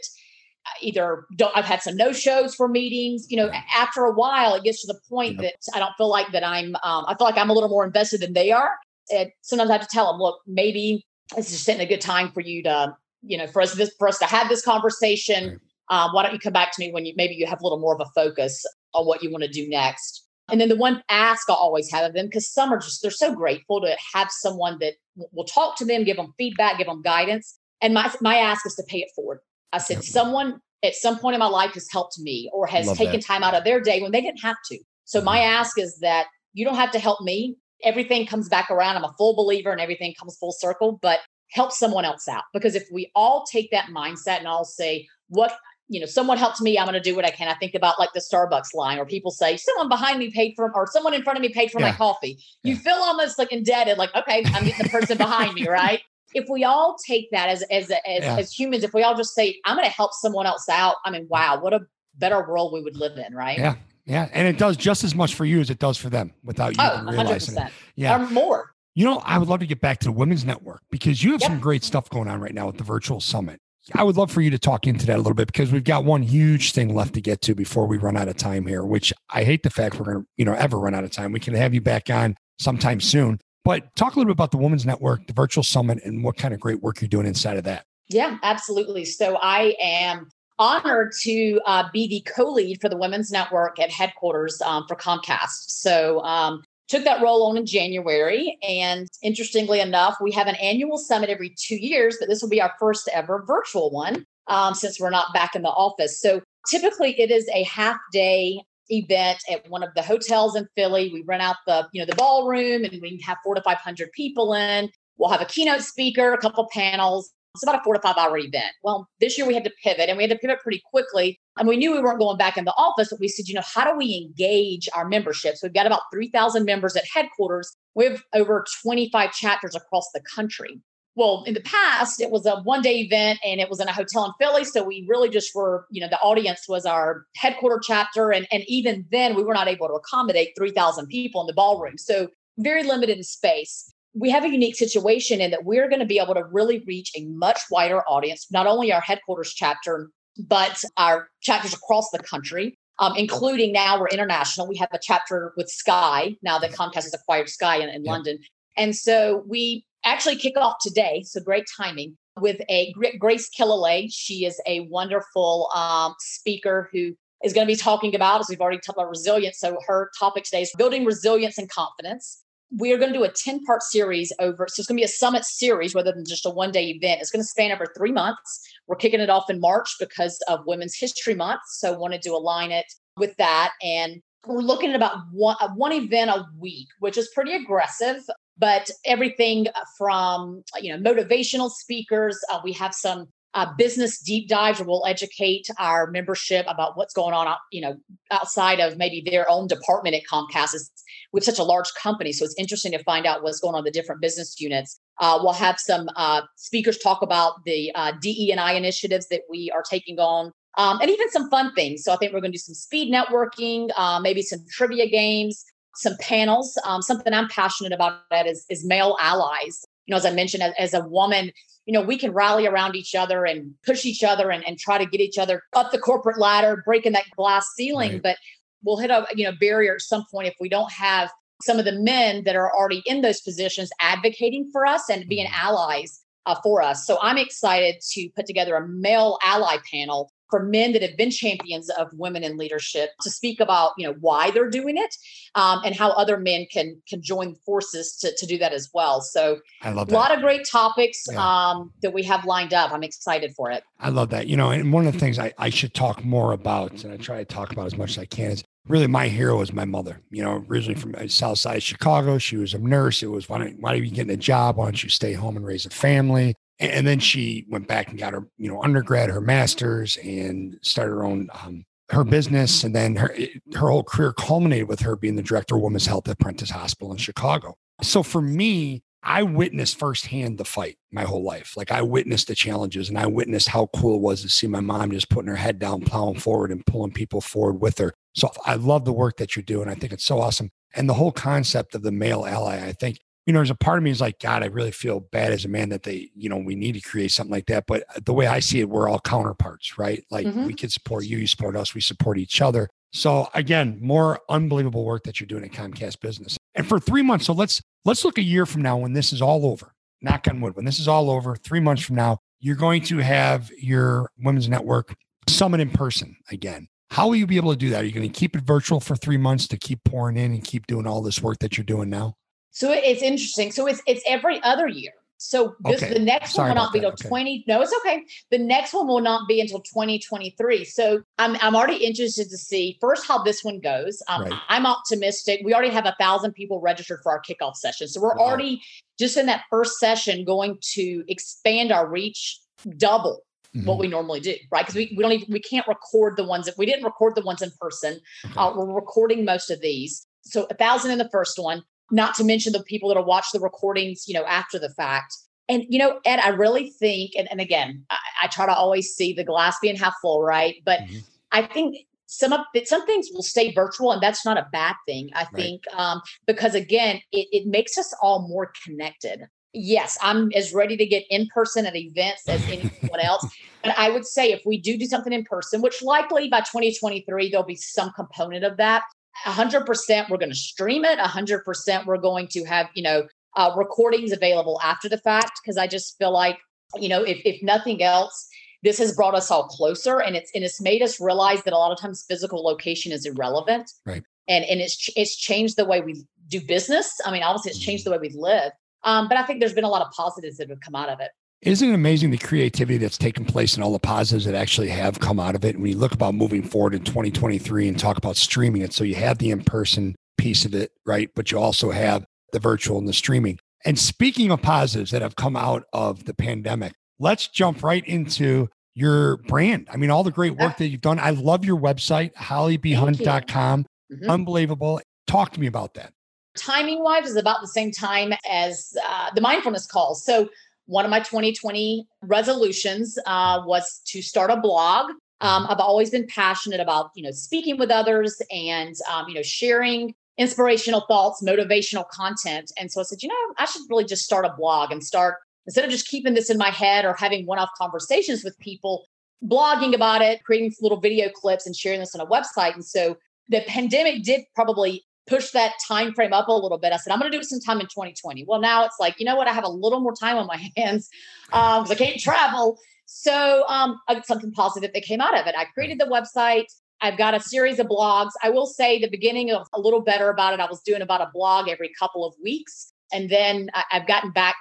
uh, 0.67 0.71
either 0.83 1.25
don't, 1.37 1.57
I've 1.57 1.65
had 1.65 1.83
some 1.83 1.97
no 1.97 2.13
shows 2.13 2.55
for 2.55 2.69
meetings. 2.69 3.27
You 3.31 3.39
know, 3.39 3.51
after 3.75 4.05
a 4.05 4.13
while, 4.13 4.55
it 4.55 4.65
gets 4.65 4.83
to 4.83 4.93
the 4.93 4.99
point 5.09 5.41
yep. 5.41 5.55
that 5.63 5.77
I 5.77 5.79
don't 5.79 5.97
feel 5.97 6.09
like 6.09 6.33
that 6.33 6.45
I'm. 6.45 6.77
Um, 6.83 7.05
I 7.07 7.15
feel 7.17 7.27
like 7.27 7.39
I'm 7.39 7.51
a 7.51 7.55
little 7.55 7.69
more 7.69 7.85
invested 7.85 8.21
than 8.21 8.33
they 8.33 8.53
are. 8.53 8.73
And 9.11 9.31
sometimes 9.43 9.71
I 9.71 9.75
have 9.75 9.89
to 9.89 9.89
tell 9.91 10.13
them, 10.13 10.21
look, 10.21 10.41
maybe 10.47 11.07
this 11.35 11.53
is 11.53 11.65
just 11.65 11.81
a 11.81 11.87
good 11.87 12.01
time 12.01 12.31
for 12.33 12.41
you 12.41 12.63
to, 12.65 12.97
you 13.23 13.39
know, 13.39 13.47
for 13.47 13.63
us 13.63 13.75
this, 13.75 13.93
for 13.99 14.09
us 14.09 14.19
to 14.19 14.27
have 14.27 14.49
this 14.49 14.63
conversation. 14.63 15.61
Um, 15.89 16.13
why 16.13 16.23
don't 16.23 16.35
you 16.35 16.39
come 16.39 16.53
back 16.53 16.73
to 16.73 16.81
me 16.81 16.93
when 16.93 17.07
you 17.07 17.15
maybe 17.17 17.35
you 17.35 17.47
have 17.47 17.61
a 17.61 17.65
little 17.65 17.79
more 17.79 17.95
of 17.95 18.01
a 18.01 18.11
focus 18.15 18.67
on 18.93 19.07
what 19.07 19.23
you 19.23 19.31
want 19.31 19.45
to 19.45 19.51
do 19.51 19.67
next? 19.69 20.27
And 20.51 20.61
then 20.61 20.69
the 20.69 20.77
one 20.77 21.03
ask 21.11 21.49
I 21.51 21.55
always 21.55 21.91
have 21.91 22.07
of 22.07 22.15
them, 22.15 22.27
because 22.27 22.51
some 22.51 22.73
are 22.73 22.79
just, 22.79 23.03
they're 23.03 23.11
so 23.11 23.35
grateful 23.35 23.81
to 23.83 23.97
have 24.15 24.31
someone 24.31 24.79
that 24.81 24.95
will 25.33 25.45
talk 25.45 25.77
to 25.79 25.85
them, 25.85 26.05
give 26.05 26.17
them 26.17 26.33
feedback, 26.39 26.79
give 26.79 26.87
them 26.87 27.03
guidance. 27.03 27.59
And 27.81 27.95
my, 27.95 28.13
my 28.21 28.37
ask 28.37 28.67
is 28.67 28.75
to 28.75 28.83
pay 28.89 28.99
it 28.99 29.09
forward. 29.15 29.41
I 29.73 29.79
said, 29.79 30.03
someone 30.05 30.61
at 30.83 30.95
some 30.95 31.19
point 31.19 31.35
in 31.35 31.41
my 31.41 31.47
life 31.49 31.75
has 31.75 31.89
helped 31.91 32.19
me 32.19 32.51
or 32.53 32.67
has 32.67 32.87
Love 32.87 32.97
taken 32.97 33.21
that. 33.21 33.27
time 33.27 33.43
out 33.43 33.55
of 33.55 33.65
their 33.65 33.81
day 33.81 34.01
when 34.01 34.13
they 34.13 34.21
didn't 34.21 34.41
have 34.41 34.57
to. 34.71 34.79
So 35.05 35.21
my 35.21 35.39
mm-hmm. 35.39 35.61
ask 35.61 35.79
is 35.79 35.99
that 36.01 36.27
you 36.53 36.65
don't 36.65 36.77
have 36.77 36.93
to 36.93 36.99
help 36.99 37.21
me. 37.21 37.57
Everything 37.85 38.27
comes 38.27 38.49
back 38.49 38.71
around. 38.71 38.97
I'm 38.97 39.05
a 39.05 39.15
full 39.17 39.37
believer 39.37 39.71
and 39.71 39.81
everything 39.81 40.15
comes 40.19 40.37
full 40.37 40.53
circle, 40.53 40.99
but 41.01 41.21
help 41.51 41.73
someone 41.73 42.05
else 42.05 42.29
out. 42.29 42.45
Because 42.53 42.75
if 42.75 42.85
we 42.93 43.11
all 43.15 43.45
take 43.51 43.71
that 43.71 43.87
mindset 43.87 44.39
and 44.39 44.49
all 44.49 44.65
say, 44.65 45.07
what 45.29 45.57
you 45.89 46.01
know, 46.01 46.07
someone 46.07 46.37
helped 46.37 46.61
me, 46.61 46.79
I'm 46.79 46.85
going 46.85 46.95
to 46.95 47.01
do 47.01 47.17
what 47.17 47.25
I 47.25 47.31
can. 47.31 47.49
I 47.49 47.55
think 47.55 47.75
about 47.75 47.99
like 47.99 48.13
the 48.13 48.21
Starbucks 48.21 48.75
line, 48.75 48.99
or 48.99 49.07
people 49.07 49.31
say, 49.31 49.57
someone 49.57 49.89
behind 49.89 50.19
me 50.19 50.31
paid 50.31 50.53
for, 50.55 50.71
or 50.75 50.87
someone 50.87 51.15
in 51.15 51.23
front 51.23 51.39
of 51.39 51.43
me 51.43 51.49
paid 51.49 51.71
for 51.71 51.81
yeah. 51.81 51.91
my 51.91 51.97
coffee. 51.97 52.39
You 52.63 52.75
yeah. 52.75 52.81
feel 52.81 52.95
almost 52.95 53.39
like 53.39 53.53
indebted, 53.53 53.97
like, 53.99 54.15
okay, 54.15 54.43
I'm 54.47 54.65
getting 54.65 54.83
the 54.83 54.91
person 54.91 55.17
behind 55.17 55.55
me, 55.55 55.67
right? 55.69 56.01
If 56.35 56.47
we 56.51 56.65
all 56.65 56.97
take 57.07 57.31
that 57.31 57.49
as 57.49 57.63
as 57.71 57.91
as, 57.91 58.23
yeah. 58.23 58.37
as 58.37 58.53
humans, 58.53 58.85
if 58.85 58.93
we 58.93 59.03
all 59.03 59.17
just 59.17 59.35
say, 59.35 59.59
I'm 59.65 59.77
going 59.77 59.89
to 59.89 59.93
help 59.93 60.13
someone 60.13 60.47
else 60.47 60.69
out, 60.69 60.97
I 61.07 61.11
mean, 61.11 61.27
wow, 61.31 61.59
what 61.61 61.73
a 61.73 61.81
better 62.17 62.47
world 62.47 62.73
we 62.73 62.83
would 62.83 62.97
live 62.97 63.17
in, 63.17 63.35
right? 63.35 63.59
Yeah. 63.59 63.77
Yeah. 64.05 64.29
And 64.33 64.47
it 64.47 64.59
does 64.59 64.77
just 64.77 65.05
as 65.05 65.15
much 65.15 65.35
for 65.35 65.45
you 65.45 65.61
as 65.61 65.71
it 65.71 65.79
does 65.79 65.97
for 65.97 66.11
them 66.11 66.33
without 66.43 66.77
you 66.77 66.83
oh, 66.83 67.05
realizing 67.11 67.57
100%. 67.57 67.67
it. 67.67 67.73
Yeah. 67.95 68.23
Or 68.23 68.31
more. 68.31 68.75
You 68.95 69.05
know, 69.05 69.19
I 69.19 69.39
would 69.39 69.49
love 69.49 69.61
to 69.61 69.67
get 69.67 69.81
back 69.81 70.01
to 70.01 70.07
the 70.07 70.13
Women's 70.13 70.45
Network 70.45 70.83
because 70.91 71.23
you 71.23 71.33
have 71.33 71.41
yep. 71.41 71.51
some 71.51 71.61
great 71.61 71.85
stuff 71.85 72.11
going 72.11 72.27
on 72.29 72.41
right 72.41 72.55
now 72.55 72.69
at 72.69 72.79
the 72.79 72.85
virtual 72.85 73.21
summit. 73.21 73.61
I 73.95 74.03
would 74.03 74.17
love 74.17 74.31
for 74.31 74.41
you 74.41 74.51
to 74.51 74.59
talk 74.59 74.87
into 74.87 75.07
that 75.07 75.17
a 75.17 75.19
little 75.19 75.35
bit 75.35 75.47
because 75.47 75.73
we've 75.73 75.85
got 75.85 76.05
one 76.05 76.23
huge 76.23 76.73
thing 76.73 76.95
left 76.95 77.15
to 77.15 77.21
get 77.21 77.41
to 77.43 77.55
before 77.55 77.87
we 77.87 77.97
run 77.97 78.17
out 78.17 78.29
of 78.29 78.37
time 78.37 78.67
here, 78.67 78.85
which 78.85 79.13
I 79.31 79.45
hate 79.45 79.63
the 79.63 79.71
fact 79.71 79.99
we're 79.99 80.05
going 80.05 80.23
to, 80.25 80.29
you 80.37 80.45
know, 80.45 80.55
ever 80.55 80.79
run 80.79 80.95
out 80.95 81.05
of 81.05 81.11
time. 81.11 81.33
We 81.33 81.41
can 81.41 81.55
have 81.55 81.75
you 81.75 81.81
back 81.81 82.11
on 82.11 82.37
sometime 82.59 83.01
soon. 83.01 83.41
But 83.65 83.95
talk 83.97 84.15
a 84.15 84.19
little 84.19 84.29
bit 84.29 84.33
about 84.33 84.51
the 84.51 84.57
Women's 84.59 84.87
Network, 84.87 85.27
the 85.27 85.33
virtual 85.33 85.63
summit, 85.63 86.01
and 86.05 86.25
what 86.25 86.37
kind 86.37 86.55
of 86.55 86.61
great 86.61 86.81
work 86.81 87.01
you're 87.01 87.09
doing 87.09 87.27
inside 87.27 87.57
of 87.57 87.65
that. 87.65 87.85
Yeah, 88.09 88.39
absolutely. 88.43 89.05
So 89.05 89.37
I 89.43 89.75
am 89.81 90.31
honored 90.59 91.13
to 91.23 91.61
uh, 91.67 91.85
be 91.93 92.09
the 92.09 92.21
co-lead 92.31 92.81
for 92.81 92.89
the 92.89 92.97
Women's 92.97 93.31
Network 93.31 93.79
at 93.79 93.91
headquarters 93.91 94.61
um, 94.63 94.87
for 94.89 94.97
Comcast. 94.97 95.69
So 95.69 96.23
um, 96.23 96.63
took 96.89 97.05
that 97.05 97.23
role 97.23 97.45
on 97.45 97.57
in 97.57 97.67
January. 97.67 98.59
And 98.67 99.07
interestingly 99.23 99.81
enough, 99.81 100.17
we 100.21 100.33
have 100.33 100.47
an 100.47 100.57
annual 100.57 100.99
summit 100.99 101.31
every 101.31 101.55
two 101.57 101.77
years, 101.77 102.17
but 102.19 102.29
this 102.29 102.43
will 102.43 102.49
be 102.49 102.63
our 102.63 102.73
first 102.81 103.09
ever 103.13 103.45
virtual 103.47 103.91
one 103.91 104.25
um, 104.49 104.75
since 104.75 104.99
we're 104.99 105.11
not 105.11 105.33
back 105.33 105.55
in 105.55 105.63
the 105.63 105.69
office. 105.69 106.21
So 106.21 106.41
typically 106.67 107.19
it 107.21 107.31
is 107.31 107.49
a 107.55 107.65
half 107.65 107.99
day 108.13 108.63
event 108.91 109.39
at 109.51 109.69
one 109.69 109.83
of 109.83 109.91
the 109.95 110.03
hotels 110.03 110.57
in 110.57 110.67
Philly. 110.75 111.11
We 111.13 111.23
rent 111.23 111.43
out 111.43 111.57
the, 111.67 111.87
you 111.93 112.01
know, 112.01 112.07
the 112.07 112.17
ballroom 112.17 112.85
and 112.85 113.01
we 113.03 113.21
have 113.25 113.37
four 113.45 113.55
to 113.55 113.63
500 113.63 114.11
people 114.13 114.55
in. 114.55 114.91
We'll 115.19 115.31
have 115.31 115.43
a 115.43 115.47
keynote 115.47 115.83
speaker, 115.83 116.33
a 116.33 116.39
couple 116.39 116.67
panels, 116.73 117.31
it's 117.59 117.69
about 117.69 117.81
a 117.81 117.85
four 117.85 117.95
to 117.95 118.01
five 118.01 118.17
hour 118.17 118.39
event. 118.39 118.73
Well, 118.83 119.09
this 119.21 119.37
year 119.37 119.47
we 119.47 119.55
had 119.55 119.65
to 119.65 119.73
pivot 119.83 120.09
and 120.09 120.17
we 120.17 120.25
had 120.25 120.31
to 120.31 120.39
pivot 120.39 120.61
pretty 120.61 120.83
quickly. 120.91 121.41
And 121.59 121.69
we 121.69 121.77
knew 121.77 121.93
we 121.93 122.01
weren't 122.01 122.21
going 122.21 122.39
back 122.39 122.57
in 122.57 122.65
the 122.65 122.75
office, 122.77 123.09
but 123.11 123.21
we 123.21 123.29
said, 123.29 123.49
you 123.49 123.55
know, 123.55 123.63
how 123.65 123.91
do 123.91 123.97
we 123.97 124.15
engage 124.15 124.89
our 124.95 125.09
membership? 125.09 125.57
So 125.57 125.67
we've 125.67 125.75
got 125.75 125.87
about 125.87 126.03
3,000 126.13 126.65
members 126.65 126.95
at 126.97 127.05
headquarters. 127.13 127.75
We 127.95 128.05
have 128.05 128.23
over 128.35 128.65
25 128.83 129.33
chapters 129.33 129.75
across 129.75 130.09
the 130.15 130.21
country. 130.35 130.81
Well, 131.17 131.43
in 131.49 131.55
the 131.55 131.61
past, 131.63 132.21
it 132.21 132.31
was 132.31 132.47
a 132.47 132.61
one 132.63 132.81
day 132.81 133.01
event 133.01 133.41
and 133.45 133.61
it 133.61 133.69
was 133.69 133.81
in 133.81 133.89
a 133.89 133.93
hotel 133.93 134.25
in 134.25 134.33
Philly. 134.39 134.65
So 134.65 134.85
we 134.85 135.05
really 135.09 135.29
just 135.29 135.53
were, 135.53 135.85
you 135.91 136.01
know, 136.01 136.09
the 136.09 136.21
audience 136.21 136.67
was 136.69 136.87
our 136.87 137.25
headquarter 137.35 137.81
chapter. 137.85 138.31
And, 138.31 138.47
and 138.53 138.63
even 138.69 139.05
then, 139.11 139.35
we 139.35 139.43
were 139.43 139.55
not 139.55 139.67
able 139.67 139.89
to 139.89 139.95
accommodate 139.95 140.51
3,000 140.57 141.09
people 141.09 141.41
in 141.41 141.49
the 141.49 141.55
ballroom. 141.55 141.99
So 141.99 142.29
very 142.59 142.85
limited 142.85 143.25
space 143.25 143.93
we 144.15 144.31
have 144.31 144.45
a 144.45 144.49
unique 144.49 144.77
situation 144.77 145.41
in 145.41 145.51
that 145.51 145.65
we're 145.65 145.89
going 145.89 146.01
to 146.01 146.07
be 146.07 146.19
able 146.19 146.35
to 146.35 146.45
really 146.51 146.83
reach 146.87 147.11
a 147.17 147.25
much 147.27 147.61
wider 147.71 148.03
audience, 148.03 148.47
not 148.51 148.67
only 148.67 148.93
our 148.93 149.01
headquarters 149.01 149.53
chapter, 149.53 150.11
but 150.39 150.83
our 150.97 151.29
chapters 151.41 151.75
across 151.75 152.11
the 152.11 152.19
country, 152.19 152.79
um, 153.01 153.15
including 153.17 153.73
now 153.73 153.99
we're 154.01 154.09
international. 154.09 154.67
We 154.67 154.77
have 154.77 154.89
a 154.93 154.99
chapter 155.01 155.53
with 155.57 155.69
Sky 155.69 156.37
now 156.43 156.59
that 156.59 156.73
Comcast 156.73 157.05
has 157.05 157.15
acquired 157.15 157.49
Sky 157.49 157.77
in, 157.77 157.89
in 157.89 158.05
yeah. 158.05 158.13
London. 158.13 158.39
And 158.77 158.95
so 158.95 159.45
we 159.47 159.85
actually 160.05 160.37
kick 160.37 160.57
off 160.57 160.77
today. 160.81 161.23
So 161.27 161.41
great 161.41 161.65
timing 161.77 162.17
with 162.41 162.61
a 162.69 162.95
Grace 163.19 163.49
Killelea. 163.49 164.09
She 164.11 164.45
is 164.45 164.61
a 164.67 164.81
wonderful 164.91 165.71
um, 165.75 166.15
speaker 166.21 166.89
who 166.93 167.15
is 167.45 167.53
going 167.53 167.67
to 167.67 167.73
be 167.73 167.77
talking 167.77 168.15
about, 168.15 168.41
as 168.41 168.47
we've 168.49 168.61
already 168.61 168.79
talked 168.79 168.97
about 168.97 169.09
resilience. 169.09 169.59
So 169.59 169.79
her 169.87 170.11
topic 170.19 170.45
today 170.45 170.63
is 170.63 170.73
building 170.77 171.05
resilience 171.05 171.59
and 171.59 171.69
confidence 171.69 172.43
we 172.77 172.93
are 172.93 172.99
going 172.99 173.13
to 173.13 173.19
do 173.19 173.25
a 173.25 173.31
10 173.31 173.65
part 173.65 173.83
series 173.83 174.33
over. 174.39 174.67
So 174.69 174.81
it's 174.81 174.87
going 174.87 174.97
to 174.97 175.01
be 175.01 175.05
a 175.05 175.09
summit 175.09 175.45
series 175.45 175.95
rather 175.95 176.13
than 176.13 176.25
just 176.25 176.47
a 176.47 176.51
one 176.51 176.71
day 176.71 176.89
event. 176.89 177.21
It's 177.21 177.31
going 177.31 177.43
to 177.43 177.49
span 177.49 177.73
over 177.73 177.87
three 177.97 178.13
months. 178.13 178.63
We're 178.87 178.97
kicking 178.97 179.21
it 179.21 179.31
off 179.31 179.49
in 179.49 179.61
March 179.61 179.97
because 179.99 180.39
of 180.49 180.67
Women's 180.67 180.97
History 180.97 181.35
Month. 181.35 181.63
So 181.69 181.93
wanted 181.99 182.23
to 182.23 182.31
align 182.31 182.73
it 182.73 182.87
with 183.17 183.37
that. 183.37 183.73
And 183.83 184.21
we're 184.47 184.61
looking 184.61 184.91
at 184.91 184.97
about 184.97 185.19
one, 185.33 185.57
uh, 185.61 185.71
one 185.75 185.93
event 185.93 186.31
a 186.31 186.47
week, 186.59 186.89
which 187.01 187.17
is 187.17 187.31
pretty 187.35 187.55
aggressive. 187.55 188.23
But 188.59 188.91
everything 189.05 189.69
from 189.97 190.65
you 190.81 190.97
know 190.97 191.11
motivational 191.11 191.71
speakers, 191.71 192.39
uh, 192.51 192.61
we 192.65 192.73
have 192.73 192.93
some 192.93 193.29
uh, 193.59 193.67
business 193.77 194.21
deep 194.21 194.49
dives 194.49 194.79
where 194.79 194.87
we'll 194.87 195.05
educate 195.05 195.67
our 195.81 196.09
membership 196.13 196.65
about 196.69 196.97
what's 196.97 197.13
going 197.13 197.35
on, 197.35 197.53
you 197.73 197.81
know, 197.81 197.97
outside 198.31 198.79
of 198.79 198.97
maybe 198.97 199.21
their 199.29 199.51
own 199.51 199.67
department 199.67 200.15
at 200.15 200.23
Comcast. 200.33 200.75
It's, 200.75 200.93
with 201.33 201.43
such 201.43 201.59
a 201.59 201.65
large 201.65 201.93
company, 202.01 202.33
so 202.33 202.45
it's 202.45 202.55
interesting 202.57 202.93
to 202.93 203.03
find 203.03 203.27
out 203.27 203.43
what's 203.43 203.59
going 203.59 203.75
on 203.75 203.83
the 203.83 203.91
different 203.91 204.21
business 204.21 204.61
units. 204.61 205.01
Uh, 205.21 205.39
we'll 205.43 205.53
have 205.53 205.79
some 205.79 206.09
uh, 206.15 206.43
speakers 206.57 206.99
talk 206.99 207.21
about 207.21 207.65
the 207.65 207.91
uh, 207.97 208.13
DE 208.23 208.51
and 208.53 208.61
I 208.61 208.73
initiatives 208.73 209.29
that 209.29 209.43
we 209.51 209.71
are 209.75 209.83
taking 209.83 210.21
on, 210.21 210.53
um, 210.79 211.01
and 211.01 211.11
even 211.11 211.29
some 211.31 211.51
fun 211.51 211.75
things. 211.75 212.05
So 212.05 212.13
I 212.13 212.17
think 212.17 212.33
we're 212.33 212.41
going 212.41 212.53
to 212.53 212.59
do 212.59 212.63
some 212.63 212.75
speed 212.75 213.13
networking, 213.13 213.89
uh, 213.97 214.21
maybe 214.21 214.41
some 214.41 214.61
trivia 214.71 215.09
games, 215.11 215.65
some 215.97 216.17
panels. 216.21 216.79
Um, 216.87 217.03
something 217.03 217.35
I'm 217.35 217.49
passionate 217.49 217.93
about 217.93 218.21
that 218.31 218.47
is, 218.47 218.65
is 218.71 218.87
male 218.87 219.17
allies. 219.21 219.85
You 220.09 220.13
know, 220.13 220.17
as 220.17 220.27
I 220.27 220.33
mentioned, 220.33 220.63
as, 220.63 220.73
as 220.79 220.95
a 220.95 221.07
woman, 221.07 221.53
you 221.87 221.93
know, 221.93 222.03
we 222.03 222.19
can 222.19 222.33
rally 222.33 222.67
around 222.67 222.97
each 222.97 223.15
other 223.15 223.45
and 223.45 223.75
push 223.85 224.05
each 224.05 224.25
other 224.25 224.51
and, 224.51 224.67
and 224.67 224.79
try 224.79 224.99
to 224.99 225.07
get 225.07 225.21
each 225.21 225.39
other 225.39 225.63
up 225.77 225.93
the 225.93 225.99
corporate 225.99 226.39
ladder, 226.39 226.83
breaking 226.85 227.13
that 227.13 227.31
glass 227.37 227.67
ceiling. 227.77 228.13
Right. 228.13 228.23
But 228.23 228.37
we'll 228.83 228.99
hit 228.99 229.11
a 229.11 229.27
you 229.35 229.45
know 229.45 229.53
barrier 229.61 229.95
at 229.95 230.01
some 230.01 230.25
point 230.31 230.49
if 230.49 230.55
we 230.61 230.69
don't 230.69 230.91
have 230.91 231.31
some 231.63 231.79
of 231.79 231.85
the 231.85 231.93
men 231.93 232.45
that 232.45 232.57
are 232.57 232.75
already 232.75 233.03
in 233.05 233.21
those 233.21 233.41
positions 233.41 233.91
advocating 234.01 234.71
for 234.73 234.87
us 234.87 235.09
and 235.09 235.29
being 235.29 235.47
mm-hmm. 235.47 235.67
allies 235.67 236.23
uh, 236.47 236.57
for 236.63 236.83
us. 236.83 237.07
So 237.07 237.19
I'm 237.21 237.39
excited 237.39 237.97
to 238.13 238.29
put 238.35 238.47
together 238.47 238.77
a 238.77 238.89
male 238.89 239.39
ally 239.45 239.77
panel 239.91 240.33
for 240.51 240.63
men 240.63 240.93
that 240.93 241.03
have 241.03 241.17
been 241.17 241.31
champions 241.31 241.91
of 241.91 242.09
women 242.15 242.43
in 242.43 242.57
leadership 242.57 243.11
to 243.23 243.31
speak 243.31 243.61
about 243.61 243.93
you 243.97 244.07
know 244.07 244.15
why 244.21 244.51
they're 244.51 244.71
doing 244.71 244.97
it 244.97 245.15
um, 245.55 245.81
and 245.85 245.95
how 245.95 246.11
other 246.11 246.39
men 246.39 246.67
can 246.71 247.01
can 247.09 247.23
join 247.23 247.55
forces 247.67 248.17
to, 248.17 248.35
to 248.37 248.47
do 248.47 248.59
that 248.59 248.73
as 248.73 248.91
well. 248.95 249.21
So 249.21 249.61
I 249.83 249.91
love 249.91 250.09
a 250.11 250.15
lot 250.15 250.35
of 250.35 250.41
great 250.41 250.67
topics 250.71 251.25
yeah. 251.31 251.39
um, 251.39 251.93
that 252.03 252.13
we 252.13 252.23
have 252.25 252.45
lined 252.45 252.75
up. 252.75 252.93
I'm 252.93 253.03
excited 253.03 253.55
for 253.55 253.71
it. 253.71 253.83
I 254.01 254.11
love 254.11 254.31
that. 254.31 254.47
You 254.47 254.57
know 254.57 254.71
and 254.71 254.93
one 254.93 255.07
of 255.07 255.13
the 255.13 255.19
things 255.19 255.39
I, 255.39 255.53
I 255.59 255.71
should 255.71 255.95
talk 255.95 256.25
more 256.25 256.53
about 256.53 257.05
and 257.05 257.13
i 257.13 257.17
try 257.17 257.39
to 257.39 257.45
talk 257.45 257.73
about 257.73 257.87
as 257.87 257.97
much 257.97 258.11
as 258.11 258.19
i 258.19 258.25
can 258.25 258.53
is 258.53 258.65
really 258.87 259.07
my 259.07 259.29
hero 259.29 259.61
is 259.61 259.73
my 259.73 259.85
mother. 259.85 260.21
You 260.31 260.43
know 260.43 260.65
originally 260.69 260.99
from 260.99 261.15
uh, 261.17 261.29
south 261.29 261.59
side 261.59 261.77
of 261.77 261.83
chicago 261.83 262.39
she 262.39 262.57
was 262.57 262.75
a 262.75 262.79
nurse. 262.79 263.23
It 263.23 263.31
was 263.31 263.49
why 263.49 263.59
don't, 263.59 263.81
why 263.81 263.93
are 263.93 263.97
you 263.97 264.11
getting 264.11 264.33
a 264.33 264.37
job? 264.37 264.77
Why 264.77 264.87
don't 264.87 265.03
you 265.03 265.11
stay 265.11 265.33
home 265.33 265.57
and 265.57 265.67
raise 265.67 265.87
a 265.87 265.91
family 265.91 266.55
and 266.81 267.07
then 267.07 267.19
she 267.19 267.67
went 267.69 267.89
back 267.89 268.09
and 268.09 268.19
got 268.19 268.33
her 268.33 268.49
you 268.57 268.71
know 268.71 268.83
undergrad 268.83 269.31
her 269.31 269.41
master's 269.41 270.17
and 270.19 270.79
started 270.83 271.13
her 271.13 271.25
own 271.25 271.49
um, 271.65 271.85
her 272.11 272.25
business. 272.25 272.85
And 272.85 272.95
then 272.95 273.17
her 273.17 273.35
her 273.75 273.89
whole 273.89 274.05
career 274.05 274.33
culminated 274.33 274.89
with 274.89 275.01
her 275.01 275.17
being 275.17 275.37
the 275.37 275.43
director 275.43 275.77
of 275.77 275.83
women's 275.83 276.07
health 276.07 276.29
at 276.29 276.39
prentice 276.39 276.71
hospital 276.71 277.13
in 277.13 277.19
chicago. 277.19 277.77
So 278.03 278.23
for 278.23 278.43
me 278.43 279.03
i 279.25 279.43
witnessed 279.43 279.99
firsthand 279.99 280.59
the 280.59 280.65
fight 280.65 280.97
my 281.11 281.25
whole 281.25 281.43
life. 281.43 281.77
Like 281.77 281.91
i 281.91 282.03
witnessed 282.03 282.49
the 282.49 282.55
challenges 282.55 283.09
and 283.09 283.19
i 283.19 283.27
witnessed 283.27 283.69
how 283.69 283.89
cool 283.95 284.17
it 284.17 284.23
was 284.23 284.43
to 284.43 284.49
see 284.49 284.67
my 284.67 284.81
mom 284.81 285.11
just 285.11 285.31
putting 285.31 285.49
her 285.49 285.57
head 285.57 285.79
down 285.79 286.01
plowing 286.03 286.39
forward 286.39 286.71
and 286.71 286.87
pulling 286.87 287.13
people 287.13 287.41
forward 287.41 287.81
with 287.81 287.99
her. 287.99 288.15
So 288.35 288.51
i 288.65 288.75
love 288.75 289.05
the 289.05 289.13
work 289.13 289.37
that 289.39 289.55
you're 289.57 289.63
doing 289.63 289.89
i 289.89 289.95
think 289.95 290.13
it's 290.13 290.25
so 290.25 290.41
awesome. 290.41 290.71
And 290.95 291.09
the 291.09 291.15
whole 291.15 291.33
concept 291.33 291.95
of 291.95 292.03
the 292.03 292.13
male 292.13 292.47
ally 292.47 292.83
i 292.87 292.93
think 292.93 293.19
you 293.49 293.55
know, 293.55 293.61
there's 293.61 293.71
a 293.71 293.75
part 293.75 293.97
of 293.97 294.05
me 294.05 294.11
is 294.11 294.21
like, 294.21 294.41
God, 294.41 294.63
I 294.63 294.67
really 294.67 294.91
feel 294.91 295.21
bad 295.21 295.53
as 295.55 295.65
a 295.65 295.69
man 295.69 295.89
that 295.89 296.03
they, 296.03 296.31
you 296.35 296.51
know, 296.51 296.59
we 296.59 296.75
need 296.75 296.93
to 296.97 297.01
create 297.01 297.31
something 297.31 297.51
like 297.51 297.65
that. 297.69 297.87
But 297.87 298.05
the 298.27 298.35
way 298.35 298.47
I 298.47 298.61
see 298.61 298.81
it, 298.81 298.91
we're 298.91 299.09
all 299.09 299.21
counterparts, 299.21 299.97
right? 299.97 300.23
Like 300.31 300.47
mm-hmm. 300.47 300.67
we 300.67 300.75
can 300.75 300.91
support 300.91 301.25
you, 301.25 301.39
you 301.39 301.47
support 301.47 301.75
us, 301.75 301.95
we 301.95 302.03
support 302.03 302.37
each 302.37 302.61
other. 302.61 302.91
So 303.15 303.49
again, 303.55 303.97
more 304.03 304.39
unbelievable 304.51 305.03
work 305.03 305.23
that 305.25 305.41
you're 305.41 305.47
doing 305.47 305.65
at 305.65 305.73
Comcast 305.73 306.21
Business. 306.21 306.59
And 306.75 306.87
for 306.87 307.01
three 307.01 307.23
months, 307.23 307.47
so 307.47 307.55
let's 307.55 307.81
let's 308.05 308.23
look 308.23 308.37
a 308.37 308.43
year 308.43 308.67
from 308.67 308.83
now 308.83 308.99
when 308.99 309.15
this 309.15 309.33
is 309.33 309.41
all 309.41 309.65
over. 309.65 309.95
Knock 310.21 310.47
on 310.47 310.61
wood. 310.61 310.77
When 310.77 310.85
this 310.85 310.99
is 310.99 311.09
all 311.09 311.31
over, 311.31 311.57
three 311.57 311.81
months 311.81 312.03
from 312.03 312.17
now, 312.17 312.41
you're 312.61 312.77
going 312.77 313.01
to 313.05 313.17
have 313.21 313.71
your 313.79 314.31
Women's 314.37 314.69
Network 314.69 315.17
summit 315.49 315.81
in 315.81 315.89
person 315.89 316.37
again. 316.51 316.89
How 317.13 317.29
will 317.29 317.37
you 317.37 317.47
be 317.47 317.57
able 317.57 317.73
to 317.73 317.79
do 317.79 317.89
that? 317.91 318.03
Are 318.03 318.07
you 318.07 318.13
going 318.13 318.31
to 318.31 318.39
keep 318.39 318.55
it 318.55 318.63
virtual 318.63 319.01
for 319.01 319.17
three 319.17 319.39
months 319.39 319.67
to 319.69 319.79
keep 319.79 320.05
pouring 320.05 320.37
in 320.37 320.53
and 320.53 320.63
keep 320.63 320.87
doing 320.87 321.07
all 321.07 321.23
this 321.23 321.41
work 321.41 321.61
that 321.61 321.79
you're 321.79 321.85
doing 321.87 322.11
now? 322.11 322.35
So 322.71 322.93
it's 322.93 323.23
interesting. 323.23 323.73
So 323.73 323.87
it's 323.87 324.03
it's 324.07 324.23
every 324.27 324.63
other 324.63 324.89
year. 324.89 325.13
So 325.39 325.77
this 325.85 326.03
okay. 326.03 326.13
the 326.13 326.19
next 326.19 326.53
Sorry 326.53 326.71
one 326.71 326.77
will 326.77 326.83
not 326.83 326.93
be 326.93 326.99
until 326.99 327.13
okay. 327.13 327.29
20. 327.29 327.65
No, 327.69 327.81
it's 327.81 327.95
okay. 328.01 328.25
The 328.51 328.59
next 328.59 328.93
one 328.93 329.07
will 329.07 329.21
not 329.21 329.47
be 329.47 329.61
until 329.61 329.81
2023. 329.81 330.85
So 330.85 331.23
I'm 331.39 331.57
I'm 331.61 331.77
already 331.77 332.05
interested 332.05 332.51
to 332.51 332.59
see 332.59 332.99
first 333.01 333.27
how 333.27 333.43
this 333.43 333.63
one 333.63 333.79
goes. 333.79 334.21
Um, 334.29 334.45
right. 334.45 334.61
I'm 334.69 334.85
optimistic. 334.85 335.61
We 335.65 335.75
already 335.75 335.93
have 335.93 336.07
a 336.07 336.17
thousand 336.19 336.53
people 336.53 336.81
registered 336.81 337.21
for 337.23 337.33
our 337.33 337.41
kickoff 337.41 337.77
session. 337.77 338.09
So 338.09 338.21
we're 338.21 338.37
wow. 338.37 338.47
already 338.47 338.83
just 339.19 339.37
in 339.37 339.47
that 339.47 339.63
first 339.71 339.99
session 339.99 340.45
going 340.45 340.79
to 340.95 341.25
expand 341.29 341.93
our 341.93 342.09
reach 342.09 342.61
double 342.97 343.45
mm-hmm. 343.75 343.87
what 343.87 343.99
we 343.99 344.09
normally 344.09 344.41
do, 344.41 344.55
right? 344.71 344.83
Because 344.83 344.95
we, 344.95 345.15
we 345.17 345.23
don't 345.23 345.33
even 345.33 345.53
we 345.53 345.61
can't 345.61 345.87
record 345.87 346.37
the 346.37 346.45
ones 346.45 346.67
that 346.67 346.77
we 346.77 346.87
didn't 346.87 347.05
record 347.05 347.35
the 347.37 347.43
ones 347.43 347.63
in 347.63 347.71
person. 347.81 348.21
Okay. 348.45 348.55
Uh, 348.57 348.73
we're 348.75 348.93
recording 348.93 349.45
most 349.45 349.71
of 349.71 349.81
these. 349.81 350.27
So 350.43 350.67
a 350.71 350.75
thousand 350.75 351.13
in 351.13 351.19
the 351.19 351.29
first 351.31 351.59
one, 351.59 351.83
not 352.11 352.35
to 352.37 352.45
mention 352.45 352.73
the 352.73 352.83
people 352.83 353.09
that'll 353.09 353.25
watch 353.25 353.47
the 353.53 353.61
recordings, 353.61 354.27
you 354.27 354.35
know, 354.35 354.45
after 354.45 354.79
the 354.79 354.91
fact. 354.91 355.37
And 355.69 355.85
you 355.89 355.99
know, 355.99 356.21
Ed, 356.25 356.41
I 356.41 356.49
really 356.49 356.91
think, 356.91 357.33
and, 357.37 357.51
and 357.51 357.61
again, 357.61 358.05
I, 358.11 358.17
I 358.45 358.47
try 358.49 358.67
to 358.67 358.75
always 358.75 359.15
see 359.15 359.33
the 359.33 359.45
glass 359.45 359.77
being 359.81 359.97
half 359.97 360.15
full, 360.23 360.43
right? 360.43 360.77
But 360.85 361.01
mm-hmm. 361.01 361.19
I 361.53 361.63
think 361.63 361.97
some 362.27 362.53
of 362.53 362.61
it, 362.75 362.89
some 362.89 363.05
things 363.07 363.29
will 363.33 363.43
stay 363.43 363.73
virtual, 363.73 364.13
and 364.13 364.23
that's 364.23 364.45
not 364.45 364.57
a 364.57 364.67
bad 364.73 364.95
thing. 365.07 365.31
I 365.35 365.45
think 365.45 365.83
um, 365.95 366.23
because 366.47 366.75
again, 366.75 367.21
it, 367.33 367.49
it 367.53 367.67
makes 367.67 367.99
us 367.99 368.15
all 368.23 368.49
more 368.49 368.73
connected 368.85 369.49
yes, 369.73 370.19
I'm 370.23 370.51
as 370.55 370.73
ready 370.73 370.97
to 370.97 371.07
get 371.07 371.25
in 371.31 371.47
person 371.49 371.87
at 371.87 371.97
events 371.97 372.49
as 372.49 372.63
anyone 372.69 373.21
else. 373.21 373.47
But 373.85 373.97
I 373.97 374.11
would 374.11 374.27
say 374.27 374.51
if 374.51 374.63
we 374.67 374.77
do 374.77 374.99
do 374.99 375.07
something 375.07 375.33
in 375.33 375.45
person, 375.45 375.81
which 375.81 376.03
likely 376.03 376.49
by 376.49 376.59
2023, 376.61 377.49
there'll 377.49 377.65
be 377.65 377.77
some 377.77 378.11
component 378.11 378.65
of 378.65 378.77
that. 378.79 379.05
100% 379.47 380.31
we're 380.31 380.37
going 380.37 380.51
to 380.51 380.55
stream 380.55 381.05
it. 381.05 381.19
100% 381.19 382.07
we're 382.07 382.19
going 382.19 382.49
to 382.49 382.65
have, 382.65 382.89
you 382.95 383.03
know, 383.03 383.27
uh, 383.57 383.73
recordings 383.77 384.33
available 384.33 384.81
after 384.83 385.09
the 385.09 385.19
fact. 385.19 385.61
Cause 385.65 385.77
I 385.77 385.87
just 385.87 386.17
feel 386.19 386.33
like, 386.33 386.59
you 386.97 387.09
know, 387.09 387.23
if, 387.23 387.41
if 387.45 387.63
nothing 387.63 388.03
else, 388.03 388.49
this 388.83 388.99
has 388.99 389.15
brought 389.15 389.35
us 389.35 389.51
all 389.51 389.67
closer 389.67 390.21
and 390.21 390.37
it's, 390.37 390.51
and 390.55 390.65
it's 390.65 390.81
made 390.81 391.03
us 391.03 391.21
realize 391.21 391.63
that 391.65 391.73
a 391.73 391.79
lot 391.79 391.93
of 391.93 392.01
times 392.01 392.25
physical 392.29 392.63
location 392.63 393.13
is 393.13 393.27
irrelevant. 393.27 393.91
Right. 394.07 394.23
And, 394.49 394.65
and 394.65 394.81
it's, 394.81 395.09
it's 395.17 395.37
changed 395.37 395.77
the 395.77 395.85
way 395.85 396.01
we 396.01 396.25
do 396.47 396.61
business. 396.61 397.15
I 397.25 397.33
mean, 397.33 397.43
obviously 397.43 397.71
it's 397.71 397.81
changed 397.81 398.05
mm-hmm. 398.05 398.13
the 398.13 398.19
way 398.19 398.29
we 398.29 398.35
live 398.35 398.73
um, 399.05 399.29
but 399.29 399.39
I 399.39 399.43
think 399.45 399.61
there's 399.61 399.75
been 399.75 399.85
a 399.85 399.89
lot 399.89 400.03
of 400.03 400.13
positives 400.13 400.57
that 400.57 400.69
have 400.71 400.81
come 400.81 400.95
out 400.95 401.09
of 401.09 401.21
it. 401.21 401.31
Isn't 401.63 401.91
it 401.91 401.95
amazing 401.95 402.31
the 402.31 402.39
creativity 402.39 402.99
that's 402.99 403.19
taken 403.19 403.45
place 403.45 403.75
and 403.75 403.83
all 403.83 403.93
the 403.93 403.99
positives 403.99 404.45
that 404.45 404.55
actually 404.55 404.89
have 404.89 405.19
come 405.19 405.41
out 405.41 405.57
of 405.57 405.65
it? 405.65 405.77
When 405.77 405.91
you 405.91 405.97
look 405.97 406.13
about 406.13 406.35
moving 406.35 406.63
forward 406.63 406.95
in 406.95 407.03
2023 407.03 407.89
and 407.89 407.99
talk 407.99 408.17
about 408.17 408.37
streaming 408.37 408.83
it, 408.83 408.93
so 408.93 409.03
you 409.03 409.17
have 409.17 409.39
the 409.39 409.51
in 409.51 409.65
person 409.65 410.15
piece 410.37 410.65
of 410.65 410.73
it, 410.73 410.93
right? 411.05 411.31
But 411.35 411.51
you 411.51 411.59
also 411.59 411.91
have 411.91 412.25
the 412.53 412.61
virtual 412.61 412.99
and 412.99 413.09
the 413.09 413.13
streaming. 413.13 413.59
And 413.85 413.99
speaking 413.99 414.53
of 414.53 414.63
positives 414.63 415.11
that 415.11 415.21
have 415.21 415.35
come 415.35 415.57
out 415.57 415.83
of 415.93 416.27
the 416.27 416.35
pandemic, 416.35 416.93
let's 417.19 417.49
jump 417.49 417.83
right 417.83 418.07
into 418.07 418.69
your 418.95 419.39
brand. 419.39 419.89
I 419.91 419.97
mean, 419.97 420.11
all 420.11 420.23
the 420.23 420.31
great 420.31 420.57
work 420.57 420.77
that 420.77 420.89
you've 420.89 421.01
done. 421.01 421.19
I 421.19 421.31
love 421.31 421.65
your 421.65 421.79
website, 421.79 422.35
hollybhunt.com. 422.35 423.87
Mm-hmm. 424.13 424.31
Unbelievable. 424.31 425.01
Talk 425.27 425.53
to 425.55 425.61
me 425.61 425.67
about 425.67 425.95
that 425.95 426.13
timing 426.59 427.03
wise 427.03 427.27
is 427.27 427.37
about 427.37 427.61
the 427.61 427.69
same 427.69 427.91
time 427.91 428.33
as 428.51 428.97
uh, 429.07 429.31
the 429.35 429.41
mindfulness 429.41 429.87
calls. 429.87 430.25
So 430.25 430.49
one 430.89 431.05
of 431.05 431.11
my 431.11 431.21
2020 431.21 432.09
resolutions 432.23 433.19
uh, 433.27 433.63
was 433.65 434.01
to 434.07 434.23
start 434.23 434.51
a 434.51 434.57
blog. 434.57 435.11
Um, 435.41 435.67
I've 435.69 435.79
always 435.79 436.11
been 436.11 436.27
passionate 436.27 436.81
about 436.81 437.11
you 437.15 437.23
know 437.23 437.31
speaking 437.31 437.77
with 437.77 437.91
others 437.91 438.41
and 438.51 438.95
um, 439.11 439.29
you 439.29 439.35
know 439.35 439.43
sharing 439.43 440.15
inspirational 440.39 441.05
thoughts, 441.07 441.43
motivational 441.43 442.09
content. 442.09 442.73
And 442.79 442.91
so 442.91 443.01
I 443.01 443.05
said, 443.05 443.23
you 443.23 443.29
know, 443.29 443.55
I 443.59 443.67
should 443.67 443.83
really 443.91 444.05
just 444.05 444.25
start 444.25 444.45
a 444.45 444.55
blog 444.57 444.93
and 444.93 445.05
start 445.05 445.37
instead 445.67 445.85
of 445.85 445.91
just 445.91 446.07
keeping 446.07 446.35
this 446.35 446.49
in 446.49 446.57
my 446.57 446.71
head 446.71 447.05
or 447.05 447.13
having 447.13 447.45
one-off 447.45 447.71
conversations 447.77 448.45
with 448.45 448.57
people, 448.59 449.09
blogging 449.45 449.95
about 449.95 450.23
it, 450.23 450.43
creating 450.45 450.73
little 450.81 451.01
video 451.01 451.29
clips 451.29 451.67
and 451.67 451.75
sharing 451.75 451.99
this 451.99 452.15
on 452.15 452.21
a 452.21 452.27
website. 452.27 452.75
And 452.75 452.85
so 452.85 453.17
the 453.49 453.63
pandemic 453.67 454.23
did 454.23 454.43
probably 454.55 455.05
push 455.29 455.51
that 455.51 455.73
time 455.87 456.13
frame 456.15 456.33
up 456.33 456.49
a 456.49 456.53
little 456.53 456.79
bit. 456.79 456.93
I 456.93 456.97
said, 456.97 457.13
I'm 457.13 457.19
going 457.19 457.31
to 457.31 457.37
do 457.37 457.41
it 457.41 457.47
sometime 457.47 457.81
in 457.81 457.87
2020. 457.87 458.45
Well, 458.47 458.61
now 458.61 458.85
it's 458.85 458.97
like, 458.99 459.17
you 459.19 459.27
know 459.27 459.37
what? 459.37 459.47
I 459.47 459.53
have 459.53 459.65
a 459.65 459.71
little 459.71 460.01
more 460.01 460.15
time 460.15 460.37
on 460.37 460.47
my 460.47 460.57
hands 460.77 461.09
because 461.47 461.91
um, 461.91 461.91
I 461.91 461.95
can't 461.95 462.21
travel. 462.21 462.79
So 463.07 463.65
um, 463.69 463.99
something 464.25 464.53
positive 464.53 464.93
that 464.93 465.03
came 465.03 465.21
out 465.21 465.39
of 465.39 465.47
it. 465.47 465.55
I 465.57 465.65
created 465.67 465.99
the 465.99 466.07
website. 466.07 466.67
I've 467.01 467.17
got 467.17 467.35
a 467.35 467.41
series 467.41 467.79
of 467.79 467.87
blogs. 467.87 468.31
I 468.43 468.51
will 468.51 468.67
say 468.67 469.01
the 469.01 469.09
beginning 469.09 469.51
of 469.51 469.67
a 469.73 469.81
little 469.81 470.01
better 470.01 470.31
about 470.31 470.55
it. 470.55 470.61
I 470.61 470.67
was 470.67 470.83
doing 470.83 471.01
about 471.01 471.21
a 471.21 471.31
blog 471.33 471.69
every 471.69 471.91
couple 471.99 472.27
of 472.27 472.35
weeks. 472.43 472.93
And 473.13 473.31
then 473.31 473.71
I've 473.91 474.07
gotten 474.07 474.31
back 474.33 474.57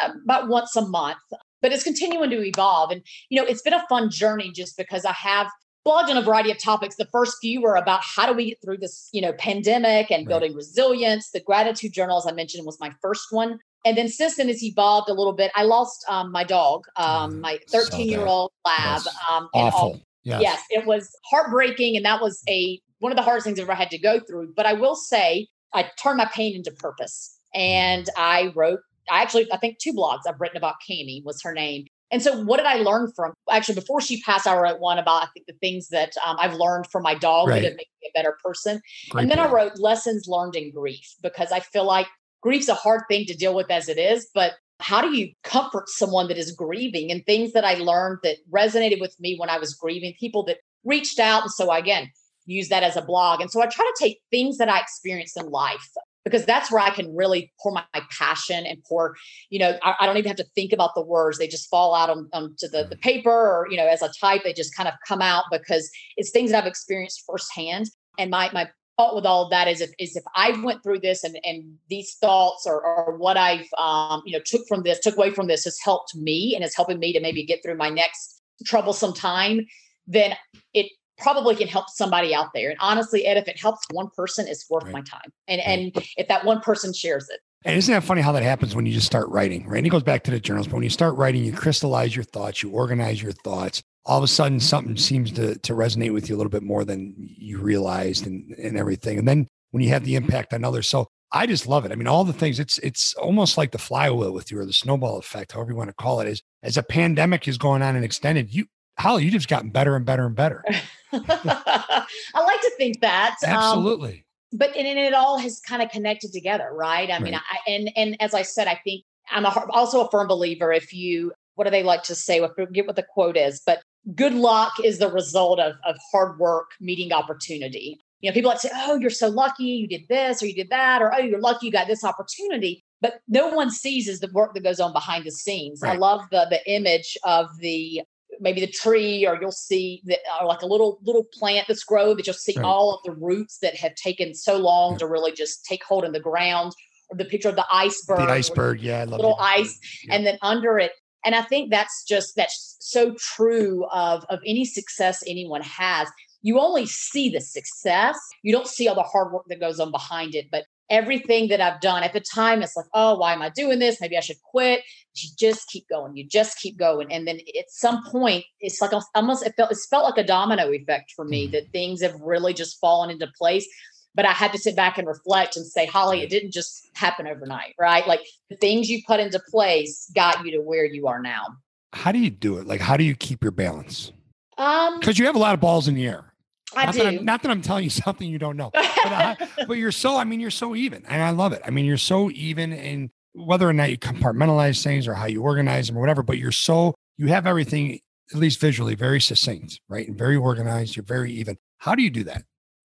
uh, 0.00 0.12
about 0.22 0.48
once 0.48 0.76
a 0.76 0.86
month, 0.86 1.18
but 1.60 1.72
it's 1.72 1.82
continuing 1.82 2.30
to 2.30 2.46
evolve. 2.46 2.92
And, 2.92 3.02
you 3.30 3.40
know, 3.40 3.46
it's 3.46 3.62
been 3.62 3.72
a 3.72 3.84
fun 3.88 4.10
journey 4.10 4.52
just 4.52 4.76
because 4.76 5.04
I 5.04 5.12
have 5.12 5.48
blogged 5.86 6.08
on 6.08 6.16
a 6.16 6.22
variety 6.22 6.50
of 6.50 6.58
topics. 6.58 6.96
The 6.96 7.06
first 7.06 7.38
few 7.40 7.62
were 7.62 7.76
about 7.76 8.00
how 8.02 8.26
do 8.26 8.32
we 8.32 8.46
get 8.50 8.58
through 8.62 8.78
this, 8.78 9.08
you 9.12 9.20
know, 9.20 9.32
pandemic 9.34 10.10
and 10.10 10.20
right. 10.20 10.28
building 10.28 10.54
resilience. 10.54 11.30
The 11.30 11.40
gratitude 11.40 11.92
journal, 11.92 12.18
as 12.18 12.26
I 12.26 12.32
mentioned, 12.32 12.66
was 12.66 12.78
my 12.80 12.92
first 13.00 13.28
one. 13.30 13.58
And 13.84 13.96
then 13.96 14.08
since 14.08 14.36
then, 14.36 14.48
it's 14.48 14.62
evolved 14.62 15.08
a 15.08 15.14
little 15.14 15.32
bit. 15.32 15.50
I 15.54 15.62
lost 15.62 16.04
um, 16.08 16.32
my 16.32 16.44
dog, 16.44 16.84
um, 16.96 17.34
mm, 17.34 17.40
my 17.40 17.58
13 17.70 18.08
year 18.08 18.26
old 18.26 18.52
lab. 18.66 19.02
Um, 19.30 19.48
awful. 19.54 19.78
All, 19.78 20.00
yes. 20.24 20.42
yes, 20.42 20.62
it 20.70 20.86
was 20.86 21.16
heartbreaking, 21.30 21.96
and 21.96 22.04
that 22.04 22.20
was 22.20 22.42
a 22.48 22.80
one 22.98 23.12
of 23.12 23.16
the 23.16 23.22
hardest 23.22 23.46
things 23.46 23.58
I've 23.60 23.64
ever 23.64 23.74
had 23.74 23.90
to 23.90 23.98
go 23.98 24.18
through. 24.18 24.52
But 24.56 24.66
I 24.66 24.72
will 24.72 24.96
say, 24.96 25.46
I 25.72 25.88
turned 26.02 26.18
my 26.18 26.26
pain 26.26 26.56
into 26.56 26.72
purpose, 26.72 27.38
and 27.54 28.06
mm. 28.06 28.10
I 28.16 28.52
wrote. 28.54 28.80
I 29.10 29.22
actually, 29.22 29.50
I 29.50 29.56
think 29.56 29.78
two 29.78 29.94
blogs 29.94 30.26
I've 30.28 30.38
written 30.38 30.58
about 30.58 30.74
Cami 30.86 31.24
was 31.24 31.40
her 31.40 31.54
name, 31.54 31.86
and 32.10 32.22
so, 32.22 32.42
what 32.42 32.56
did 32.56 32.66
I 32.66 32.76
learn 32.76 33.12
from? 33.14 33.34
Actually, 33.50 33.74
before 33.74 34.00
she 34.00 34.22
passed, 34.22 34.46
I 34.46 34.56
wrote 34.56 34.80
one 34.80 34.98
about 34.98 35.24
I 35.24 35.26
think 35.34 35.46
the 35.46 35.54
things 35.54 35.88
that 35.88 36.12
um, 36.26 36.36
I've 36.38 36.54
learned 36.54 36.86
from 36.86 37.02
my 37.02 37.14
dog 37.14 37.48
right. 37.48 37.56
that 37.56 37.64
have 37.64 37.76
made 37.76 37.86
me 38.02 38.10
a 38.14 38.18
better 38.18 38.38
person. 38.42 38.80
Great 39.10 39.22
and 39.22 39.30
then 39.30 39.38
point. 39.38 39.50
I 39.50 39.54
wrote 39.54 39.78
lessons 39.78 40.26
learned 40.26 40.56
in 40.56 40.72
grief 40.72 41.14
because 41.22 41.52
I 41.52 41.60
feel 41.60 41.84
like 41.84 42.06
grief's 42.42 42.68
a 42.68 42.74
hard 42.74 43.02
thing 43.08 43.26
to 43.26 43.34
deal 43.34 43.54
with 43.54 43.70
as 43.70 43.88
it 43.88 43.98
is, 43.98 44.28
but 44.34 44.54
how 44.80 45.02
do 45.02 45.14
you 45.16 45.32
comfort 45.42 45.88
someone 45.88 46.28
that 46.28 46.38
is 46.38 46.52
grieving? 46.52 47.10
And 47.10 47.26
things 47.26 47.52
that 47.52 47.64
I 47.64 47.74
learned 47.74 48.20
that 48.22 48.36
resonated 48.50 49.00
with 49.00 49.14
me 49.18 49.36
when 49.36 49.50
I 49.50 49.58
was 49.58 49.74
grieving, 49.74 50.14
people 50.18 50.44
that 50.44 50.58
reached 50.84 51.18
out, 51.18 51.42
and 51.42 51.50
so 51.50 51.70
I, 51.70 51.78
again 51.78 52.10
use 52.48 52.68
that 52.70 52.82
as 52.82 52.96
a 52.96 53.02
blog. 53.02 53.40
And 53.40 53.50
so 53.50 53.62
I 53.62 53.66
try 53.66 53.84
to 53.84 53.96
take 53.98 54.20
things 54.30 54.56
that 54.58 54.68
I 54.68 54.80
experienced 54.80 55.36
in 55.36 55.50
life 55.50 55.86
because 56.24 56.44
that's 56.44 56.70
where 56.70 56.82
I 56.82 56.90
can 56.90 57.14
really 57.14 57.52
pour 57.60 57.72
my, 57.72 57.84
my 57.94 58.02
passion 58.16 58.66
and 58.66 58.82
pour, 58.84 59.16
you 59.50 59.58
know, 59.58 59.78
I, 59.82 59.94
I, 60.00 60.06
don't 60.06 60.16
even 60.16 60.28
have 60.28 60.36
to 60.38 60.46
think 60.54 60.72
about 60.72 60.94
the 60.94 61.02
words. 61.02 61.38
They 61.38 61.48
just 61.48 61.70
fall 61.70 61.94
out 61.94 62.10
on, 62.10 62.28
onto 62.32 62.68
the, 62.68 62.86
the 62.88 62.96
mm. 62.96 63.00
paper 63.00 63.30
or, 63.30 63.66
you 63.70 63.76
know, 63.76 63.86
as 63.86 64.02
a 64.02 64.10
type, 64.20 64.42
they 64.44 64.52
just 64.52 64.76
kind 64.76 64.88
of 64.88 64.94
come 65.06 65.22
out 65.22 65.44
because 65.50 65.90
it's 66.16 66.30
things 66.30 66.50
that 66.50 66.62
I've 66.62 66.68
experienced 66.68 67.24
firsthand. 67.26 67.86
And 68.18 68.30
my, 68.30 68.50
my 68.52 68.68
thought 68.96 69.14
with 69.14 69.24
all 69.24 69.44
of 69.44 69.50
that 69.50 69.68
is 69.68 69.80
if, 69.80 69.90
is 69.98 70.16
if 70.16 70.24
I 70.34 70.50
went 70.62 70.82
through 70.82 71.00
this 71.00 71.24
and, 71.24 71.38
and 71.44 71.76
these 71.88 72.16
thoughts 72.20 72.66
or, 72.66 72.84
or 72.84 73.16
what 73.16 73.36
I've, 73.36 73.66
um, 73.78 74.22
you 74.26 74.36
know, 74.36 74.42
took 74.44 74.66
from 74.68 74.82
this, 74.82 74.98
took 75.00 75.16
away 75.16 75.30
from 75.30 75.46
this 75.46 75.64
has 75.64 75.78
helped 75.82 76.14
me 76.14 76.54
and 76.54 76.64
is 76.64 76.74
helping 76.74 76.98
me 76.98 77.12
to 77.12 77.20
maybe 77.20 77.44
get 77.44 77.62
through 77.62 77.76
my 77.76 77.90
next 77.90 78.42
troublesome 78.66 79.14
time, 79.14 79.66
then 80.06 80.34
it 80.74 80.90
probably 81.18 81.54
can 81.54 81.68
help 81.68 81.90
somebody 81.90 82.34
out 82.34 82.48
there. 82.54 82.70
And 82.70 82.78
honestly, 82.80 83.26
Ed, 83.26 83.36
if 83.36 83.48
it 83.48 83.58
helps 83.58 83.84
one 83.92 84.08
person, 84.16 84.46
it's 84.48 84.68
worth 84.70 84.84
right. 84.84 84.92
my 84.92 85.00
time. 85.02 85.32
And 85.46 85.60
right. 85.60 85.68
and 85.68 86.06
if 86.16 86.28
that 86.28 86.44
one 86.44 86.60
person 86.60 86.92
shares 86.92 87.28
it. 87.28 87.40
And 87.64 87.76
isn't 87.76 87.92
that 87.92 88.04
funny 88.04 88.20
how 88.20 88.32
that 88.32 88.44
happens 88.44 88.76
when 88.76 88.86
you 88.86 88.92
just 88.92 89.06
start 89.06 89.28
writing, 89.28 89.66
right? 89.66 89.78
And 89.78 89.86
it 89.86 89.90
goes 89.90 90.04
back 90.04 90.22
to 90.24 90.30
the 90.30 90.38
journals, 90.38 90.68
but 90.68 90.74
when 90.74 90.84
you 90.84 90.90
start 90.90 91.16
writing, 91.16 91.44
you 91.44 91.52
crystallize 91.52 92.14
your 92.14 92.24
thoughts, 92.24 92.62
you 92.62 92.70
organize 92.70 93.20
your 93.20 93.32
thoughts. 93.32 93.82
All 94.04 94.16
of 94.16 94.24
a 94.24 94.28
sudden, 94.28 94.60
something 94.60 94.96
seems 94.96 95.32
to, 95.32 95.58
to 95.58 95.72
resonate 95.74 96.14
with 96.14 96.28
you 96.28 96.36
a 96.36 96.38
little 96.38 96.50
bit 96.50 96.62
more 96.62 96.84
than 96.84 97.14
you 97.18 97.58
realized 97.58 98.26
and, 98.26 98.52
and 98.52 98.78
everything. 98.78 99.18
And 99.18 99.26
then 99.26 99.48
when 99.70 99.82
you 99.82 99.90
have 99.90 100.04
the 100.04 100.14
impact 100.16 100.54
on 100.54 100.64
others. 100.64 100.88
So 100.88 101.08
I 101.30 101.46
just 101.46 101.66
love 101.66 101.84
it. 101.84 101.92
I 101.92 101.94
mean, 101.94 102.06
all 102.06 102.24
the 102.24 102.32
things, 102.32 102.58
it's 102.58 102.78
it's 102.78 103.12
almost 103.14 103.58
like 103.58 103.72
the 103.72 103.78
flywheel 103.78 104.32
with 104.32 104.50
you 104.50 104.58
or 104.58 104.64
the 104.64 104.72
snowball 104.72 105.18
effect, 105.18 105.52
however 105.52 105.72
you 105.72 105.76
want 105.76 105.90
to 105.90 105.94
call 105.94 106.20
it, 106.20 106.28
is 106.28 106.42
as 106.62 106.76
a 106.76 106.82
pandemic 106.82 107.46
is 107.46 107.58
going 107.58 107.82
on 107.82 107.96
and 107.96 108.04
extended, 108.04 108.54
you 108.54 108.66
Holly, 108.98 109.24
you 109.24 109.30
just 109.30 109.48
gotten 109.48 109.70
better 109.70 109.94
and 109.96 110.04
better 110.04 110.26
and 110.26 110.34
better. 110.34 110.64
I 111.12 112.06
like 112.34 112.60
to 112.60 112.72
think 112.76 113.00
that. 113.00 113.36
Um, 113.46 113.52
Absolutely. 113.52 114.24
Um, 114.52 114.58
but 114.58 114.76
and, 114.76 114.86
and, 114.86 114.98
it 114.98 115.14
all 115.14 115.38
has 115.38 115.60
kind 115.60 115.82
of 115.82 115.90
connected 115.90 116.32
together, 116.32 116.70
right? 116.72 117.08
I 117.08 117.14
right. 117.14 117.22
mean, 117.22 117.34
I, 117.34 117.70
and 117.70 117.90
and 117.96 118.16
as 118.20 118.34
I 118.34 118.42
said, 118.42 118.66
I 118.66 118.80
think 118.82 119.04
I'm 119.30 119.44
a, 119.44 119.66
also 119.70 120.04
a 120.04 120.10
firm 120.10 120.26
believer. 120.26 120.72
If 120.72 120.92
you, 120.92 121.32
what 121.54 121.64
do 121.64 121.70
they 121.70 121.82
like 121.82 122.02
to 122.04 122.14
say? 122.14 122.42
I 122.42 122.48
forget 122.54 122.86
what 122.86 122.96
the 122.96 123.04
quote 123.14 123.36
is, 123.36 123.60
but 123.64 123.82
good 124.14 124.34
luck 124.34 124.72
is 124.82 124.98
the 124.98 125.10
result 125.10 125.60
of 125.60 125.74
of 125.86 125.96
hard 126.12 126.38
work 126.38 126.70
meeting 126.80 127.12
opportunity. 127.12 128.00
You 128.20 128.30
know, 128.30 128.34
people 128.34 128.50
like 128.50 128.60
say, 128.60 128.70
"Oh, 128.74 128.96
you're 128.96 129.10
so 129.10 129.28
lucky, 129.28 129.64
you 129.64 129.86
did 129.86 130.08
this 130.08 130.42
or 130.42 130.46
you 130.46 130.54
did 130.54 130.70
that," 130.70 131.02
or 131.02 131.14
"Oh, 131.14 131.18
you're 131.18 131.40
lucky, 131.40 131.66
you 131.66 131.72
got 131.72 131.86
this 131.86 132.04
opportunity." 132.04 132.82
But 133.00 133.20
no 133.28 133.48
one 133.48 133.70
sees 133.70 134.08
is 134.08 134.20
the 134.20 134.30
work 134.32 134.54
that 134.54 134.64
goes 134.64 134.80
on 134.80 134.92
behind 134.92 135.24
the 135.24 135.30
scenes. 135.30 135.80
Right. 135.82 135.94
I 135.94 135.98
love 135.98 136.22
the 136.30 136.46
the 136.50 136.68
image 136.70 137.16
of 137.24 137.48
the 137.60 138.02
maybe 138.40 138.60
the 138.60 138.70
tree 138.70 139.26
or 139.26 139.38
you'll 139.40 139.52
see 139.52 140.02
that 140.06 140.18
or 140.40 140.46
like 140.46 140.62
a 140.62 140.66
little 140.66 140.98
little 141.02 141.24
plant 141.32 141.66
that's 141.68 141.84
grown 141.84 142.16
that 142.16 142.26
you'll 142.26 142.34
see 142.34 142.54
right. 142.56 142.64
all 142.64 142.94
of 142.94 143.00
the 143.04 143.12
roots 143.12 143.58
that 143.58 143.76
have 143.76 143.94
taken 143.94 144.34
so 144.34 144.56
long 144.56 144.92
yeah. 144.92 144.98
to 144.98 145.06
really 145.06 145.32
just 145.32 145.64
take 145.64 145.84
hold 145.84 146.04
in 146.04 146.12
the 146.12 146.20
ground 146.20 146.72
or 147.10 147.16
the 147.16 147.24
picture 147.24 147.48
of 147.48 147.56
the 147.56 147.66
iceberg 147.70 148.18
the 148.18 148.24
iceberg 148.24 148.80
yeah 148.80 149.04
little 149.04 149.36
ice 149.40 149.78
yeah. 150.04 150.14
and 150.14 150.26
then 150.26 150.38
under 150.42 150.78
it 150.78 150.92
and 151.24 151.34
i 151.34 151.42
think 151.42 151.70
that's 151.70 152.04
just 152.04 152.34
that's 152.36 152.76
so 152.80 153.14
true 153.18 153.84
of 153.92 154.24
of 154.28 154.40
any 154.46 154.64
success 154.64 155.22
anyone 155.26 155.62
has 155.62 156.08
you 156.42 156.60
only 156.60 156.86
see 156.86 157.28
the 157.28 157.40
success 157.40 158.18
you 158.42 158.52
don't 158.52 158.68
see 158.68 158.88
all 158.88 158.94
the 158.94 159.02
hard 159.02 159.32
work 159.32 159.44
that 159.48 159.60
goes 159.60 159.80
on 159.80 159.90
behind 159.90 160.34
it 160.34 160.46
but 160.50 160.64
everything 160.90 161.48
that 161.48 161.60
I've 161.60 161.80
done 161.80 162.02
at 162.02 162.12
the 162.12 162.20
time, 162.20 162.62
it's 162.62 162.76
like, 162.76 162.86
oh, 162.94 163.18
why 163.18 163.32
am 163.32 163.42
I 163.42 163.50
doing 163.50 163.78
this? 163.78 164.00
Maybe 164.00 164.16
I 164.16 164.20
should 164.20 164.40
quit. 164.42 164.82
You 165.14 165.28
just 165.38 165.68
keep 165.68 165.88
going. 165.88 166.16
You 166.16 166.24
just 166.24 166.58
keep 166.58 166.76
going. 166.76 167.12
And 167.12 167.26
then 167.26 167.40
at 167.58 167.70
some 167.70 168.04
point, 168.04 168.44
it's 168.60 168.80
like 168.80 168.92
almost 169.14 169.44
it 169.46 169.54
felt 169.56 169.70
it's 169.70 169.86
felt 169.86 170.04
like 170.04 170.22
a 170.22 170.26
domino 170.26 170.70
effect 170.72 171.12
for 171.14 171.24
me 171.24 171.44
mm-hmm. 171.44 171.52
that 171.52 171.72
things 171.72 172.02
have 172.02 172.14
really 172.20 172.54
just 172.54 172.78
fallen 172.80 173.10
into 173.10 173.26
place. 173.36 173.66
But 174.14 174.26
I 174.26 174.32
had 174.32 174.52
to 174.52 174.58
sit 174.58 174.74
back 174.74 174.98
and 174.98 175.06
reflect 175.06 175.56
and 175.56 175.66
say, 175.66 175.86
Holly, 175.86 176.22
it 176.22 176.30
didn't 176.30 176.52
just 176.52 176.88
happen 176.94 177.26
overnight, 177.26 177.74
right? 177.78 178.06
Like 178.06 178.20
the 178.50 178.56
things 178.56 178.90
you 178.90 179.02
put 179.06 179.20
into 179.20 179.40
place 179.48 180.10
got 180.14 180.44
you 180.44 180.52
to 180.52 180.58
where 180.58 180.84
you 180.84 181.06
are 181.06 181.20
now. 181.20 181.56
How 181.92 182.12
do 182.12 182.18
you 182.18 182.30
do 182.30 182.58
it? 182.58 182.66
Like, 182.66 182.80
how 182.80 182.96
do 182.96 183.04
you 183.04 183.14
keep 183.14 183.42
your 183.42 183.52
balance? 183.52 184.12
Um, 184.56 184.98
because 184.98 185.18
you 185.18 185.26
have 185.26 185.36
a 185.36 185.38
lot 185.38 185.54
of 185.54 185.60
balls 185.60 185.88
in 185.88 185.94
the 185.94 186.06
air. 186.06 186.32
I 186.74 186.86
not 186.86 186.94
do. 186.94 187.02
That 187.02 187.24
not 187.24 187.42
that 187.42 187.50
I'm 187.50 187.62
telling 187.62 187.84
you 187.84 187.90
something 188.04 188.28
you 188.28 188.38
don't 188.38 188.56
know, 188.56 188.70
but, 188.72 188.84
I, 188.84 189.36
but 189.66 189.74
you're 189.74 189.92
so, 189.92 190.16
I 190.16 190.24
mean, 190.24 190.40
you're 190.40 190.50
so 190.50 190.74
even 190.74 191.04
and 191.06 191.22
I 191.22 191.30
love 191.30 191.52
it. 191.52 191.62
I 191.64 191.70
mean, 191.70 191.84
you're 191.84 191.96
so 191.96 192.30
even 192.30 192.72
in 192.72 193.10
whether 193.34 193.68
or 193.68 193.72
not 193.72 193.90
you 193.90 193.98
compartmentalize 193.98 194.82
things 194.82 195.06
or 195.06 195.14
how 195.14 195.26
you 195.26 195.42
organize 195.42 195.86
them 195.86 195.96
or 195.96 196.00
whatever, 196.00 196.22
but 196.22 196.38
you're 196.38 196.52
so, 196.52 196.94
you 197.16 197.28
have 197.28 197.46
everything, 197.46 198.00
at 198.32 198.38
least 198.38 198.60
visually, 198.60 198.94
very 198.94 199.20
succinct, 199.20 199.80
right? 199.88 200.08
And 200.08 200.18
very 200.18 200.36
organized. 200.36 200.96
You're 200.96 201.04
very 201.04 201.32
even. 201.32 201.56
How 201.78 201.94
do 201.94 202.02
you 202.02 202.10
do 202.10 202.24
that? 202.24 202.42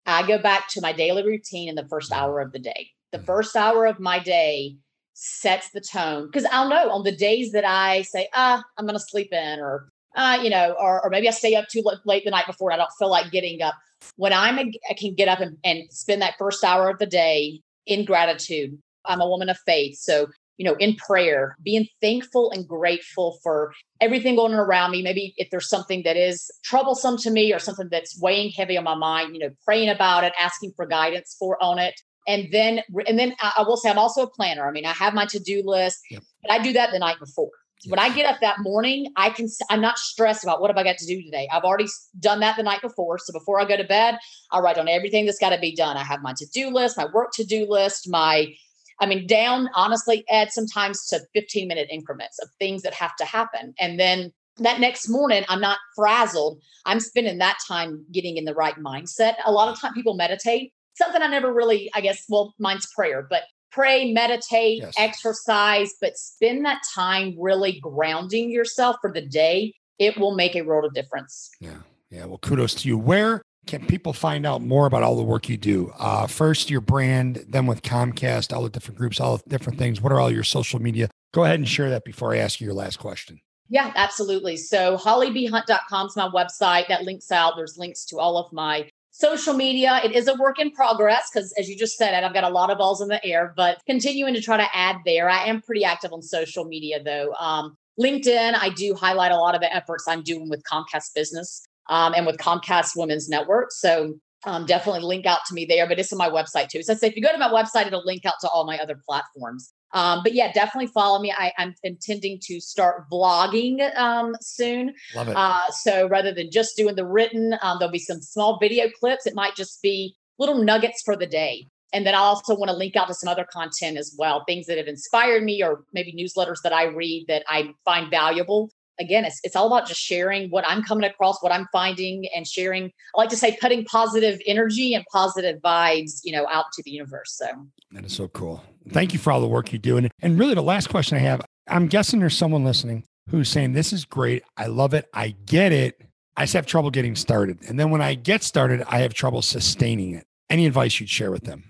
I 0.06 0.26
go 0.26 0.38
back 0.38 0.68
to 0.70 0.80
my 0.80 0.92
daily 0.92 1.24
routine 1.24 1.68
in 1.68 1.74
the 1.74 1.86
first 1.88 2.12
hour 2.12 2.40
of 2.40 2.52
the 2.52 2.58
day. 2.58 2.90
The 3.12 3.18
mm-hmm. 3.18 3.26
first 3.26 3.56
hour 3.56 3.86
of 3.86 4.00
my 4.00 4.18
day 4.18 4.76
sets 5.14 5.70
the 5.70 5.80
tone 5.80 6.26
because 6.26 6.44
I'll 6.50 6.68
know 6.68 6.90
on 6.90 7.04
the 7.04 7.14
days 7.14 7.52
that 7.52 7.64
I 7.64 8.02
say, 8.02 8.28
ah, 8.34 8.62
I'm 8.76 8.86
going 8.86 8.98
to 8.98 9.04
sleep 9.04 9.32
in 9.32 9.60
or 9.60 9.88
uh, 10.16 10.38
you 10.42 10.50
know, 10.50 10.74
or, 10.78 11.04
or 11.04 11.10
maybe 11.10 11.28
I 11.28 11.32
stay 11.32 11.54
up 11.54 11.68
too 11.68 11.82
late 12.04 12.24
the 12.24 12.30
night 12.30 12.46
before 12.46 12.70
and 12.70 12.80
I 12.80 12.84
don't 12.84 12.94
feel 12.98 13.10
like 13.10 13.30
getting 13.30 13.62
up. 13.62 13.74
When 14.16 14.32
I'm 14.32 14.58
I 14.58 14.94
can 14.94 15.14
get 15.14 15.28
up 15.28 15.40
and, 15.40 15.56
and 15.64 15.84
spend 15.92 16.22
that 16.22 16.34
first 16.38 16.64
hour 16.64 16.90
of 16.90 16.98
the 16.98 17.06
day 17.06 17.60
in 17.86 18.04
gratitude. 18.04 18.78
I'm 19.04 19.20
a 19.20 19.28
woman 19.28 19.48
of 19.48 19.58
faith. 19.66 19.96
So, 19.98 20.28
you 20.56 20.64
know, 20.64 20.74
in 20.74 20.94
prayer, 20.96 21.56
being 21.64 21.86
thankful 22.00 22.50
and 22.50 22.66
grateful 22.66 23.38
for 23.42 23.72
everything 24.00 24.36
going 24.36 24.52
on 24.52 24.58
around 24.58 24.90
me. 24.90 25.02
Maybe 25.02 25.34
if 25.36 25.50
there's 25.50 25.68
something 25.68 26.02
that 26.04 26.16
is 26.16 26.50
troublesome 26.62 27.16
to 27.18 27.30
me 27.30 27.52
or 27.52 27.58
something 27.58 27.88
that's 27.90 28.20
weighing 28.20 28.50
heavy 28.50 28.76
on 28.76 28.84
my 28.84 28.94
mind, 28.94 29.34
you 29.34 29.40
know, 29.40 29.50
praying 29.64 29.88
about 29.88 30.24
it, 30.24 30.32
asking 30.38 30.72
for 30.76 30.86
guidance 30.86 31.34
for 31.38 31.62
on 31.62 31.78
it. 31.78 31.94
And 32.28 32.48
then, 32.52 32.82
and 33.08 33.18
then 33.18 33.34
I 33.40 33.64
will 33.66 33.76
say 33.76 33.90
I'm 33.90 33.98
also 33.98 34.22
a 34.22 34.30
planner. 34.30 34.68
I 34.68 34.70
mean, 34.70 34.86
I 34.86 34.92
have 34.92 35.14
my 35.14 35.26
to-do 35.26 35.62
list, 35.64 35.98
yep. 36.08 36.22
but 36.42 36.52
I 36.52 36.62
do 36.62 36.72
that 36.74 36.92
the 36.92 37.00
night 37.00 37.18
before. 37.18 37.50
When 37.88 37.98
I 37.98 38.14
get 38.14 38.26
up 38.26 38.40
that 38.40 38.60
morning, 38.60 39.12
I 39.16 39.30
can 39.30 39.48
I'm 39.70 39.80
not 39.80 39.98
stressed 39.98 40.44
about 40.44 40.60
what 40.60 40.70
have 40.70 40.78
I 40.78 40.84
got 40.84 40.98
to 40.98 41.06
do 41.06 41.22
today. 41.22 41.48
I've 41.52 41.64
already 41.64 41.88
done 42.20 42.40
that 42.40 42.56
the 42.56 42.62
night 42.62 42.80
before. 42.80 43.18
So 43.18 43.32
before 43.32 43.60
I 43.60 43.64
go 43.64 43.76
to 43.76 43.84
bed, 43.84 44.18
I 44.50 44.60
write 44.60 44.78
on 44.78 44.88
everything 44.88 45.26
that's 45.26 45.38
got 45.38 45.50
to 45.50 45.58
be 45.58 45.74
done. 45.74 45.96
I 45.96 46.04
have 46.04 46.22
my 46.22 46.32
to-do 46.36 46.70
list, 46.70 46.96
my 46.96 47.06
work 47.12 47.32
to-do 47.32 47.66
list, 47.68 48.08
my 48.08 48.54
I 49.00 49.06
mean, 49.06 49.26
down 49.26 49.68
honestly, 49.74 50.24
add 50.30 50.52
sometimes 50.52 51.06
to 51.08 51.20
15 51.34 51.66
minute 51.66 51.88
increments 51.90 52.38
of 52.40 52.48
things 52.60 52.82
that 52.82 52.94
have 52.94 53.16
to 53.16 53.24
happen. 53.24 53.74
And 53.80 53.98
then 53.98 54.32
that 54.58 54.80
next 54.80 55.08
morning, 55.08 55.44
I'm 55.48 55.60
not 55.60 55.78
frazzled. 55.96 56.62
I'm 56.84 57.00
spending 57.00 57.38
that 57.38 57.58
time 57.66 58.04
getting 58.12 58.36
in 58.36 58.44
the 58.44 58.54
right 58.54 58.76
mindset. 58.76 59.34
A 59.44 59.50
lot 59.50 59.68
of 59.68 59.80
time 59.80 59.94
people 59.94 60.14
meditate. 60.14 60.72
Something 60.94 61.22
I 61.22 61.26
never 61.26 61.52
really, 61.52 61.90
I 61.94 62.00
guess, 62.00 62.24
well, 62.28 62.54
mine's 62.58 62.86
prayer, 62.94 63.26
but 63.28 63.42
pray, 63.72 64.12
meditate, 64.12 64.80
yes. 64.80 64.94
exercise, 64.96 65.94
but 66.00 66.16
spend 66.16 66.64
that 66.64 66.82
time 66.94 67.34
really 67.38 67.80
grounding 67.80 68.50
yourself 68.50 68.96
for 69.00 69.12
the 69.12 69.22
day. 69.22 69.74
It 69.98 70.18
will 70.18 70.34
make 70.34 70.54
a 70.54 70.62
world 70.62 70.84
of 70.84 70.94
difference. 70.94 71.50
Yeah. 71.60 71.78
Yeah. 72.10 72.26
Well, 72.26 72.38
kudos 72.38 72.74
to 72.76 72.88
you. 72.88 72.98
Where 72.98 73.42
can 73.66 73.86
people 73.86 74.12
find 74.12 74.44
out 74.44 74.62
more 74.62 74.86
about 74.86 75.02
all 75.02 75.16
the 75.16 75.22
work 75.22 75.48
you 75.48 75.56
do? 75.56 75.92
Uh, 75.98 76.26
first, 76.26 76.70
your 76.70 76.80
brand, 76.80 77.44
then 77.48 77.66
with 77.66 77.82
Comcast, 77.82 78.54
all 78.54 78.62
the 78.62 78.70
different 78.70 78.98
groups, 78.98 79.20
all 79.20 79.38
the 79.38 79.48
different 79.48 79.78
things. 79.78 80.00
What 80.00 80.12
are 80.12 80.20
all 80.20 80.30
your 80.30 80.44
social 80.44 80.80
media? 80.80 81.08
Go 81.32 81.44
ahead 81.44 81.58
and 81.58 81.68
share 81.68 81.88
that 81.90 82.04
before 82.04 82.34
I 82.34 82.38
ask 82.38 82.60
you 82.60 82.66
your 82.66 82.74
last 82.74 82.98
question. 82.98 83.40
Yeah, 83.68 83.92
absolutely. 83.96 84.58
So 84.58 84.98
hollybhunt.com 84.98 86.06
is 86.06 86.16
my 86.16 86.28
website 86.28 86.88
that 86.88 87.04
links 87.04 87.32
out. 87.32 87.54
There's 87.56 87.78
links 87.78 88.04
to 88.06 88.18
all 88.18 88.36
of 88.36 88.52
my 88.52 88.88
social 89.22 89.54
media 89.54 90.00
it 90.02 90.12
is 90.16 90.26
a 90.26 90.34
work 90.34 90.58
in 90.58 90.68
progress 90.72 91.30
because 91.32 91.52
as 91.52 91.68
you 91.68 91.76
just 91.76 91.96
said 91.96 92.24
i've 92.24 92.34
got 92.34 92.42
a 92.42 92.48
lot 92.48 92.70
of 92.70 92.78
balls 92.78 93.00
in 93.00 93.06
the 93.06 93.24
air 93.24 93.54
but 93.56 93.80
continuing 93.86 94.34
to 94.34 94.40
try 94.40 94.56
to 94.56 94.66
add 94.74 94.96
there. 95.06 95.30
I 95.30 95.44
am 95.44 95.62
pretty 95.62 95.84
active 95.84 96.12
on 96.12 96.22
social 96.22 96.64
media 96.64 97.00
though. 97.02 97.32
Um, 97.34 97.76
linkedin 98.00 98.54
i 98.66 98.70
do 98.70 98.94
highlight 98.94 99.30
a 99.30 99.36
lot 99.36 99.54
of 99.54 99.60
the 99.60 99.72
efforts 99.72 100.08
i'm 100.08 100.22
doing 100.22 100.48
with 100.48 100.62
comcast 100.64 101.14
business 101.14 101.62
um, 101.88 102.14
and 102.16 102.26
with 102.26 102.38
comcast 102.38 102.92
women's 102.96 103.28
network. 103.28 103.70
So 103.70 104.14
um, 104.44 104.66
definitely 104.66 105.02
link 105.02 105.24
out 105.24 105.40
to 105.46 105.54
me 105.54 105.66
there 105.66 105.86
but 105.86 106.00
it's 106.00 106.12
on 106.12 106.18
my 106.18 106.28
website 106.28 106.68
too. 106.68 106.82
So 106.82 106.92
I 106.92 106.96
say 106.96 107.06
if 107.06 107.16
you 107.16 107.22
go 107.22 107.30
to 107.30 107.38
my 107.38 107.52
website 107.58 107.86
it'll 107.86 108.04
link 108.04 108.26
out 108.26 108.40
to 108.40 108.48
all 108.48 108.64
my 108.66 108.78
other 108.78 108.98
platforms 109.08 109.72
um, 109.93 110.20
but 110.22 110.32
yeah, 110.34 110.53
definitely 110.53 110.88
follow 110.88 111.20
me. 111.20 111.32
I, 111.36 111.53
am 111.59 111.74
intending 111.82 112.38
to 112.45 112.61
start 112.61 113.09
vlogging 113.11 113.97
um, 113.97 114.34
soon. 114.40 114.95
Love 115.14 115.28
it. 115.28 115.36
Uh, 115.36 115.70
so 115.70 116.09
rather 116.09 116.32
than 116.32 116.51
just 116.51 116.76
doing 116.76 116.95
the 116.95 117.07
written, 117.07 117.55
um, 117.62 117.78
there'll 117.78 117.93
be 117.93 117.99
some 117.99 118.20
small 118.20 118.59
video 118.59 118.88
clips. 119.01 119.26
It 119.26 119.34
might 119.34 119.55
just 119.55 119.82
be 119.82 120.16
little 120.38 120.62
nuggets 120.62 121.03
for 121.03 121.16
the 121.16 121.26
day. 121.26 121.66
And 121.93 122.07
then 122.07 122.14
I 122.14 122.18
also 122.18 122.57
want 122.57 122.70
to 122.70 122.76
link 122.76 122.97
out 122.97 123.09
to 123.09 123.14
some 123.14 123.28
other 123.28 123.45
content 123.45 123.99
as 123.99 124.14
well, 124.18 124.45
things 124.47 124.66
that 124.66 124.78
have 124.78 124.86
inspired 124.86 125.45
me 125.45 125.62
or 125.62 125.84
maybe 125.93 126.14
newsletters 126.14 126.62
that 126.64 126.72
I 126.72 126.84
read 126.84 127.26
that 127.28 127.45
I 127.49 127.74
find 127.84 128.11
valuable 128.11 128.70
again, 129.01 129.24
it's, 129.24 129.40
it's 129.45 129.57
all 129.57 129.66
about 129.66 129.86
just 129.86 130.01
sharing 130.01 130.51
what 130.51 130.66
I'm 130.66 130.82
coming 130.82 131.09
across, 131.09 131.43
what 131.43 131.53
I'm 131.53 131.66
finding, 131.72 132.26
and 132.34 132.47
sharing. 132.47 132.86
I 133.14 133.18
like 133.18 133.30
to 133.30 133.36
say, 133.36 133.57
putting 133.61 133.84
positive 133.84 134.40
energy 134.47 134.95
and 134.95 135.05
positive 135.12 135.61
vibes, 135.61 136.20
you 136.24 136.32
know, 136.32 136.47
out 136.51 136.66
to 136.74 136.82
the 136.82 136.90
universe. 136.90 137.34
So 137.36 137.47
that 137.93 138.05
is 138.05 138.12
so 138.12 138.28
cool. 138.28 138.62
Thank 138.90 139.12
you 139.12 139.18
for 139.18 139.32
all 139.32 139.40
the 139.40 139.49
work 139.49 139.72
you 139.72 139.78
do. 139.78 139.97
And, 139.97 140.11
and 140.20 140.38
really, 140.38 140.55
the 140.55 140.62
last 140.62 140.88
question 140.88 141.16
I 141.16 141.20
have 141.20 141.40
I'm 141.68 141.86
guessing 141.86 142.20
there's 142.20 142.36
someone 142.36 142.64
listening 142.64 143.05
who's 143.30 143.49
saying, 143.49 143.72
This 143.72 143.93
is 143.93 144.05
great. 144.05 144.43
I 144.57 144.66
love 144.66 144.95
it. 144.95 145.09
I 145.14 145.34
get 145.47 145.72
it. 145.72 146.01
I 146.36 146.45
just 146.45 146.55
have 146.55 146.66
trouble 146.66 146.90
getting 146.90 147.14
started. 147.14 147.59
And 147.68 147.78
then 147.78 147.90
when 147.90 148.01
I 148.01 148.14
get 148.14 148.43
started, 148.43 148.82
I 148.88 149.01
have 149.01 149.14
trouble 149.14 149.43
sustaining 149.43 150.14
it. 150.14 150.24
Any 150.49 150.66
advice 150.66 150.99
you'd 150.99 151.11
share 151.11 151.30
with 151.30 151.45
them? 151.45 151.64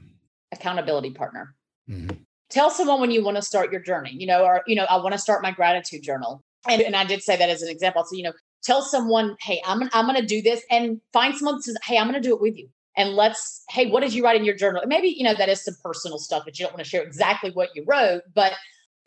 Accountability 0.53 1.11
partner. 1.11 1.55
Mm-hmm. 1.91 2.17
Tell 2.51 2.71
someone 2.71 3.01
when 3.01 3.11
you 3.11 3.25
want 3.25 3.37
to 3.37 3.43
start 3.43 3.73
your 3.73 3.81
journey, 3.81 4.13
you 4.13 4.27
know, 4.27 4.45
or, 4.45 4.63
you 4.67 4.77
know, 4.77 4.85
I 4.85 4.97
want 4.99 5.13
to 5.13 5.19
start 5.19 5.43
my 5.43 5.51
gratitude 5.51 6.03
journal 6.03 6.45
and, 6.69 6.83
and 6.83 6.97
I 6.97 7.05
did 7.05 7.23
say 7.23 7.37
that 7.37 7.49
as 7.49 7.63
an 7.63 7.69
example. 7.69 8.05
So, 8.05 8.17
you 8.17 8.23
know, 8.23 8.33
tell 8.63 8.83
someone, 8.83 9.37
hey, 9.41 9.61
I'm, 9.65 9.89
I'm 9.93 10.07
going 10.07 10.21
to 10.21 10.27
do 10.27 10.43
this 10.43 10.63
and 10.71 11.01
find 11.13 11.35
someone 11.37 11.57
that 11.57 11.65
says, 11.65 11.77
hey, 11.85 11.99
I'm 11.99 12.13
to 12.13 12.21
do 12.21 12.35
it 12.35 12.41
with 12.41 12.57
you. 12.57 12.69
And 12.97 13.15
let's, 13.15 13.65
hey, 13.71 13.91
what 13.91 14.01
did 14.01 14.13
you 14.13 14.23
write 14.23 14.37
in 14.37 14.45
your 14.45 14.55
journal? 14.55 14.83
Maybe, 14.87 15.09
you 15.09 15.25
know, 15.25 15.35
that 15.35 15.49
is 15.49 15.65
some 15.65 15.75
personal 15.83 16.19
stuff, 16.19 16.43
but 16.45 16.59
you 16.59 16.65
don't 16.65 16.75
want 16.75 16.85
to 16.85 16.89
share 16.91 17.03
exactly 17.03 17.51
what 17.51 17.71
you 17.75 17.85
wrote, 17.87 18.23
but 18.35 18.53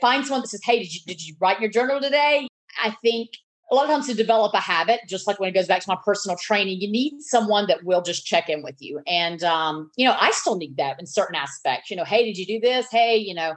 find 0.01 0.25
someone 0.25 0.41
that 0.41 0.47
says, 0.47 0.61
hey, 0.63 0.79
did 0.79 0.93
you, 0.93 1.01
did 1.05 1.25
you 1.25 1.35
write 1.39 1.61
your 1.61 1.69
journal 1.69 2.01
today? 2.01 2.47
I 2.83 2.95
think 3.03 3.29
a 3.71 3.75
lot 3.75 3.85
of 3.85 3.91
times 3.91 4.07
to 4.07 4.13
develop 4.13 4.53
a 4.53 4.59
habit, 4.59 5.01
just 5.07 5.27
like 5.27 5.39
when 5.39 5.49
it 5.49 5.53
goes 5.53 5.67
back 5.67 5.81
to 5.81 5.89
my 5.89 5.97
personal 6.03 6.37
training, 6.37 6.81
you 6.81 6.91
need 6.91 7.21
someone 7.21 7.67
that 7.67 7.83
will 7.83 8.01
just 8.01 8.25
check 8.25 8.49
in 8.49 8.63
with 8.63 8.75
you. 8.79 9.01
And, 9.07 9.43
um, 9.43 9.91
you 9.95 10.05
know, 10.05 10.15
I 10.19 10.31
still 10.31 10.57
need 10.57 10.77
that 10.77 10.99
in 10.99 11.05
certain 11.05 11.35
aspects. 11.35 11.89
You 11.89 11.97
know, 11.97 12.03
hey, 12.05 12.25
did 12.25 12.37
you 12.37 12.45
do 12.45 12.59
this? 12.59 12.87
Hey, 12.91 13.17
you 13.17 13.33
know, 13.33 13.53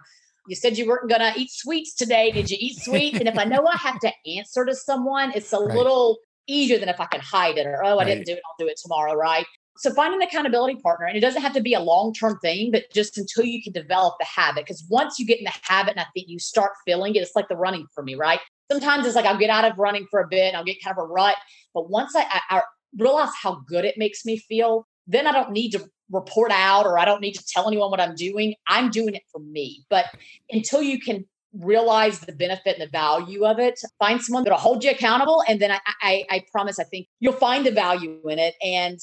you 0.48 0.56
said 0.56 0.78
you 0.78 0.86
weren't 0.86 1.08
going 1.08 1.20
to 1.20 1.38
eat 1.38 1.50
sweets 1.50 1.94
today. 1.94 2.30
Did 2.30 2.50
you 2.50 2.56
eat 2.58 2.80
sweets? 2.80 3.18
and 3.18 3.28
if 3.28 3.38
I 3.38 3.44
know 3.44 3.66
I 3.66 3.76
have 3.76 4.00
to 4.00 4.12
answer 4.36 4.64
to 4.64 4.74
someone, 4.74 5.32
it's 5.34 5.52
a 5.52 5.58
right. 5.58 5.76
little 5.76 6.18
easier 6.46 6.78
than 6.78 6.88
if 6.88 7.00
I 7.00 7.06
can 7.06 7.20
hide 7.20 7.58
it 7.58 7.66
or, 7.66 7.84
oh, 7.84 7.98
I 7.98 7.98
right. 7.98 8.06
didn't 8.06 8.26
do 8.26 8.32
it. 8.32 8.40
I'll 8.44 8.64
do 8.64 8.70
it 8.70 8.78
tomorrow. 8.82 9.14
Right. 9.14 9.46
So 9.76 9.92
find 9.94 10.12
an 10.12 10.22
accountability 10.22 10.80
partner. 10.80 11.06
And 11.06 11.16
it 11.16 11.20
doesn't 11.20 11.42
have 11.42 11.52
to 11.52 11.60
be 11.60 11.74
a 11.74 11.80
long 11.80 12.12
term 12.12 12.38
thing, 12.40 12.72
but 12.72 12.84
just 12.92 13.16
until 13.16 13.44
you 13.44 13.62
can 13.62 13.72
develop 13.72 14.14
the 14.18 14.24
habit. 14.24 14.64
Because 14.64 14.84
once 14.88 15.18
you 15.18 15.26
get 15.26 15.38
in 15.38 15.44
the 15.44 15.52
habit 15.62 15.92
and 15.92 16.00
I 16.00 16.06
think 16.14 16.28
you 16.28 16.38
start 16.38 16.72
feeling 16.84 17.14
it, 17.14 17.20
it's 17.20 17.36
like 17.36 17.48
the 17.48 17.56
running 17.56 17.86
for 17.94 18.02
me, 18.02 18.14
right? 18.16 18.40
Sometimes 18.70 19.06
it's 19.06 19.14
like 19.14 19.24
I'll 19.24 19.38
get 19.38 19.50
out 19.50 19.64
of 19.64 19.78
running 19.78 20.06
for 20.10 20.20
a 20.20 20.28
bit 20.28 20.48
and 20.48 20.56
I'll 20.56 20.64
get 20.64 20.82
kind 20.82 20.96
of 20.96 21.04
a 21.04 21.06
rut. 21.06 21.36
But 21.74 21.88
once 21.90 22.16
I, 22.16 22.22
I, 22.22 22.40
I 22.58 22.62
realize 22.98 23.30
how 23.40 23.62
good 23.66 23.84
it 23.84 23.96
makes 23.96 24.24
me 24.24 24.38
feel, 24.38 24.86
then 25.06 25.26
I 25.26 25.32
don't 25.32 25.52
need 25.52 25.70
to 25.70 25.88
report 26.10 26.50
out 26.52 26.86
or 26.86 26.98
I 26.98 27.04
don't 27.04 27.20
need 27.20 27.34
to 27.34 27.44
tell 27.46 27.68
anyone 27.68 27.90
what 27.90 28.00
I'm 28.00 28.14
doing. 28.14 28.54
I'm 28.68 28.90
doing 28.90 29.14
it 29.14 29.22
for 29.30 29.40
me. 29.40 29.84
But 29.88 30.06
until 30.50 30.82
you 30.82 31.00
can 31.00 31.24
realize 31.52 32.20
the 32.20 32.32
benefit 32.32 32.78
and 32.78 32.82
the 32.82 32.90
value 32.90 33.44
of 33.44 33.58
it, 33.58 33.80
find 33.98 34.22
someone 34.22 34.44
that'll 34.44 34.58
hold 34.58 34.84
you 34.84 34.90
accountable. 34.90 35.42
And 35.48 35.60
then 35.60 35.72
I, 35.72 35.80
I, 36.02 36.24
I 36.30 36.44
promise, 36.52 36.78
I 36.78 36.84
think 36.84 37.08
you'll 37.20 37.32
find 37.32 37.64
the 37.66 37.72
value 37.72 38.20
in 38.28 38.38
it. 38.38 38.54
And 38.62 38.98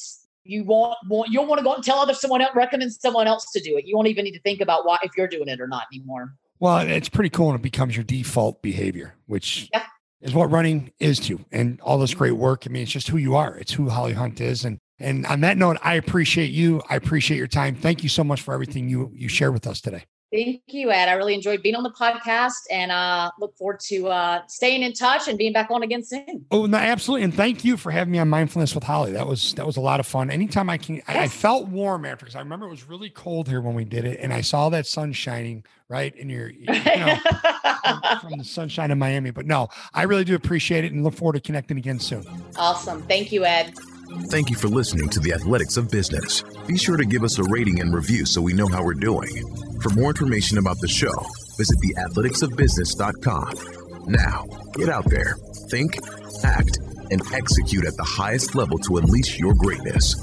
you 0.45 0.63
won't 0.63 0.95
want 1.07 1.31
you'll 1.31 1.47
want 1.47 1.59
to 1.59 1.63
go 1.63 1.73
and 1.73 1.83
tell 1.83 1.97
other 1.97 2.13
someone 2.13 2.41
else, 2.41 2.51
recommend 2.55 2.93
someone 2.93 3.27
else 3.27 3.51
to 3.51 3.59
do 3.59 3.77
it. 3.77 3.85
You 3.85 3.95
won't 3.95 4.07
even 4.07 4.23
need 4.23 4.33
to 4.33 4.41
think 4.41 4.61
about 4.61 4.85
why 4.85 4.99
if 5.01 5.11
you're 5.17 5.27
doing 5.27 5.47
it 5.47 5.59
or 5.59 5.67
not 5.67 5.83
anymore. 5.91 6.35
Well, 6.59 6.79
it's 6.79 7.09
pretty 7.09 7.29
cool 7.29 7.49
and 7.49 7.59
it 7.59 7.63
becomes 7.63 7.95
your 7.95 8.03
default 8.03 8.61
behavior, 8.61 9.15
which 9.25 9.69
yeah. 9.73 9.85
is 10.21 10.33
what 10.33 10.49
running 10.51 10.91
is 10.99 11.19
to, 11.21 11.43
and 11.51 11.81
all 11.81 11.97
this 11.97 12.11
mm-hmm. 12.11 12.19
great 12.19 12.31
work. 12.33 12.63
I 12.65 12.69
mean, 12.69 12.83
it's 12.83 12.91
just 12.91 13.09
who 13.09 13.17
you 13.17 13.35
are. 13.35 13.57
It's 13.57 13.73
who 13.73 13.89
Holly 13.89 14.13
Hunt 14.13 14.39
is, 14.39 14.63
and 14.63 14.79
and 14.99 15.25
on 15.25 15.41
that 15.41 15.57
note, 15.57 15.77
I 15.83 15.95
appreciate 15.95 16.51
you. 16.51 16.81
I 16.89 16.95
appreciate 16.95 17.37
your 17.37 17.47
time. 17.47 17.75
Thank 17.75 18.03
you 18.03 18.09
so 18.09 18.23
much 18.23 18.41
for 18.41 18.53
everything 18.53 18.89
you 18.89 19.11
you 19.13 19.27
shared 19.27 19.53
with 19.53 19.67
us 19.67 19.81
today. 19.81 20.05
Thank 20.35 20.63
you, 20.67 20.91
Ed. 20.91 21.07
I 21.07 21.13
really 21.13 21.33
enjoyed 21.33 21.61
being 21.61 21.75
on 21.75 21.83
the 21.83 21.91
podcast 21.91 22.65
and 22.69 22.91
uh, 22.91 23.31
look 23.39 23.55
forward 23.55 23.79
to 23.81 24.07
uh, 24.07 24.41
staying 24.47 24.81
in 24.81 24.91
touch 24.91 25.29
and 25.29 25.37
being 25.37 25.53
back 25.53 25.71
on 25.71 25.81
again 25.81 26.03
soon. 26.03 26.45
Oh, 26.51 26.65
no, 26.65 26.77
absolutely. 26.77 27.23
And 27.23 27.33
thank 27.33 27.63
you 27.63 27.77
for 27.77 27.89
having 27.89 28.11
me 28.11 28.19
on 28.19 28.27
Mindfulness 28.27 28.75
with 28.75 28.83
Holly. 28.83 29.13
That 29.13 29.27
was 29.27 29.53
that 29.53 29.65
was 29.65 29.77
a 29.77 29.81
lot 29.81 29.99
of 29.99 30.07
fun. 30.07 30.29
Anytime 30.29 30.69
I 30.69 30.77
can, 30.77 30.95
yes. 30.95 31.05
I, 31.07 31.19
I, 31.19 31.27
felt 31.29 31.67
warm 31.67 32.05
after 32.05 32.25
because 32.25 32.35
I 32.35 32.39
remember 32.39 32.65
it 32.65 32.71
was 32.71 32.89
really 32.89 33.09
cold 33.09 33.47
here 33.47 33.61
when 33.61 33.75
we 33.75 33.85
did 33.85 34.03
it, 34.03 34.19
and 34.19 34.33
I 34.33 34.41
saw 34.41 34.67
that 34.69 34.87
sun 34.87 35.13
shining 35.13 35.63
right 35.87 36.13
in 36.15 36.29
your, 36.29 36.49
you 36.49 36.65
know, 36.65 37.17
from, 37.83 38.01
from 38.19 38.37
the 38.37 38.43
sunshine 38.43 38.91
in 38.91 38.99
Miami. 38.99 39.31
But 39.31 39.45
no, 39.45 39.69
I 39.93 40.03
really 40.03 40.25
do 40.25 40.35
appreciate 40.35 40.83
it 40.83 40.91
and 40.91 41.03
look 41.03 41.13
forward 41.13 41.33
to 41.33 41.39
connecting 41.39 41.77
again 41.77 41.99
soon. 41.99 42.25
Awesome. 42.57 43.03
Thank 43.03 43.31
you, 43.31 43.45
Ed. 43.45 43.73
Thank 44.29 44.49
you 44.49 44.55
for 44.55 44.67
listening 44.67 45.09
to 45.09 45.19
the 45.19 45.33
Athletics 45.33 45.77
of 45.77 45.89
Business. 45.89 46.43
Be 46.67 46.77
sure 46.77 46.97
to 46.97 47.05
give 47.05 47.23
us 47.23 47.39
a 47.39 47.43
rating 47.43 47.81
and 47.81 47.93
review 47.93 48.25
so 48.25 48.41
we 48.41 48.53
know 48.53 48.67
how 48.67 48.83
we're 48.83 48.93
doing. 48.93 49.29
For 49.81 49.89
more 49.91 50.09
information 50.09 50.57
about 50.57 50.79
the 50.79 50.87
show, 50.87 51.13
visit 51.57 51.77
theathleticsofbusiness.com. 51.79 54.07
Now, 54.07 54.45
get 54.73 54.89
out 54.89 55.09
there, 55.09 55.37
think, 55.69 55.97
act, 56.43 56.77
and 57.09 57.21
execute 57.33 57.85
at 57.85 57.95
the 57.97 58.03
highest 58.03 58.55
level 58.55 58.77
to 58.79 58.97
unleash 58.97 59.39
your 59.39 59.53
greatness. 59.53 60.15